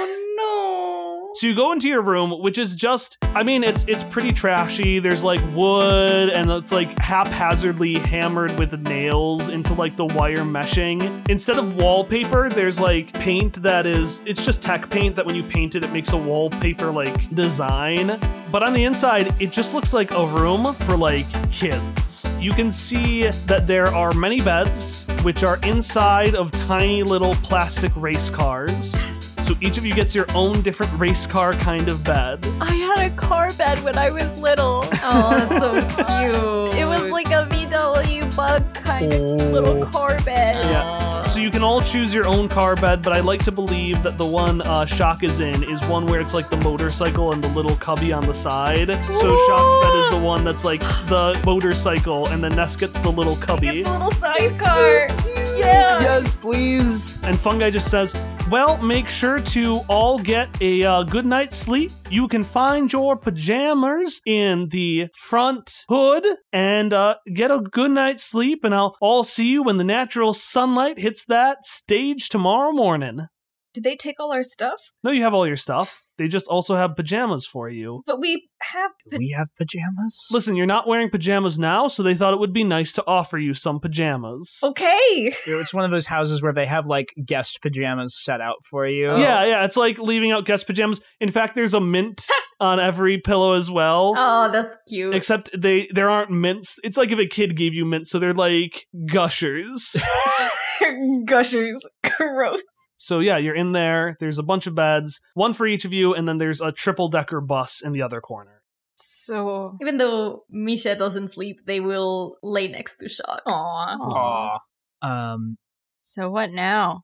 So 1.35 1.47
you 1.47 1.53
go 1.53 1.73
into 1.73 1.89
your 1.89 2.01
room, 2.01 2.31
which 2.39 2.57
is 2.57 2.77
just 2.77 3.17
I 3.21 3.43
mean, 3.43 3.65
it's 3.65 3.83
it's 3.89 4.05
pretty 4.05 4.31
trashy. 4.31 4.99
There's 4.99 5.21
like 5.21 5.41
wood 5.53 6.29
and 6.29 6.49
it's 6.49 6.71
like 6.71 6.97
haphazardly 6.97 7.99
hammered 7.99 8.57
with 8.57 8.71
nails 8.79 9.49
into 9.49 9.73
like 9.73 9.97
the 9.97 10.05
wire 10.05 10.45
meshing. 10.45 11.27
Instead 11.29 11.57
of 11.57 11.75
wallpaper, 11.75 12.49
there's 12.49 12.79
like 12.79 13.11
paint 13.15 13.61
that 13.63 13.85
is 13.85 14.23
it's 14.25 14.45
just 14.45 14.61
tech 14.61 14.89
paint 14.89 15.17
that 15.17 15.25
when 15.25 15.35
you 15.35 15.43
paint 15.43 15.75
it 15.75 15.83
it 15.83 15.91
makes 15.91 16.13
a 16.13 16.17
wallpaper 16.17 16.89
like 16.89 17.29
design. 17.35 18.17
But 18.49 18.63
on 18.63 18.71
the 18.71 18.85
inside, 18.85 19.35
it 19.41 19.51
just 19.51 19.73
looks 19.73 19.91
like 19.91 20.11
a 20.11 20.25
room 20.25 20.73
for 20.73 20.95
like 20.95 21.27
kids. 21.51 22.25
You 22.39 22.51
can 22.53 22.71
see 22.71 23.27
that 23.47 23.67
there 23.67 23.87
are 23.87 24.13
many 24.13 24.39
beds 24.39 25.05
which 25.23 25.43
are 25.43 25.57
inside 25.63 26.33
of 26.33 26.49
tiny 26.51 27.03
little 27.03 27.33
plastic 27.33 27.91
race 27.97 28.29
cars. 28.29 29.14
So 29.45 29.53
each 29.61 29.77
of 29.77 29.85
you 29.85 29.93
gets 29.93 30.15
your 30.15 30.25
own 30.33 30.63
different 30.63 30.91
race 30.99 31.27
car 31.27 31.53
kind 31.53 31.87
of 31.87 32.03
bed. 32.03 32.43
I 32.59 32.73
had 32.73 33.11
a 33.11 33.15
car 33.15 33.53
bed 33.53 33.77
when 33.83 33.95
I 33.95 34.09
was 34.09 34.35
little. 34.39 34.81
Oh, 34.83 35.29
that's 35.37 35.59
so 35.59 36.03
cute. 36.03 36.75
It 36.75 36.85
was 36.85 37.09
like 37.11 37.27
a 37.27 37.47
VW 37.51 38.35
bug 38.35 38.73
kind 38.73 39.13
of 39.13 39.21
little 39.51 39.85
car 39.85 40.17
bed. 40.23 40.65
Yeah. 40.65 41.21
So 41.21 41.39
you 41.39 41.51
can 41.51 41.63
all 41.63 41.79
choose 41.81 42.11
your 42.11 42.25
own 42.25 42.49
car 42.49 42.75
bed, 42.75 43.03
but 43.03 43.13
I 43.13 43.19
like 43.19 43.43
to 43.45 43.51
believe 43.51 44.01
that 44.01 44.17
the 44.17 44.25
one 44.25 44.61
uh, 44.61 44.85
Shock 44.85 45.23
is 45.23 45.39
in 45.39 45.63
is 45.63 45.81
one 45.85 46.07
where 46.07 46.19
it's 46.19 46.33
like 46.33 46.49
the 46.49 46.57
motorcycle 46.57 47.31
and 47.31 47.43
the 47.43 47.49
little 47.49 47.75
cubby 47.75 48.11
on 48.13 48.25
the 48.25 48.33
side. 48.33 48.87
So 48.87 49.37
Shock's 49.47 49.85
bed 49.85 49.95
is 49.95 50.09
the 50.09 50.21
one 50.23 50.43
that's 50.43 50.65
like 50.65 50.81
the 50.81 51.39
motorcycle, 51.45 52.27
and 52.29 52.43
then 52.43 52.55
Ness 52.55 52.75
gets 52.75 52.97
the 52.97 53.11
little 53.11 53.35
cubby. 53.35 53.81
It's 53.81 53.87
a 53.87 53.91
little 53.91 54.11
sidecar. 54.11 55.09
Yeah. 55.55 56.01
yes, 56.01 56.35
please. 56.35 57.21
And 57.23 57.37
Fungi 57.37 57.69
just 57.69 57.89
says, 57.89 58.13
Well, 58.49 58.77
make 58.77 59.07
sure 59.07 59.39
to 59.39 59.77
all 59.87 60.19
get 60.19 60.49
a 60.61 60.83
uh, 60.83 61.03
good 61.03 61.25
night's 61.25 61.55
sleep. 61.55 61.91
You 62.09 62.27
can 62.27 62.43
find 62.43 62.91
your 62.91 63.15
pajamas 63.15 64.21
in 64.25 64.69
the 64.69 65.07
front 65.13 65.85
hood 65.87 66.25
and 66.51 66.93
uh, 66.93 67.15
get 67.33 67.51
a 67.51 67.59
good 67.59 67.91
night's 67.91 68.23
sleep. 68.23 68.63
And 68.63 68.75
I'll 68.75 68.95
all 69.01 69.23
see 69.23 69.47
you 69.49 69.63
when 69.63 69.77
the 69.77 69.83
natural 69.83 70.33
sunlight 70.33 70.99
hits 70.99 71.25
that 71.25 71.65
stage 71.65 72.29
tomorrow 72.29 72.71
morning. 72.71 73.27
Did 73.73 73.83
they 73.83 73.95
take 73.95 74.19
all 74.19 74.31
our 74.31 74.43
stuff? 74.43 74.91
No, 75.03 75.11
you 75.11 75.23
have 75.23 75.33
all 75.33 75.47
your 75.47 75.57
stuff. 75.57 76.01
They 76.17 76.27
just 76.27 76.47
also 76.47 76.75
have 76.75 76.95
pajamas 76.95 77.45
for 77.45 77.69
you. 77.69 78.03
But 78.05 78.19
we 78.19 78.49
have. 78.61 78.91
Do 79.09 79.17
we 79.17 79.31
have 79.31 79.49
pajamas? 79.57 80.29
Listen, 80.31 80.55
you're 80.55 80.65
not 80.65 80.87
wearing 80.87 81.09
pajamas 81.09 81.59
now, 81.59 81.87
so 81.87 82.03
they 82.03 82.15
thought 82.15 82.33
it 82.33 82.39
would 82.39 82.53
be 82.53 82.63
nice 82.63 82.93
to 82.93 83.03
offer 83.05 83.37
you 83.37 83.53
some 83.53 83.79
pajamas. 83.79 84.59
Okay. 84.63 85.33
It's 85.47 85.73
one 85.73 85.85
of 85.85 85.91
those 85.91 86.05
houses 86.07 86.41
where 86.41 86.53
they 86.53 86.65
have 86.65 86.87
like 86.87 87.13
guest 87.25 87.61
pajamas 87.61 88.15
set 88.15 88.41
out 88.41 88.63
for 88.63 88.87
you. 88.87 89.07
Yeah, 89.07 89.45
yeah, 89.45 89.65
it's 89.65 89.77
like 89.77 89.99
leaving 89.99 90.31
out 90.31 90.45
guest 90.45 90.67
pajamas. 90.67 91.01
In 91.19 91.29
fact, 91.31 91.55
there's 91.55 91.73
a 91.73 91.81
mint 91.81 92.25
on 92.59 92.79
every 92.79 93.19
pillow 93.19 93.53
as 93.53 93.69
well. 93.69 94.13
Oh, 94.15 94.51
that's 94.51 94.77
cute. 94.87 95.13
Except 95.13 95.49
they 95.59 95.87
there 95.93 96.09
aren't 96.09 96.31
mints. 96.31 96.79
It's 96.83 96.97
like 96.97 97.11
if 97.11 97.19
a 97.19 97.27
kid 97.27 97.57
gave 97.57 97.73
you 97.73 97.85
mints, 97.85 98.09
so 98.09 98.19
they're 98.19 98.33
like 98.33 98.85
gushers. 99.05 99.95
Gushers. 101.25 101.85
Gross. 102.03 102.61
So 102.97 103.19
yeah, 103.19 103.37
you're 103.37 103.55
in 103.55 103.71
there. 103.71 104.17
There's 104.19 104.37
a 104.37 104.43
bunch 104.43 104.67
of 104.67 104.75
beds, 104.75 105.21
one 105.33 105.53
for 105.53 105.65
each 105.67 105.85
of 105.85 105.93
you, 105.93 106.13
and 106.13 106.27
then 106.27 106.37
there's 106.37 106.61
a 106.61 106.71
triple 106.71 107.09
decker 107.09 107.41
bus 107.41 107.81
in 107.81 107.91
the 107.91 108.01
other 108.01 108.21
corner. 108.21 108.61
So 108.97 109.77
Even 109.81 109.97
though 109.97 110.43
Misha 110.49 110.95
doesn't 110.95 111.27
sleep, 111.27 111.61
they 111.65 111.79
will 111.79 112.37
lay 112.41 112.67
next 112.67 112.97
to 112.97 113.09
Shock. 113.09 113.41
Aw. 113.45 113.97
Aw. 113.99 114.59
Um, 115.01 115.57
so 116.01 116.29
what 116.29 116.51
now? 116.51 117.01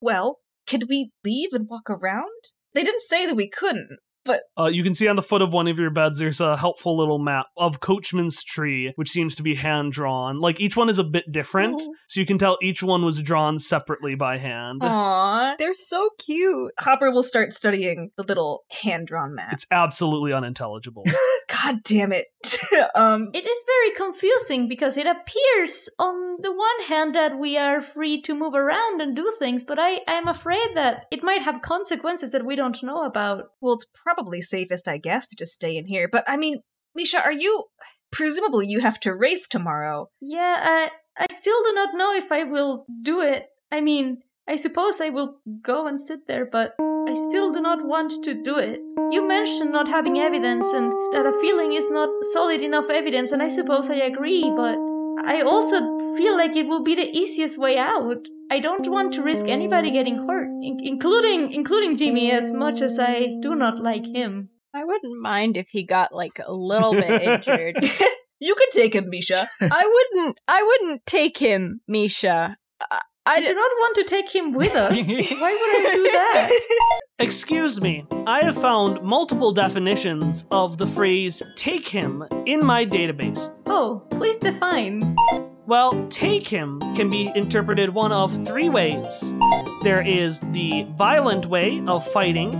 Well, 0.00 0.40
could 0.68 0.88
we 0.88 1.10
leave 1.24 1.52
and 1.52 1.66
walk 1.68 1.88
around? 1.88 2.28
They 2.74 2.84
didn't 2.84 3.02
say 3.02 3.26
that 3.26 3.34
we 3.34 3.48
couldn't. 3.48 3.98
Uh, 4.58 4.66
you 4.66 4.82
can 4.82 4.94
see 4.94 5.08
on 5.08 5.16
the 5.16 5.22
foot 5.22 5.42
of 5.42 5.52
one 5.52 5.68
of 5.68 5.78
your 5.78 5.90
beds, 5.90 6.18
there's 6.18 6.40
a 6.40 6.56
helpful 6.56 6.96
little 6.96 7.18
map 7.18 7.46
of 7.56 7.80
Coachman's 7.80 8.42
Tree, 8.42 8.92
which 8.96 9.10
seems 9.10 9.34
to 9.36 9.42
be 9.42 9.54
hand 9.54 9.92
drawn. 9.92 10.40
Like 10.40 10.60
each 10.60 10.76
one 10.76 10.88
is 10.88 10.98
a 10.98 11.04
bit 11.04 11.30
different, 11.30 11.80
Ooh. 11.80 11.94
so 12.08 12.20
you 12.20 12.26
can 12.26 12.38
tell 12.38 12.58
each 12.62 12.82
one 12.82 13.04
was 13.04 13.22
drawn 13.22 13.58
separately 13.58 14.14
by 14.14 14.38
hand. 14.38 14.80
Aw. 14.82 15.54
They're 15.58 15.74
so 15.74 16.10
cute. 16.18 16.72
Hopper 16.78 17.10
will 17.10 17.22
start 17.22 17.52
studying 17.52 18.10
the 18.16 18.22
little 18.22 18.64
hand 18.82 19.06
drawn 19.06 19.34
map. 19.34 19.52
It's 19.52 19.66
absolutely 19.70 20.32
unintelligible. 20.32 21.04
God 21.48 21.82
damn 21.82 22.12
it. 22.12 22.26
um, 22.94 23.30
It 23.34 23.46
is 23.46 23.64
very 23.66 23.94
confusing 23.96 24.68
because 24.68 24.96
it 24.96 25.06
appears 25.06 25.88
on 25.98 26.36
the 26.40 26.52
one 26.52 26.88
hand 26.88 27.14
that 27.14 27.38
we 27.38 27.58
are 27.58 27.80
free 27.80 28.20
to 28.22 28.34
move 28.34 28.54
around 28.54 29.00
and 29.00 29.14
do 29.14 29.30
things, 29.38 29.64
but 29.64 29.78
I 29.78 30.00
am 30.06 30.28
afraid 30.28 30.68
that 30.74 31.06
it 31.10 31.22
might 31.22 31.42
have 31.42 31.60
consequences 31.62 32.32
that 32.32 32.44
we 32.44 32.56
don't 32.56 32.82
know 32.82 33.04
about. 33.04 33.50
well, 33.60 33.74
it's 33.74 33.84
probably 33.84 34.19
safest, 34.42 34.88
I 34.88 34.98
guess, 34.98 35.26
to 35.28 35.36
just 35.36 35.54
stay 35.54 35.76
in 35.76 35.86
here. 35.86 36.08
But 36.10 36.24
I 36.26 36.36
mean, 36.36 36.60
Misha, 36.94 37.22
are 37.22 37.32
you. 37.32 37.64
Presumably, 38.12 38.66
you 38.66 38.80
have 38.80 38.98
to 39.00 39.14
race 39.14 39.46
tomorrow. 39.46 40.08
Yeah, 40.20 40.56
I, 40.60 40.90
I 41.16 41.26
still 41.30 41.62
do 41.62 41.72
not 41.74 41.94
know 41.94 42.12
if 42.12 42.32
I 42.32 42.42
will 42.42 42.84
do 43.02 43.20
it. 43.20 43.46
I 43.70 43.80
mean, 43.80 44.22
I 44.48 44.56
suppose 44.56 45.00
I 45.00 45.10
will 45.10 45.36
go 45.62 45.86
and 45.86 45.98
sit 45.98 46.26
there, 46.26 46.44
but 46.44 46.74
I 46.80 47.14
still 47.14 47.52
do 47.52 47.60
not 47.60 47.86
want 47.86 48.12
to 48.24 48.34
do 48.34 48.58
it. 48.58 48.80
You 49.12 49.26
mentioned 49.26 49.70
not 49.70 49.88
having 49.88 50.18
evidence 50.18 50.66
and 50.72 50.92
that 51.12 51.26
a 51.26 51.40
feeling 51.40 51.72
is 51.72 51.88
not 51.90 52.08
solid 52.32 52.60
enough 52.60 52.90
evidence, 52.90 53.30
and 53.30 53.42
I 53.42 53.48
suppose 53.48 53.88
I 53.90 53.96
agree, 53.96 54.52
but 54.54 54.76
I 55.24 55.40
also 55.42 55.78
feel 56.16 56.36
like 56.36 56.56
it 56.56 56.66
will 56.66 56.82
be 56.82 56.94
the 56.94 57.10
easiest 57.16 57.58
way 57.58 57.76
out. 57.78 58.26
I 58.50 58.58
don't 58.58 58.88
want 58.88 59.12
to 59.14 59.22
risk 59.22 59.46
anybody 59.46 59.90
getting 59.90 60.26
hurt, 60.26 60.48
in- 60.62 60.80
including 60.82 61.52
including 61.52 61.96
Jimmy 61.96 62.30
as 62.32 62.52
much 62.52 62.80
as 62.80 62.98
I 62.98 63.36
do 63.40 63.54
not 63.54 63.78
like 63.78 64.06
him. 64.06 64.50
I 64.74 64.84
wouldn't 64.84 65.20
mind 65.20 65.56
if 65.56 65.68
he 65.70 65.82
got 65.84 66.12
like 66.14 66.40
a 66.44 66.52
little 66.52 66.92
bit 66.92 67.22
injured. 67.22 67.76
You 68.42 68.54
could 68.54 68.70
take 68.70 68.94
him, 68.94 69.10
Misha. 69.10 69.46
I 69.60 69.84
wouldn't. 70.14 70.38
I 70.48 70.62
wouldn't 70.62 71.04
take 71.04 71.36
him, 71.36 71.82
Misha. 71.86 72.56
I, 72.80 73.02
I 73.26 73.40
do 73.40 73.54
not 73.54 73.70
want 73.78 73.94
to 73.96 74.04
take 74.04 74.34
him 74.34 74.52
with 74.52 74.74
us. 74.74 75.08
Why 75.08 75.52
would 75.52 75.86
I 75.86 75.92
do 75.94 76.02
that? 76.04 76.60
Excuse 77.18 77.80
me, 77.80 78.06
I 78.26 78.42
have 78.42 78.56
found 78.56 79.02
multiple 79.02 79.52
definitions 79.52 80.46
of 80.50 80.78
the 80.78 80.86
phrase 80.86 81.42
take 81.54 81.86
him 81.86 82.24
in 82.46 82.64
my 82.64 82.86
database. 82.86 83.52
Oh, 83.66 84.02
please 84.10 84.38
define. 84.38 85.16
Well, 85.66 86.08
take 86.08 86.48
him 86.48 86.80
can 86.96 87.10
be 87.10 87.30
interpreted 87.36 87.90
one 87.90 88.10
of 88.10 88.44
three 88.46 88.70
ways. 88.70 89.34
There 89.82 90.00
is 90.00 90.40
the 90.52 90.86
violent 90.96 91.46
way 91.46 91.82
of 91.86 92.06
fighting, 92.10 92.52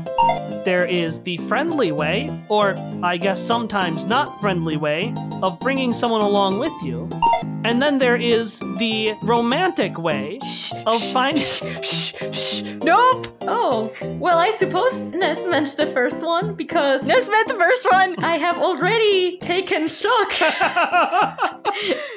there 0.64 0.84
is 0.84 1.22
the 1.22 1.36
friendly 1.48 1.92
way, 1.92 2.30
or 2.48 2.74
I 3.02 3.16
guess 3.16 3.40
sometimes 3.40 4.06
not 4.06 4.40
friendly 4.40 4.76
way, 4.76 5.14
of 5.42 5.58
bringing 5.60 5.92
someone 5.92 6.22
along 6.22 6.58
with 6.58 6.72
you. 6.82 7.08
And 7.64 7.80
then 7.82 7.98
there 7.98 8.16
is 8.16 8.58
the 8.78 9.14
romantic 9.22 9.98
way 9.98 10.40
of 10.86 11.02
finding. 11.12 11.44
Nope. 12.82 13.26
Oh, 13.42 13.92
well, 14.18 14.38
I 14.38 14.50
suppose 14.52 15.12
Ness 15.12 15.44
meant 15.46 15.76
the 15.76 15.86
first 15.86 16.22
one 16.22 16.54
because 16.54 17.06
Ness 17.06 17.28
meant 17.28 17.48
the 17.48 17.54
first 17.54 17.86
one. 17.90 18.24
I 18.24 18.36
have 18.38 18.58
already 18.58 19.38
taken 19.38 19.86
shock. 19.86 20.32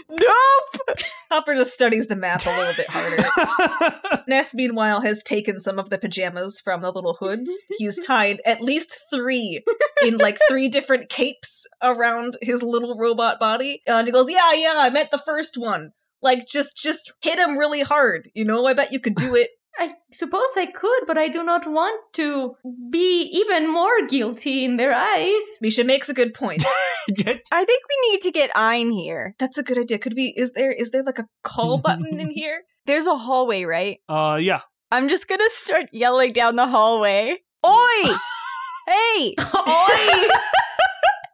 Nope. 0.09 0.97
Hopper 1.31 1.55
just 1.55 1.73
studies 1.73 2.07
the 2.07 2.15
map 2.15 2.45
a 2.45 2.49
little 2.49 2.73
bit 2.77 2.87
harder. 2.89 4.23
Ness, 4.27 4.53
meanwhile, 4.53 5.01
has 5.01 5.23
taken 5.23 5.59
some 5.59 5.79
of 5.79 5.89
the 5.89 5.97
pajamas 5.97 6.61
from 6.61 6.81
the 6.81 6.91
little 6.91 7.15
hoods. 7.15 7.51
He's 7.77 8.05
tied 8.05 8.32
at 8.45 8.61
least 8.61 8.97
three 9.11 9.63
in 10.03 10.17
like 10.17 10.37
three 10.49 10.67
different 10.67 11.09
capes 11.09 11.65
around 11.81 12.37
his 12.41 12.61
little 12.61 12.97
robot 12.97 13.39
body. 13.39 13.81
And 13.87 14.07
he 14.07 14.11
goes, 14.11 14.29
Yeah, 14.29 14.53
yeah, 14.53 14.75
I 14.77 14.89
meant 14.89 15.11
the 15.11 15.17
first 15.17 15.57
one. 15.57 15.91
Like 16.21 16.47
just 16.47 16.77
just 16.77 17.11
hit 17.21 17.39
him 17.39 17.57
really 17.57 17.81
hard. 17.81 18.29
You 18.33 18.45
know, 18.45 18.65
I 18.65 18.73
bet 18.73 18.93
you 18.93 18.99
could 18.99 19.15
do 19.15 19.35
it. 19.35 19.49
I 19.79 19.93
suppose 20.11 20.55
I 20.55 20.67
could, 20.67 21.05
but 21.07 21.17
I 21.17 21.27
do 21.27 21.43
not 21.43 21.65
want 21.65 21.99
to 22.13 22.55
be 22.91 23.23
even 23.33 23.67
more 23.67 24.05
guilty 24.07 24.63
in 24.63 24.77
their 24.77 24.93
eyes. 24.93 25.57
Misha 25.61 25.83
makes 25.83 26.09
a 26.09 26.13
good 26.13 26.35
point. 26.35 26.63
I 27.51 27.65
think 27.65 27.83
we 27.89 28.11
need 28.11 28.21
to 28.21 28.31
get 28.31 28.51
Ein 28.55 28.91
here. 28.91 29.35
That's 29.39 29.57
a 29.57 29.63
good 29.63 29.79
idea. 29.79 29.97
Could 29.97 30.13
we 30.15 30.27
is 30.37 30.53
there 30.53 30.71
is 30.71 30.91
there 30.91 31.03
like 31.03 31.19
a 31.19 31.27
call 31.43 31.79
button 31.79 32.19
in 32.19 32.29
here? 32.29 32.61
There's 32.85 33.07
a 33.07 33.17
hallway, 33.17 33.63
right? 33.63 33.99
uh, 34.07 34.37
yeah. 34.39 34.61
I'm 34.91 35.09
just 35.09 35.27
gonna 35.27 35.49
start 35.49 35.87
yelling 35.91 36.33
down 36.33 36.55
the 36.55 36.67
hallway. 36.67 37.39
Oi! 37.65 38.03
hey! 38.87 39.35
Oi! 39.39 40.27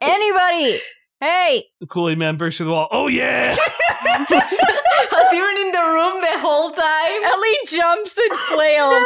Anybody! 0.00 0.76
Hey! 1.20 1.64
The 1.80 1.86
Kool 1.86 2.08
Aid 2.10 2.18
Man 2.18 2.36
bursts 2.36 2.58
through 2.58 2.66
the 2.66 2.72
wall. 2.72 2.88
Oh, 2.90 3.08
yeah! 3.08 3.56
Has 4.00 5.30
he 5.30 5.38
been 5.40 5.66
in 5.66 5.72
the 5.72 5.80
room 5.80 6.20
the 6.22 6.38
whole 6.38 6.70
time? 6.70 7.24
Ellie 7.24 7.58
jumps 7.66 8.16
and 8.16 8.38
flails. 8.48 9.04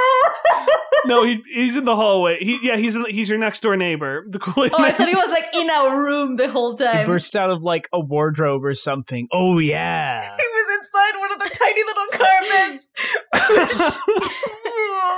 no, 1.07 1.25
he, 1.25 1.43
he's 1.53 1.77
in 1.77 1.85
the 1.87 1.97
hallway. 1.97 2.39
He, 2.41 2.59
yeah, 2.63 2.77
he's 2.77 2.95
in, 2.95 3.05
he's 3.07 3.29
your 3.31 3.39
next 3.39 3.63
door 3.63 3.77
neighbor. 3.77 4.27
The 4.29 4.39
Kool 4.39 4.65
Aid 4.65 4.73
Oh, 4.75 4.83
I 4.83 4.93
thought 4.93 5.09
he 5.09 5.15
was 5.15 5.31
like 5.31 5.47
in 5.55 5.71
our 5.71 5.99
room 6.01 6.37
the 6.37 6.51
whole 6.51 6.75
time. 6.75 6.89
He 6.91 6.97
time. 6.99 7.07
bursts 7.07 7.35
out 7.35 7.51
of 7.51 7.65
like 7.65 7.89
a 7.93 7.99
wardrobe 7.99 8.65
or 8.65 8.75
something. 8.75 9.29
Oh 9.33 9.59
yeah. 9.59 10.21
He 10.21 10.29
was 10.29 10.79
inside 10.79 11.19
one 11.19 11.33
of 11.33 11.39
the 11.41 11.51
tiny 11.59 11.83
little 11.89 12.07
carpets. 12.13 12.89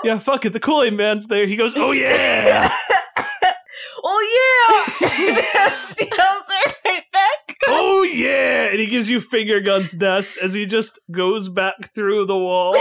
Yeah, 0.04 0.18
fuck 0.18 0.44
it. 0.44 0.52
The 0.52 0.60
Kool 0.60 0.82
Aid 0.82 0.94
Man's 0.94 1.26
there. 1.26 1.46
He 1.46 1.56
goes, 1.56 1.74
oh, 1.76 1.92
yeah! 1.92 2.70
oh 4.04 4.96
yeah! 5.00 5.08
Ness 5.34 5.94
yells 6.00 6.50
her 6.50 6.72
right 6.84 7.02
back. 7.12 7.56
oh, 7.68 8.02
yeah! 8.02 8.68
And 8.70 8.78
he 8.78 8.86
gives 8.86 9.08
you 9.08 9.20
finger 9.20 9.60
guns, 9.60 9.96
Ness, 9.96 10.36
as 10.36 10.54
he 10.54 10.66
just 10.66 11.00
goes 11.10 11.48
back 11.48 11.86
through 11.94 12.26
the 12.26 12.38
wall. 12.38 12.74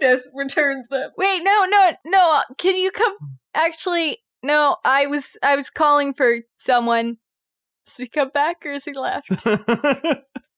Ness 0.00 0.30
returns 0.34 0.88
them. 0.88 1.10
Wait, 1.16 1.42
no, 1.42 1.66
no, 1.68 1.92
no. 2.04 2.42
Can 2.58 2.76
you 2.76 2.90
come? 2.90 3.16
Actually, 3.54 4.18
no. 4.42 4.76
I 4.84 5.06
was, 5.06 5.36
I 5.42 5.56
was 5.56 5.70
calling 5.70 6.14
for 6.14 6.40
someone. 6.56 7.18
Does 7.84 7.96
he 7.98 8.08
come 8.08 8.30
back 8.30 8.66
or 8.66 8.72
is 8.72 8.84
he 8.84 8.92
left? 8.92 9.46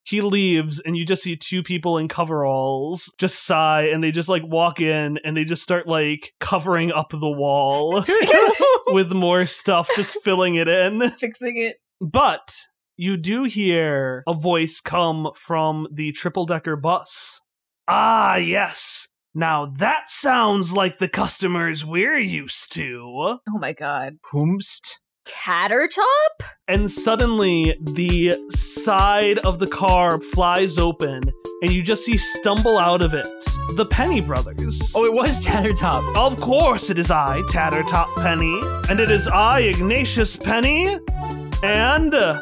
He 0.08 0.22
leaves 0.22 0.80
and 0.80 0.96
you 0.96 1.04
just 1.04 1.22
see 1.22 1.36
two 1.36 1.62
people 1.62 1.98
in 1.98 2.08
coveralls 2.08 3.12
just 3.18 3.44
sigh 3.44 3.82
and 3.82 4.02
they 4.02 4.10
just 4.10 4.28
like 4.28 4.42
walk 4.46 4.80
in 4.80 5.18
and 5.22 5.36
they 5.36 5.44
just 5.44 5.62
start 5.62 5.86
like 5.86 6.32
covering 6.40 6.90
up 6.92 7.10
the 7.10 7.28
wall 7.28 8.02
with 8.88 9.12
more 9.12 9.44
stuff 9.44 9.88
just 9.96 10.16
filling 10.24 10.54
it 10.54 10.66
in 10.68 11.08
Fixing 11.10 11.58
it. 11.58 11.76
but 12.00 12.54
you 12.96 13.16
do 13.18 13.44
hear 13.44 14.22
a 14.26 14.32
voice 14.34 14.80
come 14.80 15.28
from 15.34 15.86
the 15.92 16.10
triple 16.12 16.46
decker 16.46 16.74
bus 16.76 17.42
ah 17.86 18.36
yes 18.36 19.08
now 19.34 19.66
that 19.66 20.08
sounds 20.08 20.72
like 20.72 20.98
the 20.98 21.08
customers 21.08 21.84
we're 21.84 22.16
used 22.16 22.72
to 22.72 23.02
Oh 23.48 23.58
my 23.58 23.72
god. 23.74 24.16
Whomst? 24.32 25.00
Tattertop? 25.28 26.46
and 26.68 26.88
suddenly 26.90 27.76
the 27.94 28.34
side 28.50 29.38
of 29.40 29.58
the 29.58 29.66
car 29.66 30.20
flies 30.20 30.78
open 30.78 31.22
and 31.62 31.70
you 31.72 31.82
just 31.82 32.04
see 32.04 32.16
stumble 32.16 32.78
out 32.78 33.02
of 33.02 33.14
it 33.14 33.26
the 33.76 33.86
penny 33.86 34.20
brothers 34.20 34.92
Oh, 34.96 35.04
it 35.04 35.12
was 35.12 35.44
Tattertop. 35.44 36.16
of 36.16 36.40
course 36.40 36.88
it 36.90 36.98
is 36.98 37.10
i 37.10 37.40
tattertop 37.50 38.14
penny 38.22 38.60
and 38.90 39.00
it 39.00 39.10
is 39.10 39.28
i 39.28 39.60
ignatius 39.60 40.34
penny 40.36 40.96
and 41.62 42.14
uh, 42.14 42.40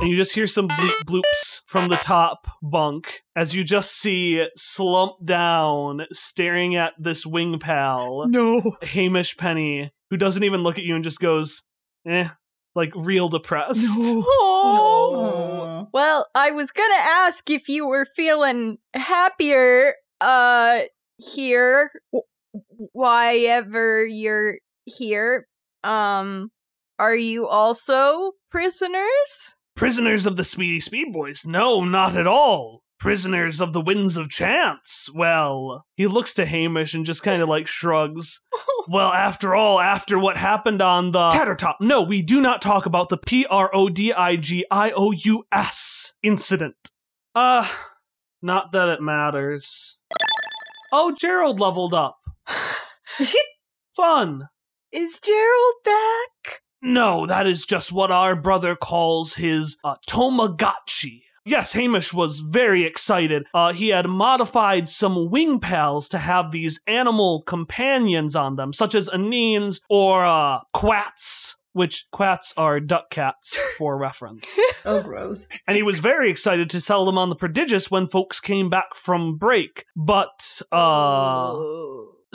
and 0.00 0.08
you 0.10 0.16
just 0.16 0.34
hear 0.34 0.46
some 0.46 0.68
bleep 0.68 0.94
bloops 1.06 1.62
from 1.68 1.88
the 1.88 1.96
top 1.96 2.46
bunk 2.62 3.20
as 3.36 3.54
you 3.54 3.62
just 3.64 3.92
see 3.92 4.44
slumped 4.56 5.24
down 5.24 6.02
staring 6.12 6.74
at 6.76 6.92
this 6.98 7.24
wing 7.24 7.58
pal 7.60 8.26
No. 8.28 8.62
hamish 8.82 9.36
penny 9.36 9.92
who 10.10 10.16
doesn't 10.16 10.42
even 10.44 10.60
look 10.62 10.78
at 10.78 10.84
you 10.84 10.94
and 10.94 11.04
just 11.04 11.20
goes 11.20 11.62
eh 12.06 12.28
like 12.74 12.92
real 12.94 13.28
depressed 13.28 13.84
Oh. 13.98 15.88
Well, 15.92 16.26
I 16.34 16.50
was 16.50 16.72
gonna 16.72 16.94
ask 16.98 17.48
if 17.48 17.68
you 17.68 17.86
were 17.86 18.04
feeling 18.04 18.78
happier, 18.92 19.94
uh, 20.20 20.80
here, 21.16 21.90
w- 22.12 22.24
why 22.92 23.36
ever 23.36 24.04
you're 24.04 24.58
here. 24.84 25.46
Um, 25.82 26.50
are 26.98 27.16
you 27.16 27.46
also 27.46 28.32
prisoners? 28.50 29.54
Prisoners 29.74 30.26
of 30.26 30.36
the 30.36 30.44
Speedy 30.44 30.80
Speed 30.80 31.12
Boys? 31.12 31.46
No, 31.46 31.84
not 31.84 32.14
at 32.16 32.26
all. 32.26 32.82
Prisoners 32.98 33.60
of 33.60 33.72
the 33.72 33.80
Winds 33.80 34.16
of 34.16 34.28
Chance? 34.28 35.10
Well, 35.14 35.86
he 35.96 36.06
looks 36.06 36.34
to 36.34 36.46
Hamish 36.46 36.94
and 36.94 37.04
just 37.04 37.22
kind 37.22 37.42
of 37.42 37.48
like 37.48 37.66
shrugs. 37.66 38.42
well, 38.88 39.12
after 39.12 39.54
all, 39.54 39.80
after 39.80 40.18
what 40.18 40.36
happened 40.36 40.80
on 40.80 41.12
the 41.12 41.30
Tattertop, 41.30 41.76
no, 41.80 42.02
we 42.02 42.22
do 42.22 42.40
not 42.40 42.62
talk 42.62 42.86
about 42.86 43.08
the 43.08 43.18
P 43.18 43.46
R 43.46 43.70
O 43.74 43.88
D 43.88 44.12
I 44.12 44.36
G 44.36 44.64
I 44.70 44.92
O 44.92 45.12
U 45.12 45.44
S 45.52 46.14
incident. 46.22 46.90
Uh, 47.34 47.68
not 48.40 48.72
that 48.72 48.88
it 48.88 49.02
matters. 49.02 49.98
Oh, 50.92 51.14
Gerald 51.18 51.60
leveled 51.60 51.92
up. 51.92 52.18
Fun. 53.94 54.48
Is 54.92 55.20
Gerald 55.20 55.74
back? 55.84 56.62
No, 56.80 57.26
that 57.26 57.46
is 57.46 57.66
just 57.66 57.90
what 57.90 58.10
our 58.10 58.36
brother 58.36 58.76
calls 58.76 59.34
his 59.34 59.76
uh, 59.82 59.96
Tamagotchi. 60.08 61.22
Yes, 61.46 61.72
Hamish 61.74 62.12
was 62.12 62.40
very 62.40 62.82
excited. 62.84 63.44
Uh, 63.54 63.72
he 63.72 63.88
had 63.90 64.08
modified 64.08 64.88
some 64.88 65.30
wing 65.30 65.60
pals 65.60 66.08
to 66.08 66.18
have 66.18 66.50
these 66.50 66.80
animal 66.88 67.42
companions 67.42 68.34
on 68.34 68.56
them, 68.56 68.72
such 68.72 68.96
as 68.96 69.08
anines 69.08 69.80
or 69.88 70.24
uh, 70.26 70.58
quats, 70.74 71.56
which 71.72 72.06
quats 72.10 72.52
are 72.56 72.80
duck 72.80 73.10
cats 73.10 73.56
for 73.78 73.96
reference. 73.96 74.58
Oh, 74.88 75.02
gross. 75.02 75.48
and 75.66 75.76
he 75.76 75.82
was 75.82 75.98
very 75.98 76.30
excited 76.30 76.70
to 76.70 76.80
sell 76.80 77.04
them 77.04 77.18
on 77.18 77.28
the 77.28 77.34
prodigious 77.34 77.90
when 77.90 78.06
folks 78.06 78.38
came 78.40 78.70
back 78.70 78.94
from 78.94 79.36
break. 79.36 79.84
But, 79.96 80.62
uh. 80.70 81.54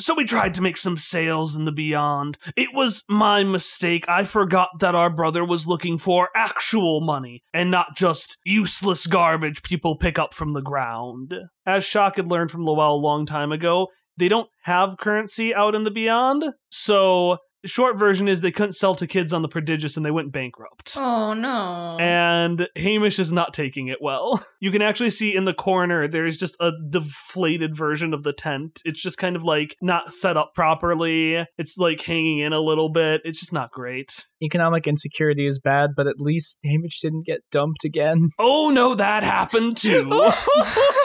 So 0.02 0.16
we 0.16 0.26
tried 0.26 0.56
to 0.56 0.64
make 0.64 0.78
some 0.78 0.98
sales 0.98 1.56
in 1.56 1.66
the 1.66 1.72
beyond. 1.72 2.40
It 2.56 2.70
was 2.74 3.04
my 3.08 3.44
mistake. 3.44 4.04
I 4.10 4.24
forgot 4.24 4.80
that 4.80 4.96
our 4.96 5.12
brother 5.12 5.46
was 5.46 5.68
looking 5.68 6.00
for 6.00 6.30
actual 6.36 7.02
money 7.02 7.44
and 7.54 7.70
not 7.70 7.96
just 7.96 8.40
useless 8.44 9.06
garbage 9.06 9.62
people 9.62 9.96
pick 9.96 10.18
up 10.18 10.34
from 10.34 10.54
the 10.54 10.62
ground. 10.62 11.36
As 11.68 11.86
Shock 11.86 12.16
had 12.16 12.32
learned 12.32 12.50
from 12.50 12.66
Lowell 12.66 12.96
a 12.96 12.98
long 12.98 13.28
time 13.28 13.52
ago, 13.52 13.90
they 14.18 14.28
don't 14.28 14.50
have 14.64 14.98
currency 14.98 15.54
out 15.54 15.76
in 15.76 15.84
the 15.84 15.92
beyond. 15.92 16.46
So 16.72 17.38
the 17.62 17.68
short 17.68 17.98
version 17.98 18.28
is 18.28 18.42
they 18.42 18.52
couldn't 18.52 18.74
sell 18.74 18.96
to 18.96 19.08
kids 19.08 19.34
on 19.34 19.42
the 19.42 19.48
prodigious 19.48 19.98
and 19.98 20.06
they 20.06 20.12
went 20.12 20.32
bankrupt. 20.32 20.94
Oh 20.98 21.34
no. 21.34 21.98
And 22.00 22.68
Hamish 22.76 23.20
is 23.20 23.32
not 23.32 23.54
taking 23.54 23.88
it 23.88 24.00
well. 24.02 24.44
You 24.64 24.70
can 24.70 24.84
actually 24.84 25.10
see 25.10 25.36
in 25.36 25.46
the 25.46 25.56
corner 25.56 26.08
there's 26.08 26.38
just 26.38 26.56
a 26.60 26.72
deflated 26.92 27.76
version 27.76 28.14
of 28.14 28.22
the 28.22 28.32
tent. 28.32 28.80
It's 28.86 29.02
just 29.02 29.18
kind 29.18 29.36
of 29.36 29.44
like 29.44 29.76
not 29.82 30.14
set 30.14 30.38
up 30.38 30.54
properly. 30.54 31.48
It's 31.58 31.80
like 31.80 32.00
hanging 32.04 32.40
in 32.40 32.54
a 32.54 32.60
little 32.60 32.90
bit. 32.90 33.22
It's 33.24 33.40
just 33.40 33.54
not 33.54 33.72
great. 33.72 34.28
Economic 34.44 34.86
insecurity 34.86 35.48
is 35.48 35.60
bad, 35.60 35.92
but 35.98 36.06
at 36.06 36.20
least 36.20 36.60
Hamish 36.64 37.00
didn't 37.00 37.26
get 37.26 37.42
dumped 37.50 37.84
again. 37.84 38.30
Oh 38.38 38.70
no, 38.70 38.94
that 38.94 39.24
happened 39.24 39.78
too. 39.78 40.08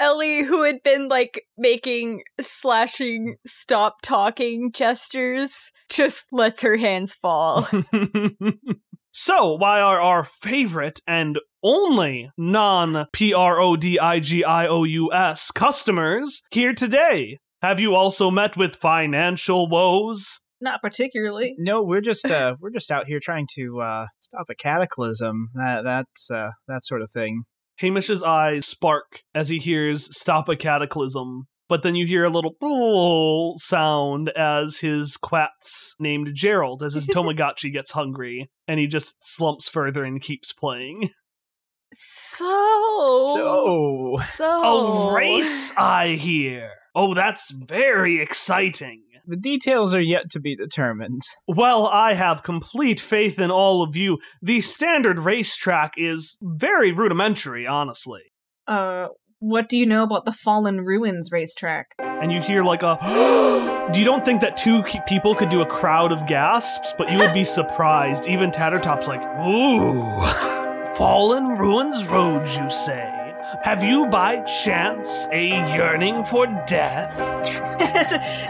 Ellie, 0.00 0.44
who 0.44 0.62
had 0.62 0.82
been 0.82 1.08
like 1.08 1.44
making 1.58 2.22
slashing, 2.40 3.36
stop 3.46 4.00
talking 4.02 4.72
gestures, 4.72 5.72
just 5.90 6.24
lets 6.32 6.62
her 6.62 6.78
hands 6.78 7.14
fall. 7.14 7.68
so, 9.12 9.54
why 9.54 9.80
are 9.80 10.00
our 10.00 10.24
favorite 10.24 11.00
and 11.06 11.38
only 11.62 12.30
non 12.38 13.06
P 13.12 13.34
R 13.34 13.60
O 13.60 13.76
D 13.76 13.98
I 13.98 14.20
G 14.20 14.42
I 14.42 14.66
O 14.66 14.84
U 14.84 15.12
S 15.12 15.50
customers 15.50 16.42
here 16.50 16.72
today? 16.72 17.38
Have 17.60 17.78
you 17.78 17.94
also 17.94 18.30
met 18.30 18.56
with 18.56 18.76
financial 18.76 19.68
woes? 19.68 20.40
Not 20.62 20.82
particularly. 20.82 21.54
No, 21.58 21.82
we're 21.82 22.00
just 22.00 22.24
uh 22.30 22.56
we're 22.60 22.70
just 22.70 22.90
out 22.90 23.06
here 23.06 23.20
trying 23.20 23.46
to 23.54 23.80
uh 23.80 24.06
stop 24.18 24.46
a 24.50 24.54
cataclysm. 24.54 25.50
That 25.54 25.82
that's 25.84 26.30
uh 26.30 26.50
that 26.68 26.84
sort 26.84 27.02
of 27.02 27.10
thing. 27.10 27.44
Hamish's 27.80 28.22
eyes 28.22 28.66
spark 28.66 29.22
as 29.34 29.48
he 29.48 29.58
hears 29.58 30.14
stop 30.16 30.48
a 30.48 30.56
cataclysm. 30.56 31.46
But 31.68 31.82
then 31.82 31.94
you 31.94 32.06
hear 32.06 32.24
a 32.24 32.30
little 32.30 33.54
sound 33.58 34.28
as 34.30 34.80
his 34.80 35.16
quats 35.16 35.94
named 36.00 36.34
Gerald, 36.34 36.82
as 36.82 36.94
his 36.94 37.06
Tamagotchi 37.14 37.72
gets 37.72 37.92
hungry, 37.92 38.50
and 38.66 38.80
he 38.80 38.86
just 38.86 39.24
slumps 39.24 39.68
further 39.68 40.04
and 40.04 40.20
keeps 40.20 40.52
playing. 40.52 41.10
So, 41.92 42.44
So 43.34 44.16
so 44.34 45.10
A 45.10 45.14
race, 45.14 45.72
I 45.76 46.18
hear. 46.20 46.72
Oh, 46.94 47.14
that's 47.14 47.50
very 47.50 48.20
exciting. 48.20 49.04
The 49.26 49.36
details 49.36 49.94
are 49.94 50.00
yet 50.00 50.30
to 50.30 50.40
be 50.40 50.56
determined. 50.56 51.22
Well, 51.46 51.86
I 51.86 52.14
have 52.14 52.42
complete 52.42 53.00
faith 53.00 53.38
in 53.38 53.50
all 53.50 53.82
of 53.82 53.96
you. 53.96 54.18
The 54.42 54.60
standard 54.60 55.20
racetrack 55.20 55.94
is 55.96 56.38
very 56.42 56.92
rudimentary, 56.92 57.66
honestly. 57.66 58.22
Uh, 58.66 59.08
what 59.40 59.68
do 59.68 59.78
you 59.78 59.86
know 59.86 60.02
about 60.02 60.26
the 60.26 60.32
Fallen 60.32 60.84
Ruins 60.84 61.32
racetrack? 61.32 61.94
And 61.98 62.30
you 62.30 62.40
hear 62.42 62.62
like 62.62 62.82
a. 62.82 62.98
you 63.94 64.04
don't 64.04 64.24
think 64.24 64.42
that 64.42 64.56
two 64.56 64.82
people 65.06 65.34
could 65.34 65.48
do 65.48 65.62
a 65.62 65.66
crowd 65.66 66.12
of 66.12 66.26
gasps, 66.26 66.94
but 66.96 67.10
you 67.10 67.18
would 67.18 67.32
be 67.32 67.44
surprised. 67.44 68.28
Even 68.28 68.50
Tattertop's 68.50 69.08
like, 69.08 69.22
ooh. 69.40 70.20
Fallen 70.96 71.56
Ruins 71.56 72.04
Road, 72.04 72.46
you 72.48 72.68
say? 72.68 73.09
Have 73.62 73.82
you 73.82 74.06
by 74.06 74.40
chance 74.42 75.26
a 75.32 75.48
yearning 75.74 76.24
for 76.24 76.46
death? 76.66 77.18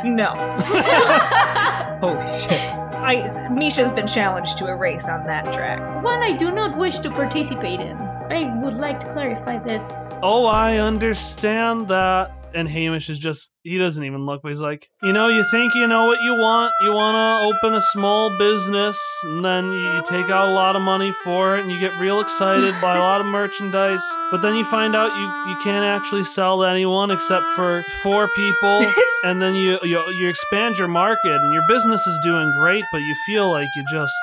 no. 0.04 0.34
Holy 2.00 2.28
shit. 2.28 2.70
I 3.00 3.48
Misha's 3.50 3.92
been 3.92 4.06
challenged 4.06 4.58
to 4.58 4.66
a 4.66 4.76
race 4.76 5.08
on 5.08 5.26
that 5.26 5.52
track. 5.52 5.80
One 6.04 6.22
I 6.22 6.32
do 6.32 6.50
not 6.52 6.76
wish 6.76 6.98
to 6.98 7.10
participate 7.10 7.80
in. 7.80 7.96
I 7.96 8.54
would 8.62 8.74
like 8.74 9.00
to 9.00 9.08
clarify 9.08 9.58
this. 9.58 10.06
Oh, 10.22 10.44
I 10.44 10.76
understand 10.76 11.88
that. 11.88 12.30
And 12.52 12.68
Hamish 12.68 13.08
is 13.08 13.18
just, 13.18 13.54
he 13.62 13.78
doesn't 13.78 14.02
even 14.02 14.26
look, 14.26 14.42
but 14.42 14.48
he's 14.48 14.60
like, 14.60 14.88
you 15.02 15.12
know, 15.12 15.28
you 15.28 15.44
think 15.50 15.74
you 15.74 15.86
know 15.86 16.06
what 16.06 16.20
you 16.22 16.34
want. 16.34 16.72
You 16.82 16.92
want 16.92 17.14
to 17.14 17.56
open 17.56 17.76
a 17.76 17.80
small 17.80 18.36
business, 18.38 18.98
and 19.24 19.44
then 19.44 19.70
you 19.70 20.02
take 20.04 20.30
out 20.30 20.48
a 20.48 20.52
lot 20.52 20.74
of 20.74 20.82
money 20.82 21.12
for 21.12 21.56
it, 21.56 21.60
and 21.60 21.70
you 21.70 21.78
get 21.78 21.98
real 22.00 22.20
excited, 22.20 22.74
buy 22.80 22.96
a 22.96 23.00
lot 23.00 23.20
of 23.20 23.26
merchandise. 23.40 24.04
But 24.30 24.42
then 24.42 24.56
you 24.56 24.64
find 24.64 24.96
out 24.96 25.16
you, 25.16 25.52
you 25.52 25.60
can't 25.62 25.84
actually 25.84 26.24
sell 26.24 26.58
to 26.60 26.68
anyone 26.68 27.10
except 27.10 27.46
for 27.48 27.84
four 28.02 28.28
people. 28.34 28.84
and 29.24 29.40
then 29.40 29.54
you, 29.54 29.78
you, 29.82 30.02
you 30.18 30.28
expand 30.28 30.76
your 30.76 30.88
market, 30.88 31.40
and 31.40 31.52
your 31.52 31.66
business 31.68 32.06
is 32.06 32.18
doing 32.24 32.50
great, 32.58 32.84
but 32.90 32.98
you 32.98 33.14
feel 33.26 33.48
like 33.48 33.68
you 33.76 33.84
just 33.92 34.14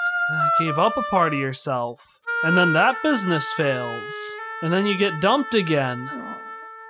gave 0.59 0.77
up 0.77 0.97
a 0.97 1.03
part 1.03 1.33
of 1.33 1.39
yourself. 1.39 2.19
And 2.43 2.57
then 2.57 2.73
that 2.73 3.01
business 3.03 3.51
fails. 3.53 4.13
And 4.61 4.73
then 4.73 4.85
you 4.85 4.97
get 4.97 5.21
dumped 5.21 5.53
again. 5.53 6.09
Oh. 6.11 6.26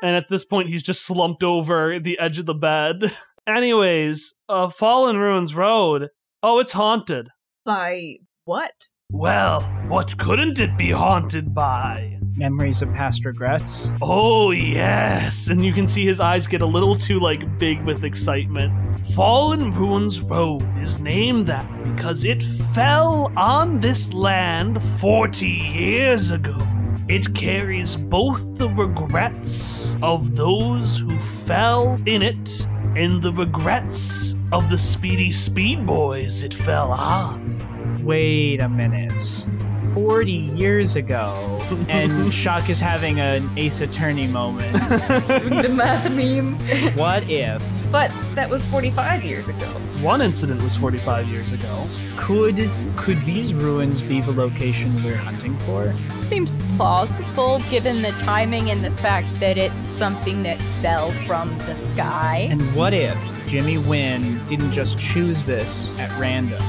And 0.02 0.16
at 0.16 0.28
this 0.30 0.46
point, 0.46 0.70
he's 0.70 0.84
just 0.84 1.06
slumped 1.06 1.44
over 1.44 2.00
the 2.00 2.20
edge 2.20 2.40
of 2.40 2.46
the 2.46 2.54
bed. 2.54 3.12
Anyways, 3.48 4.36
uh, 4.50 4.70
Fallen 4.70 5.18
Ruins 5.18 5.56
Road. 5.56 6.10
Oh, 6.44 6.60
it's 6.60 6.74
haunted. 6.74 7.30
By 7.66 8.18
what? 8.46 8.90
Well, 9.10 9.62
what 9.88 10.18
couldn't 10.18 10.60
it 10.60 10.78
be 10.78 10.92
haunted 10.92 11.56
by? 11.56 12.20
Memories 12.36 12.82
of 12.82 12.94
past 12.94 13.26
regrets. 13.26 13.94
Oh, 14.02 14.52
yes. 14.52 15.48
And 15.48 15.66
you 15.66 15.72
can 15.74 15.88
see 15.88 16.06
his 16.06 16.20
eyes 16.20 16.46
get 16.46 16.62
a 16.62 16.66
little 16.66 16.96
too, 16.96 17.20
like, 17.20 17.58
big 17.58 17.82
with 17.84 18.04
excitement. 18.04 19.06
Fallen 19.16 19.72
Ruins 19.72 20.20
Road 20.20 20.78
is 20.78 21.00
named 21.00 21.48
that 21.48 21.68
because 21.96 22.26
it 22.26 22.44
fell 22.74 23.32
on 23.38 23.80
this 23.80 24.14
land 24.14 24.84
40 24.84 25.48
years 25.48 26.32
ago. 26.32 26.77
It 27.10 27.34
carries 27.34 27.96
both 27.96 28.58
the 28.58 28.68
regrets 28.68 29.96
of 30.02 30.36
those 30.36 30.98
who 30.98 31.18
fell 31.18 31.98
in 32.06 32.22
it 32.22 32.68
and 32.98 33.22
the 33.22 33.32
regrets 33.32 34.36
of 34.52 34.70
the 34.70 34.78
speedy 34.78 35.32
speed 35.32 35.86
boys 35.86 36.44
it 36.44 36.54
fell 36.54 36.92
on. 36.92 38.04
Wait 38.04 38.60
a 38.60 38.68
minute. 38.68 39.48
40 39.92 40.32
years 40.32 40.96
ago, 40.96 41.62
and 41.90 42.34
Shock 42.34 42.70
is 42.70 42.80
having 42.80 43.20
an 43.20 43.50
Ace 43.58 43.82
Attorney 43.82 44.28
moment. 44.28 44.74
the 44.88 45.70
math 45.72 46.12
meme. 46.12 46.58
what 46.96 47.30
if 47.30 47.92
But 47.92 48.12
that 48.36 48.50
was 48.50 48.66
45 48.66 49.24
years 49.24 49.50
ago. 49.50 49.66
One 50.02 50.22
incident 50.22 50.62
was 50.62 50.76
45 50.76 51.28
years 51.28 51.52
ago. 51.52 51.88
could 52.16 52.70
could 52.96 53.22
these 53.24 53.54
ruins 53.54 54.02
be 54.02 54.22
the 54.22 54.32
location 54.32 55.04
we're 55.04 55.16
hunting 55.16 55.58
for? 55.60 55.96
seems 56.22 56.58
plausible 56.76 57.60
given 57.70 58.02
the 58.02 58.12
timing 58.12 58.70
and 58.70 58.84
the 58.84 58.92
fact 58.98 59.28
that 59.40 59.58
it's 59.58 59.88
something 59.88 60.44
that 60.44 60.62
fell 60.82 61.12
from 61.26 61.50
the 61.60 61.76
sky. 61.76 62.48
And 62.50 62.76
what 62.76 62.94
if 62.94 63.18
Jimmy 63.48 63.78
Wynn 63.78 64.46
didn't 64.46 64.72
just 64.72 65.00
choose 65.00 65.44
this 65.44 65.94
at 65.98 66.12
random? 66.20 66.62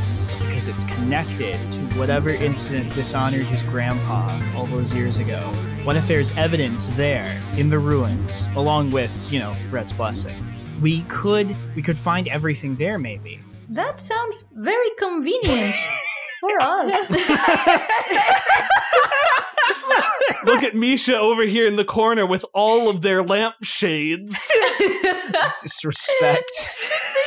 Because 0.58 0.74
it's 0.74 0.92
connected 0.92 1.56
to 1.70 1.80
whatever 1.96 2.30
incident 2.30 2.92
dishonored 2.92 3.46
his 3.46 3.62
grandpa 3.62 4.42
all 4.56 4.66
those 4.66 4.92
years 4.92 5.18
ago. 5.18 5.38
What 5.84 5.94
if 5.94 6.08
there's 6.08 6.32
evidence 6.32 6.88
there 6.96 7.40
in 7.56 7.70
the 7.70 7.78
ruins, 7.78 8.48
along 8.56 8.90
with, 8.90 9.16
you 9.30 9.38
know, 9.38 9.54
Brett's 9.70 9.92
blessing? 9.92 10.34
We 10.82 11.02
could 11.02 11.54
we 11.76 11.82
could 11.82 11.96
find 11.96 12.26
everything 12.26 12.74
there 12.74 12.98
maybe. 12.98 13.38
That 13.68 14.00
sounds 14.00 14.52
very 14.56 14.90
convenient 14.98 15.76
for 16.40 16.60
us. 16.60 17.08
Look 20.44 20.62
at 20.62 20.74
Misha 20.74 21.16
over 21.18 21.42
here 21.42 21.66
in 21.66 21.76
the 21.76 21.84
corner 21.84 22.24
with 22.26 22.44
all 22.54 22.88
of 22.88 23.00
their 23.02 23.22
lampshades. 23.22 24.50
Disrespect. 25.62 26.50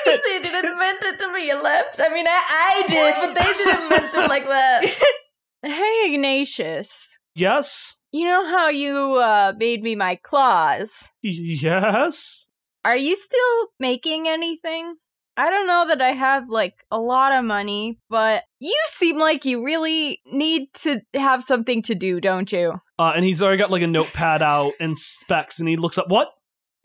they 0.05 0.39
didn't 0.41 0.78
meant 0.78 1.03
it 1.03 1.20
to 1.20 1.34
be 1.34 1.49
a 1.49 1.55
left. 1.57 1.99
I 2.01 2.09
mean, 2.14 2.26
I, 2.28 2.41
I 2.84 2.88
did, 2.88 3.16
but 3.20 3.34
they 3.34 3.53
didn't 3.64 3.89
meant 3.89 4.14
it 4.14 4.28
like 4.30 4.45
that. 4.45 4.84
Hey, 5.64 6.05
Ignatius. 6.12 7.20
yes? 7.36 7.97
You 8.12 8.26
know 8.26 8.43
how 8.47 8.70
you 8.70 9.20
uh, 9.22 9.53
made 9.55 9.84
me 9.84 9.93
my 9.93 10.16
claws? 10.16 11.09
Yes? 11.22 12.47
Are 12.84 12.97
you 12.97 13.16
still 13.16 13.68
making 13.80 14.28
anything? 14.28 14.95
I 15.41 15.49
don't 15.49 15.65
know 15.65 15.87
that 15.87 16.01
I 16.03 16.11
have 16.11 16.49
like 16.49 16.75
a 16.91 16.99
lot 16.99 17.31
of 17.33 17.43
money, 17.43 17.97
but 18.09 18.43
you 18.59 18.75
seem 18.93 19.17
like 19.17 19.43
you 19.43 19.65
really 19.65 20.19
need 20.31 20.71
to 20.83 21.01
have 21.15 21.43
something 21.43 21.81
to 21.83 21.95
do, 21.95 22.21
don't 22.21 22.51
you? 22.51 22.73
Uh, 22.99 23.13
and 23.15 23.25
he's 23.25 23.41
already 23.41 23.57
got 23.57 23.71
like 23.71 23.81
a 23.81 23.87
notepad 23.87 24.43
out 24.43 24.73
and 24.79 24.95
specs, 24.95 25.59
and 25.59 25.67
he 25.67 25.75
looks 25.77 25.97
up. 25.97 26.09
What? 26.09 26.29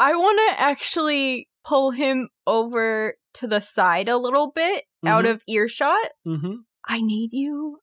I 0.00 0.14
want 0.16 0.40
to 0.48 0.60
actually 0.60 1.48
pull 1.66 1.90
him 1.90 2.30
over 2.46 3.16
to 3.34 3.46
the 3.46 3.60
side 3.60 4.08
a 4.08 4.16
little 4.16 4.50
bit 4.52 4.84
out 5.04 5.24
Mhm. 5.26 5.30
of 5.32 5.42
earshot. 5.46 6.08
Mm-hmm. 6.26 6.54
I 6.88 7.00
need 7.02 7.30
you 7.32 7.80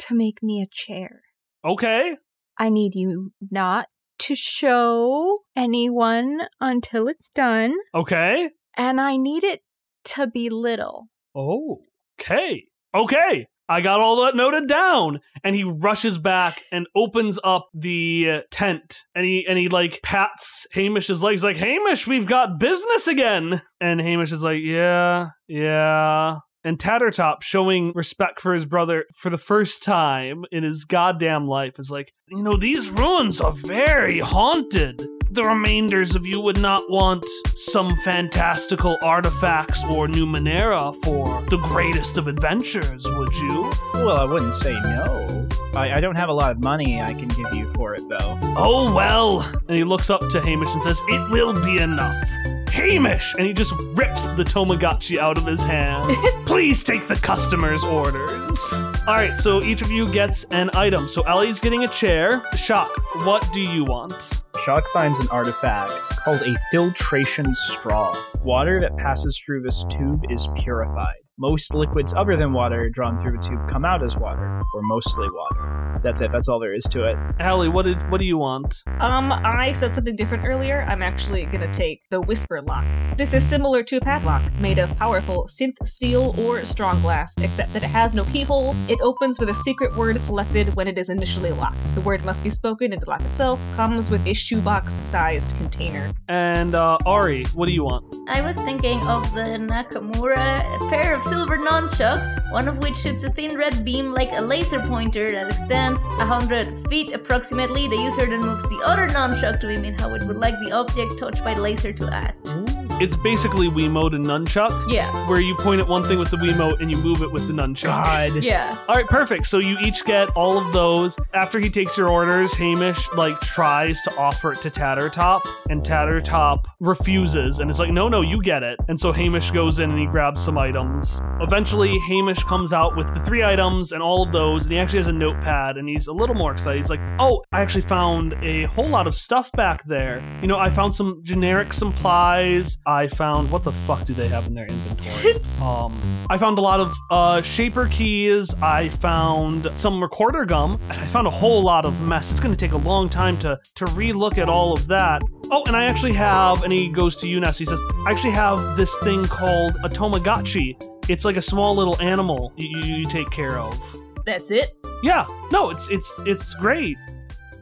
to 0.00 0.14
make 0.14 0.42
me 0.42 0.60
a 0.60 0.66
chair. 0.70 1.22
Okay. 1.64 2.16
I 2.58 2.68
need 2.68 2.94
you 2.94 3.32
not 3.50 3.86
to 4.18 4.34
show 4.34 5.38
anyone 5.56 6.40
until 6.60 7.08
it's 7.08 7.30
done, 7.30 7.74
Okay. 7.94 8.50
and 8.76 9.00
I 9.00 9.16
need 9.16 9.44
it 9.44 9.62
to 10.04 10.26
be 10.26 10.48
little. 10.48 11.08
Oh. 11.34 11.80
Okay. 12.20 12.64
Okay. 12.94 13.46
I 13.70 13.80
got 13.82 14.00
all 14.00 14.24
that 14.24 14.34
noted 14.34 14.66
down. 14.66 15.20
And 15.44 15.54
he 15.54 15.62
rushes 15.62 16.18
back 16.18 16.60
and 16.72 16.88
opens 16.96 17.38
up 17.44 17.68
the 17.72 18.28
uh, 18.28 18.40
tent. 18.50 19.04
And 19.14 19.24
he 19.24 19.46
and 19.48 19.56
he 19.58 19.68
like 19.68 20.00
pats 20.02 20.66
Hamish's 20.72 21.22
legs 21.22 21.44
like, 21.44 21.56
"Hamish, 21.56 22.06
we've 22.06 22.26
got 22.26 22.58
business 22.58 23.06
again." 23.06 23.62
And 23.80 24.00
Hamish 24.00 24.32
is 24.32 24.42
like, 24.42 24.60
"Yeah, 24.62 25.28
yeah." 25.46 26.38
And 26.62 26.78
Tattertop, 26.78 27.42
showing 27.42 27.92
respect 27.94 28.38
for 28.38 28.52
his 28.52 28.66
brother 28.66 29.04
for 29.16 29.30
the 29.30 29.38
first 29.38 29.82
time 29.82 30.44
in 30.52 30.62
his 30.62 30.84
goddamn 30.84 31.46
life, 31.46 31.78
is 31.78 31.90
like, 31.92 32.12
"You 32.28 32.42
know, 32.42 32.56
these 32.56 32.90
ruins 32.90 33.40
are 33.40 33.52
very 33.52 34.18
haunted." 34.18 35.06
The 35.32 35.44
remainders 35.44 36.16
of 36.16 36.26
you 36.26 36.40
would 36.40 36.60
not 36.60 36.90
want 36.90 37.24
some 37.54 37.94
fantastical 37.98 38.98
artifacts 39.00 39.84
or 39.84 40.08
Numenera 40.08 40.92
for 41.04 41.42
the 41.42 41.58
greatest 41.58 42.18
of 42.18 42.26
adventures, 42.26 43.06
would 43.08 43.36
you? 43.36 43.70
Well, 43.94 44.16
I 44.16 44.24
wouldn't 44.24 44.54
say 44.54 44.72
no. 44.72 45.48
I, 45.76 45.92
I 45.98 46.00
don't 46.00 46.16
have 46.16 46.30
a 46.30 46.32
lot 46.32 46.50
of 46.50 46.64
money 46.64 47.00
I 47.00 47.14
can 47.14 47.28
give 47.28 47.46
you 47.52 47.72
for 47.74 47.94
it, 47.94 48.08
though. 48.08 48.38
Oh 48.56 48.92
well. 48.92 49.42
And 49.68 49.78
he 49.78 49.84
looks 49.84 50.10
up 50.10 50.20
to 50.30 50.40
Hamish 50.40 50.70
and 50.70 50.82
says, 50.82 51.00
It 51.06 51.30
will 51.30 51.54
be 51.64 51.78
enough. 51.78 52.28
Hamish! 52.70 53.34
And 53.36 53.46
he 53.46 53.52
just 53.52 53.72
rips 53.92 54.26
the 54.30 54.42
Tamagotchi 54.42 55.18
out 55.18 55.38
of 55.38 55.46
his 55.46 55.62
hand. 55.62 56.10
Please 56.50 56.82
take 56.82 57.06
the 57.06 57.14
customer's 57.14 57.84
orders. 57.84 58.74
Alright, 59.06 59.38
so 59.38 59.62
each 59.62 59.82
of 59.82 59.92
you 59.92 60.12
gets 60.12 60.42
an 60.46 60.68
item. 60.74 61.06
So 61.06 61.22
Ellie's 61.22 61.60
getting 61.60 61.84
a 61.84 61.86
chair. 61.86 62.42
Shock, 62.56 62.90
what 63.24 63.48
do 63.52 63.60
you 63.60 63.84
want? 63.84 64.42
Shock 64.64 64.84
finds 64.92 65.20
an 65.20 65.28
artifact 65.30 65.92
called 66.24 66.42
a 66.42 66.56
filtration 66.72 67.54
straw. 67.54 68.20
Water 68.42 68.80
that 68.80 68.96
passes 68.96 69.38
through 69.38 69.62
this 69.62 69.84
tube 69.84 70.24
is 70.28 70.48
purified. 70.56 71.20
Most 71.40 71.72
liquids 71.72 72.12
other 72.12 72.36
than 72.36 72.52
water 72.52 72.90
drawn 72.90 73.16
through 73.16 73.38
a 73.38 73.42
tube 73.42 73.66
come 73.66 73.82
out 73.82 74.02
as 74.02 74.14
water, 74.14 74.62
or 74.74 74.82
mostly 74.82 75.26
water. 75.30 75.98
That's 76.02 76.20
it, 76.20 76.30
that's 76.30 76.48
all 76.50 76.60
there 76.60 76.74
is 76.74 76.84
to 76.84 77.04
it. 77.04 77.16
Allie, 77.38 77.68
what 77.70 77.86
did 77.86 77.96
what 78.10 78.18
do 78.18 78.26
you 78.26 78.36
want? 78.36 78.82
Um, 79.00 79.32
I 79.32 79.72
said 79.72 79.94
something 79.94 80.16
different 80.16 80.44
earlier. 80.44 80.82
I'm 80.82 81.00
actually 81.02 81.46
gonna 81.46 81.72
take 81.72 82.02
the 82.10 82.20
Whisper 82.20 82.60
Lock. 82.60 82.84
This 83.16 83.32
is 83.32 83.42
similar 83.42 83.82
to 83.84 83.96
a 83.96 84.00
padlock, 84.00 84.52
made 84.60 84.78
of 84.78 84.94
powerful 84.96 85.46
synth 85.46 85.76
steel 85.84 86.34
or 86.38 86.62
strong 86.66 87.00
glass, 87.00 87.34
except 87.38 87.72
that 87.72 87.82
it 87.82 87.88
has 87.88 88.12
no 88.12 88.24
keyhole. 88.26 88.74
It 88.88 88.98
opens 89.00 89.40
with 89.40 89.48
a 89.48 89.54
secret 89.54 89.96
word 89.96 90.20
selected 90.20 90.74
when 90.74 90.88
it 90.88 90.98
is 90.98 91.08
initially 91.08 91.52
locked. 91.52 91.78
The 91.94 92.02
word 92.02 92.22
must 92.22 92.44
be 92.44 92.50
spoken, 92.50 92.92
and 92.92 93.00
the 93.00 93.08
lock 93.08 93.22
itself 93.22 93.58
comes 93.76 94.10
with 94.10 94.26
a 94.26 94.34
shoebox-sized 94.34 95.56
container. 95.56 96.12
And 96.28 96.74
uh 96.74 96.98
Ari, 97.06 97.44
what 97.54 97.66
do 97.66 97.74
you 97.74 97.84
want? 97.84 98.14
I 98.28 98.42
was 98.42 98.60
thinking 98.60 99.00
of 99.06 99.22
the 99.34 99.58
Nakamura, 99.58 100.88
pair 100.90 101.14
of 101.14 101.22
silver 101.30 101.58
nunchucks, 101.58 102.50
one 102.50 102.66
of 102.66 102.78
which 102.78 102.96
shoots 102.96 103.22
a 103.22 103.30
thin 103.30 103.56
red 103.56 103.84
beam 103.84 104.12
like 104.12 104.32
a 104.32 104.40
laser 104.40 104.80
pointer 104.80 105.30
that 105.30 105.48
extends 105.48 106.04
100 106.18 106.88
feet 106.88 107.12
approximately. 107.12 107.86
The 107.86 107.94
user 107.96 108.26
then 108.26 108.40
moves 108.40 108.68
the 108.68 108.82
other 108.84 109.06
nunchuck 109.06 109.60
to 109.60 109.68
mimic 109.68 110.00
how 110.00 110.12
it 110.16 110.26
would 110.26 110.38
like 110.38 110.58
the 110.58 110.72
object 110.72 111.20
touched 111.20 111.44
by 111.44 111.54
the 111.54 111.60
laser 111.62 111.92
to 111.92 112.12
act. 112.12 112.69
It's 113.00 113.16
basically 113.16 113.68
Wiimote 113.68 114.14
and 114.14 114.24
Nunchuck, 114.26 114.90
Yeah. 114.90 115.10
where 115.28 115.40
you 115.40 115.54
point 115.56 115.80
at 115.80 115.88
one 115.88 116.02
thing 116.02 116.18
with 116.18 116.30
the 116.30 116.36
Wiimote 116.36 116.80
and 116.80 116.90
you 116.90 116.98
move 116.98 117.22
it 117.22 117.32
with 117.32 117.46
the 117.46 117.52
Nunchuck. 117.54 117.84
God. 117.86 118.30
Yeah. 118.42 118.76
All 118.88 118.94
right, 118.94 119.06
perfect. 119.06 119.46
So 119.46 119.58
you 119.58 119.78
each 119.80 120.04
get 120.04 120.28
all 120.30 120.58
of 120.58 120.72
those. 120.72 121.16
After 121.34 121.58
he 121.60 121.70
takes 121.70 121.96
your 121.96 122.08
orders, 122.08 122.52
Hamish 122.54 123.10
like 123.14 123.38
tries 123.40 124.02
to 124.02 124.16
offer 124.18 124.52
it 124.52 124.60
to 124.62 124.70
Tattertop, 124.70 125.40
and 125.70 125.82
Tattertop 125.82 126.64
refuses 126.80 127.58
and 127.60 127.70
is 127.70 127.78
like, 127.78 127.90
"No, 127.90 128.08
no, 128.08 128.20
you 128.20 128.42
get 128.42 128.62
it." 128.62 128.78
And 128.88 128.98
so 128.98 129.12
Hamish 129.12 129.50
goes 129.50 129.78
in 129.80 129.90
and 129.90 129.98
he 129.98 130.06
grabs 130.06 130.42
some 130.42 130.58
items. 130.58 131.20
Eventually, 131.40 131.98
Hamish 132.08 132.42
comes 132.44 132.72
out 132.72 132.96
with 132.96 133.12
the 133.14 133.20
three 133.20 133.42
items 133.44 133.92
and 133.92 134.02
all 134.02 134.22
of 134.24 134.32
those, 134.32 134.64
and 134.64 134.72
he 134.72 134.78
actually 134.78 134.98
has 134.98 135.08
a 135.08 135.12
notepad, 135.12 135.76
and 135.76 135.88
he's 135.88 136.06
a 136.08 136.12
little 136.12 136.34
more 136.34 136.52
excited. 136.52 136.78
He's 136.78 136.90
like, 136.90 137.00
"Oh, 137.18 137.42
I 137.52 137.60
actually 137.62 137.82
found 137.82 138.34
a 138.42 138.64
whole 138.64 138.88
lot 138.88 139.06
of 139.06 139.14
stuff 139.14 139.50
back 139.52 139.84
there. 139.84 140.22
You 140.42 140.48
know, 140.48 140.58
I 140.58 140.70
found 140.70 140.94
some 140.94 141.20
generic 141.22 141.72
supplies. 141.72 142.78
I 142.90 143.06
found 143.06 143.52
what 143.52 143.62
the 143.62 143.70
fuck 143.70 144.04
do 144.04 144.14
they 144.14 144.26
have 144.26 144.46
in 144.48 144.54
their 144.54 144.66
inventory? 144.66 145.40
um, 145.62 146.26
I 146.28 146.36
found 146.36 146.58
a 146.58 146.60
lot 146.60 146.80
of 146.80 146.92
uh, 147.08 147.40
shaper 147.40 147.86
keys. 147.86 148.52
I 148.60 148.88
found 148.88 149.70
some 149.78 150.02
recorder 150.02 150.44
gum. 150.44 150.80
And 150.90 151.00
I 151.00 151.06
found 151.06 151.28
a 151.28 151.30
whole 151.30 151.62
lot 151.62 151.84
of 151.84 152.02
mess. 152.02 152.32
It's 152.32 152.40
going 152.40 152.52
to 152.52 152.58
take 152.58 152.72
a 152.72 152.78
long 152.78 153.08
time 153.08 153.38
to 153.38 153.58
to 153.76 153.84
relook 153.84 154.38
at 154.38 154.48
all 154.48 154.72
of 154.72 154.88
that. 154.88 155.22
Oh, 155.52 155.62
and 155.66 155.76
I 155.76 155.84
actually 155.84 156.14
have. 156.14 156.64
And 156.64 156.72
he 156.72 156.88
goes 156.88 157.16
to 157.18 157.28
you, 157.28 157.38
Ness. 157.38 157.58
He 157.58 157.64
says, 157.64 157.80
I 158.06 158.10
actually 158.10 158.32
have 158.32 158.76
this 158.76 158.92
thing 159.04 159.24
called 159.24 159.76
a 159.84 159.88
Tamagotchi. 159.88 160.74
It's 161.08 161.24
like 161.24 161.36
a 161.36 161.42
small 161.42 161.76
little 161.76 162.00
animal 162.02 162.52
you, 162.56 162.76
you, 162.80 162.96
you 162.96 163.06
take 163.06 163.30
care 163.30 163.60
of. 163.60 163.78
That's 164.26 164.50
it. 164.50 164.72
Yeah, 165.04 165.26
no, 165.52 165.70
it's 165.70 165.88
it's 165.90 166.20
it's 166.26 166.54
great. 166.54 166.98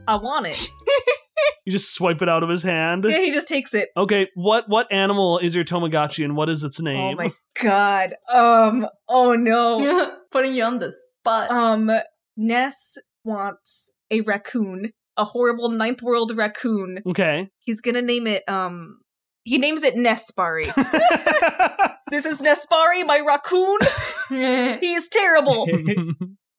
I 0.07 0.15
want 0.15 0.47
it. 0.47 0.71
You 1.65 1.73
just 1.73 1.93
swipe 1.93 2.21
it 2.23 2.29
out 2.29 2.41
of 2.41 2.49
his 2.49 2.63
hand. 2.63 3.05
yeah, 3.07 3.19
he 3.19 3.31
just 3.31 3.47
takes 3.47 3.75
it. 3.75 3.89
Okay, 3.95 4.27
what 4.33 4.67
what 4.67 4.91
animal 4.91 5.37
is 5.37 5.55
your 5.55 5.63
Tamagotchi 5.65 6.23
and 6.25 6.35
what 6.35 6.49
is 6.49 6.63
its 6.63 6.81
name? 6.81 6.97
Oh 6.97 7.15
my 7.15 7.31
god. 7.61 8.15
Um. 8.27 8.87
Oh 9.07 9.33
no. 9.33 10.15
Putting 10.31 10.53
you 10.53 10.63
on 10.63 10.79
the 10.79 10.91
spot. 10.91 11.51
Um. 11.51 11.91
Ness 12.35 12.97
wants 13.23 13.93
a 14.09 14.21
raccoon, 14.21 14.93
a 15.15 15.25
horrible 15.25 15.69
ninth 15.69 16.01
world 16.01 16.35
raccoon. 16.35 16.99
Okay. 17.05 17.49
He's 17.59 17.81
gonna 17.81 18.01
name 18.01 18.25
it. 18.25 18.43
Um. 18.49 19.01
He 19.43 19.59
names 19.59 19.83
it 19.83 19.95
Nespari. 19.95 20.63
this 22.09 22.25
is 22.25 22.41
Nespari, 22.41 23.05
my 23.05 23.19
raccoon. 23.19 24.79
He's 24.79 25.07
terrible. 25.09 25.67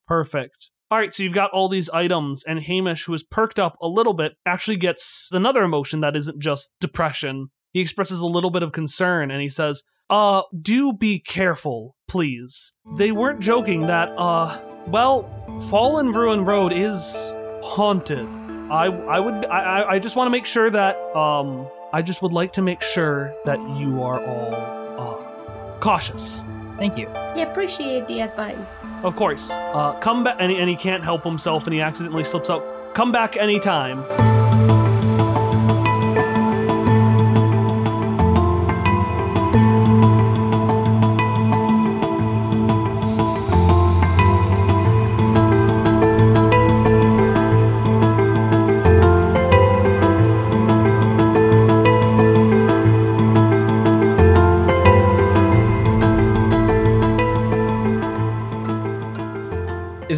Perfect. 0.06 0.70
All 0.92 0.98
right, 0.98 1.14
so 1.14 1.22
you've 1.22 1.32
got 1.34 1.52
all 1.52 1.68
these 1.68 1.88
items, 1.90 2.42
and 2.42 2.58
Hamish, 2.58 3.04
who 3.04 3.14
is 3.14 3.22
perked 3.22 3.60
up 3.60 3.76
a 3.80 3.86
little 3.86 4.12
bit, 4.12 4.32
actually 4.44 4.76
gets 4.76 5.28
another 5.30 5.62
emotion 5.62 6.00
that 6.00 6.16
isn't 6.16 6.40
just 6.40 6.72
depression. 6.80 7.50
He 7.72 7.80
expresses 7.80 8.18
a 8.18 8.26
little 8.26 8.50
bit 8.50 8.64
of 8.64 8.72
concern, 8.72 9.30
and 9.30 9.40
he 9.40 9.48
says, 9.48 9.84
"Uh, 10.08 10.42
do 10.60 10.92
be 10.92 11.20
careful, 11.20 11.94
please. 12.08 12.72
They 12.96 13.12
weren't 13.12 13.38
joking 13.38 13.86
that, 13.86 14.08
uh, 14.18 14.58
well, 14.88 15.28
Fallen 15.70 16.10
Ruin 16.12 16.44
Road 16.44 16.72
is 16.72 17.36
haunted. 17.62 18.26
I, 18.68 18.86
I 18.86 19.20
would, 19.20 19.46
I, 19.46 19.60
I- 19.82 19.90
I 19.92 19.98
just 20.00 20.16
want 20.16 20.26
to 20.26 20.32
make 20.32 20.46
sure 20.46 20.70
that, 20.70 20.96
um, 21.14 21.68
I 21.92 22.02
just 22.02 22.20
would 22.22 22.32
like 22.32 22.52
to 22.54 22.62
make 22.62 22.82
sure 22.82 23.32
that 23.44 23.58
you 23.78 24.02
are 24.02 24.20
all, 24.26 24.54
uh, 24.98 25.78
cautious." 25.78 26.44
Thank 26.80 26.96
you. 26.96 27.08
I 27.10 27.40
appreciate 27.40 28.08
the 28.08 28.20
advice. 28.22 28.78
Of 29.04 29.14
course. 29.14 29.50
Uh, 29.52 29.92
come 30.00 30.24
back, 30.24 30.36
and, 30.40 30.50
he- 30.50 30.58
and 30.58 30.68
he 30.68 30.76
can't 30.76 31.04
help 31.04 31.22
himself, 31.22 31.64
and 31.66 31.74
he 31.74 31.80
accidentally 31.82 32.24
slips 32.24 32.48
out. 32.48 32.64
Come 32.94 33.12
back 33.12 33.36
anytime. 33.36 34.29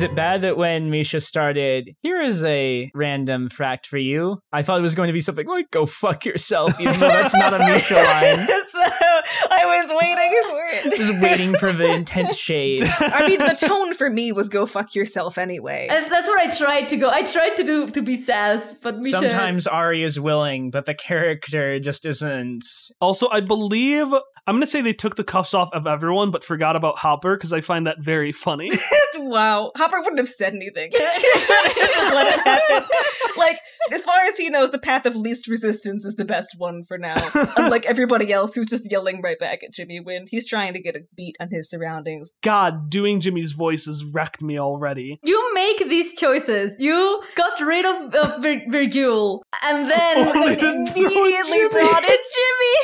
Is 0.03 0.11
it 0.11 0.17
bad 0.17 0.41
that 0.41 0.57
when 0.57 0.91
Misha 0.91 1.21
started, 1.21 1.95
here 2.01 2.21
is 2.21 2.45
a 2.45 2.91
random 2.93 3.49
fact 3.49 3.87
for 3.87 3.99
you? 3.99 4.43
I 4.53 4.63
thought 4.63 4.81
it 4.81 4.83
was 4.83 4.97
going 4.97 5.07
to 5.07 5.13
be 5.13 5.21
something 5.21 5.47
like, 5.47 5.71
go 5.71 5.87
fuck 5.87 6.25
yourself, 6.25 6.81
even 6.81 6.99
though 6.99 7.09
that's 7.09 7.33
not 7.33 7.55
a 7.55 7.61
Misha 7.61 7.95
line. 8.03 8.45
so, 8.45 8.81
uh, 8.81 9.23
I 9.49 9.65
was 9.65 10.03
waiting 10.03 10.43
for 10.49 10.89
it. 10.89 10.97
Just 10.97 11.23
waiting 11.23 11.55
for 11.55 11.71
the 11.71 11.93
intense 11.93 12.37
shade. 12.37 12.83
I 12.83 13.29
mean, 13.29 13.39
the 13.39 13.55
tone 13.55 13.95
for 13.95 14.11
me 14.11 14.33
was 14.33 14.49
"go 14.49 14.67
fuck 14.67 14.97
yourself" 14.97 15.39
anyway. 15.39 15.87
That's, 15.89 16.11
that's 16.11 16.27
what 16.27 16.41
I 16.41 16.53
tried 16.53 16.89
to 16.89 16.97
go. 16.97 17.09
I 17.09 17.23
tried 17.23 17.55
to 17.55 17.63
do 17.63 17.87
to 17.87 18.03
be 18.03 18.17
sass, 18.17 18.73
but 18.73 18.99
Misha. 18.99 19.19
Sometimes 19.19 19.69
Ari 19.69 20.03
is 20.03 20.19
willing, 20.19 20.73
but 20.73 20.85
the 20.85 20.95
character 20.95 21.79
just 21.79 22.07
isn't. 22.07 22.65
Also, 23.01 23.29
I 23.31 23.41
believe 23.41 24.13
I'm 24.47 24.57
gonna 24.57 24.67
say 24.67 24.81
they 24.81 24.93
took 24.93 25.15
the 25.15 25.23
cuffs 25.25 25.55
off 25.55 25.71
of 25.73 25.87
everyone, 25.87 26.33
but 26.33 26.43
forgot 26.43 26.75
about 26.75 26.99
Hopper 26.99 27.37
because 27.37 27.53
I 27.53 27.61
find 27.61 27.87
that 27.87 28.01
very 28.01 28.33
funny. 28.33 28.71
wow, 29.19 29.71
Hopper 29.77 30.01
wouldn't 30.01 30.19
have 30.19 30.29
said 30.29 30.53
anything. 30.55 30.91
Let 30.99 32.35
it 32.35 32.41
happen. 32.41 32.89
Like, 33.37 33.59
as 33.93 34.03
far 34.03 34.19
as 34.27 34.37
he 34.37 34.51
knows, 34.51 34.71
the 34.71 34.79
path 34.79 35.07
of 35.07 35.15
least 35.17 35.47
resistance 35.47 36.05
is 36.05 36.17
the 36.17 36.25
best 36.25 36.57
one 36.59 36.85
for 36.85 36.99
now. 36.99 37.17
Unlike 37.57 37.87
everybody 37.87 38.33
else 38.33 38.55
who's 38.55 38.67
just 38.67 38.91
yelling 38.91 39.23
right 39.23 39.39
back 39.39 39.63
at 39.63 39.73
Jimmy 39.73 40.01
Wynn, 40.01 40.27
he's 40.29 40.47
trying 40.47 40.73
to 40.75 40.81
get 40.81 40.97
a 40.97 41.03
beat 41.17 41.37
on 41.39 41.51
his 41.51 41.71
surroundings. 41.71 42.33
God, 42.43 42.91
doing 42.91 43.21
Jimmy's 43.21 43.53
voice 43.53 43.87
has 43.87 44.05
wrecked 44.05 44.43
me 44.43 44.59
already. 44.59 45.21
You 45.23 45.55
make 45.55 45.79
these 45.89 46.15
choices. 46.17 46.79
You 46.81 47.23
got 47.37 47.61
rid 47.61 47.87
of, 47.87 48.15
of 48.15 48.43
Vir- 48.43 48.67
Virgil, 48.69 49.45
and 49.65 49.89
then 49.89 50.17
oh, 50.19 50.49
and 50.49 50.89
immediately 50.89 51.59
Jimmy. 51.59 51.69
brought 51.69 52.03
in 52.05 52.19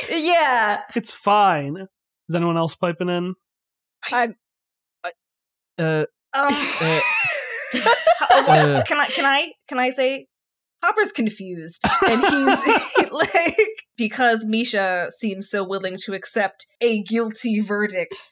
Jimmy. 0.07 0.27
Yeah. 0.27 0.81
It's 0.95 1.11
fine. 1.11 1.48
Is 1.57 2.35
anyone 2.35 2.57
else 2.57 2.75
piping 2.75 3.09
in? 3.09 3.33
Uh, 4.11 4.27
Um, 4.27 4.35
uh, 5.77 6.05
oh, 6.35 7.01
Uh. 8.31 8.83
can 8.85 8.97
I? 8.99 9.07
Can 9.07 9.25
I? 9.25 9.51
Can 9.67 9.79
I 9.79 9.89
say? 9.89 10.27
Hopper's 10.81 11.11
confused, 11.11 11.83
and 12.07 12.21
he's 12.21 13.11
like 13.11 13.57
because 13.97 14.45
Misha 14.45 15.07
seems 15.09 15.49
so 15.49 15.61
willing 15.61 15.97
to 16.05 16.13
accept 16.13 16.67
a 16.79 17.03
guilty 17.03 17.59
verdict. 17.59 18.31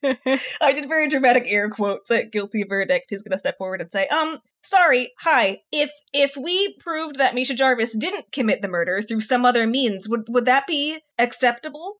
I 0.61 0.71
did 0.73 0.87
very 0.87 1.09
dramatic 1.09 1.43
air 1.45 1.69
quotes 1.69 2.09
at 2.09 2.31
guilty 2.31 2.63
verdict. 2.63 3.07
He's 3.09 3.21
gonna 3.21 3.37
step 3.39 3.57
forward 3.57 3.81
and 3.81 3.91
say, 3.91 4.07
"Um, 4.07 4.37
sorry, 4.63 5.11
hi. 5.19 5.57
If 5.73 5.91
if 6.13 6.37
we 6.37 6.77
proved 6.79 7.17
that 7.17 7.35
Misha 7.35 7.53
Jarvis 7.53 7.97
didn't 7.97 8.31
commit 8.31 8.61
the 8.61 8.69
murder 8.69 9.01
through 9.01 9.21
some 9.21 9.43
other 9.43 9.67
means, 9.67 10.07
would 10.07 10.23
would 10.29 10.45
that 10.45 10.67
be 10.67 10.99
acceptable?" 11.19 11.95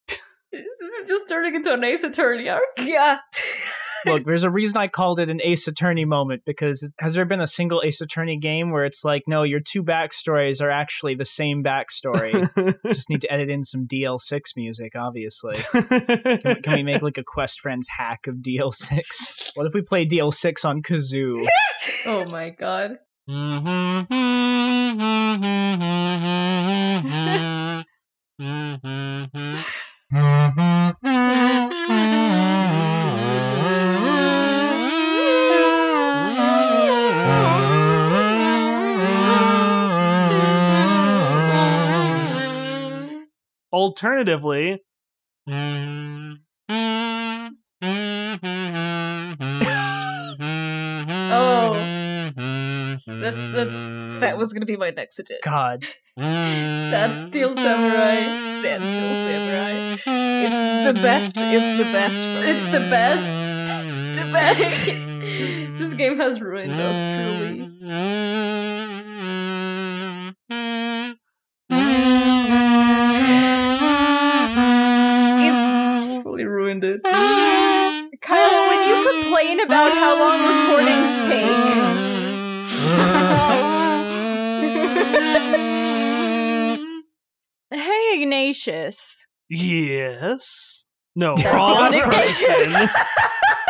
This 0.52 1.02
is 1.02 1.10
just 1.10 1.28
turning 1.28 1.56
into 1.56 1.74
an 1.74 1.84
Ace 1.84 2.04
Attorney 2.04 2.50
arc. 2.50 2.64
Yeah. 2.80 3.20
Look, 4.06 4.24
there's 4.24 4.44
a 4.44 4.50
reason 4.50 4.78
I 4.78 4.88
called 4.88 5.20
it 5.20 5.30
an 5.30 5.42
Ace 5.44 5.68
Attorney 5.68 6.06
moment 6.06 6.44
because 6.46 6.90
has 7.00 7.16
there 7.16 7.26
been 7.26 7.42
a 7.42 7.48
single 7.48 7.82
Ace 7.84 8.00
Attorney 8.00 8.38
game 8.38 8.72
where 8.72 8.86
it's 8.86 9.04
like, 9.04 9.24
no, 9.28 9.44
your 9.44 9.60
two 9.60 9.84
backstories 9.84 10.62
are 10.62 10.70
actually 10.70 11.16
the 11.16 11.26
same 11.26 11.64
backstory? 11.64 12.48
Just 12.94 13.10
need 13.10 13.22
to 13.22 13.32
edit 13.32 13.50
in 13.50 13.64
some 13.64 13.88
DL6 13.88 14.56
music, 14.56 14.96
obviously. 14.96 15.56
Can 15.72 16.42
we, 16.46 16.56
can 16.56 16.74
we 16.74 16.84
make 16.84 17.02
like 17.02 17.18
a 17.18 17.24
Quest 17.24 17.60
Friends 17.60 17.88
hack 17.98 18.28
of 18.28 18.36
DL6? 18.36 19.52
What 19.56 19.66
if 19.66 19.74
we 19.74 19.82
play 19.82 20.06
DL6 20.06 20.64
on 20.64 20.82
Kazoo? 20.82 21.46
Oh 22.06 22.26
my 22.32 22.50
god. 22.52 23.00
Alternatively, 43.74 44.80
That's 53.08 53.52
that's 53.54 54.20
That 54.20 54.38
was 54.38 54.52
gonna 54.52 54.66
be 54.66 54.76
my 54.76 54.90
next 54.90 55.16
suggestion. 55.16 55.40
God. 55.44 55.86
Sad 56.18 57.12
Steel 57.30 57.56
Samurai. 57.56 58.16
Sad 58.62 58.82
Steel 58.82 59.14
Samurai. 59.24 59.96
It's 60.46 60.88
the 60.88 60.94
best. 60.94 61.36
It's 61.38 61.78
the 61.78 61.92
best. 61.94 62.18
It's 62.48 62.72
the 62.72 62.80
best. 62.90 64.20
the 64.20 64.32
best. 64.34 64.86
this 65.80 65.94
game 65.94 66.18
has 66.18 66.42
ruined 66.42 66.74
us 66.74 67.38
truly. 67.40 67.64
it's 75.48 76.24
fully 76.24 76.46
ruined 76.46 76.84
it. 76.84 77.02
Kyle, 78.22 78.68
when 78.68 78.90
you 78.90 79.10
complain 79.10 79.62
about 79.62 79.94
how 79.94 80.20
long 80.20 80.40
recordings 80.46 81.28
take. 81.30 82.07
Hey, 87.78 88.22
Ignatius. 88.22 89.28
yes. 89.50 90.86
No, 91.16 91.36
wrong 91.54 91.92
person. 91.94 92.90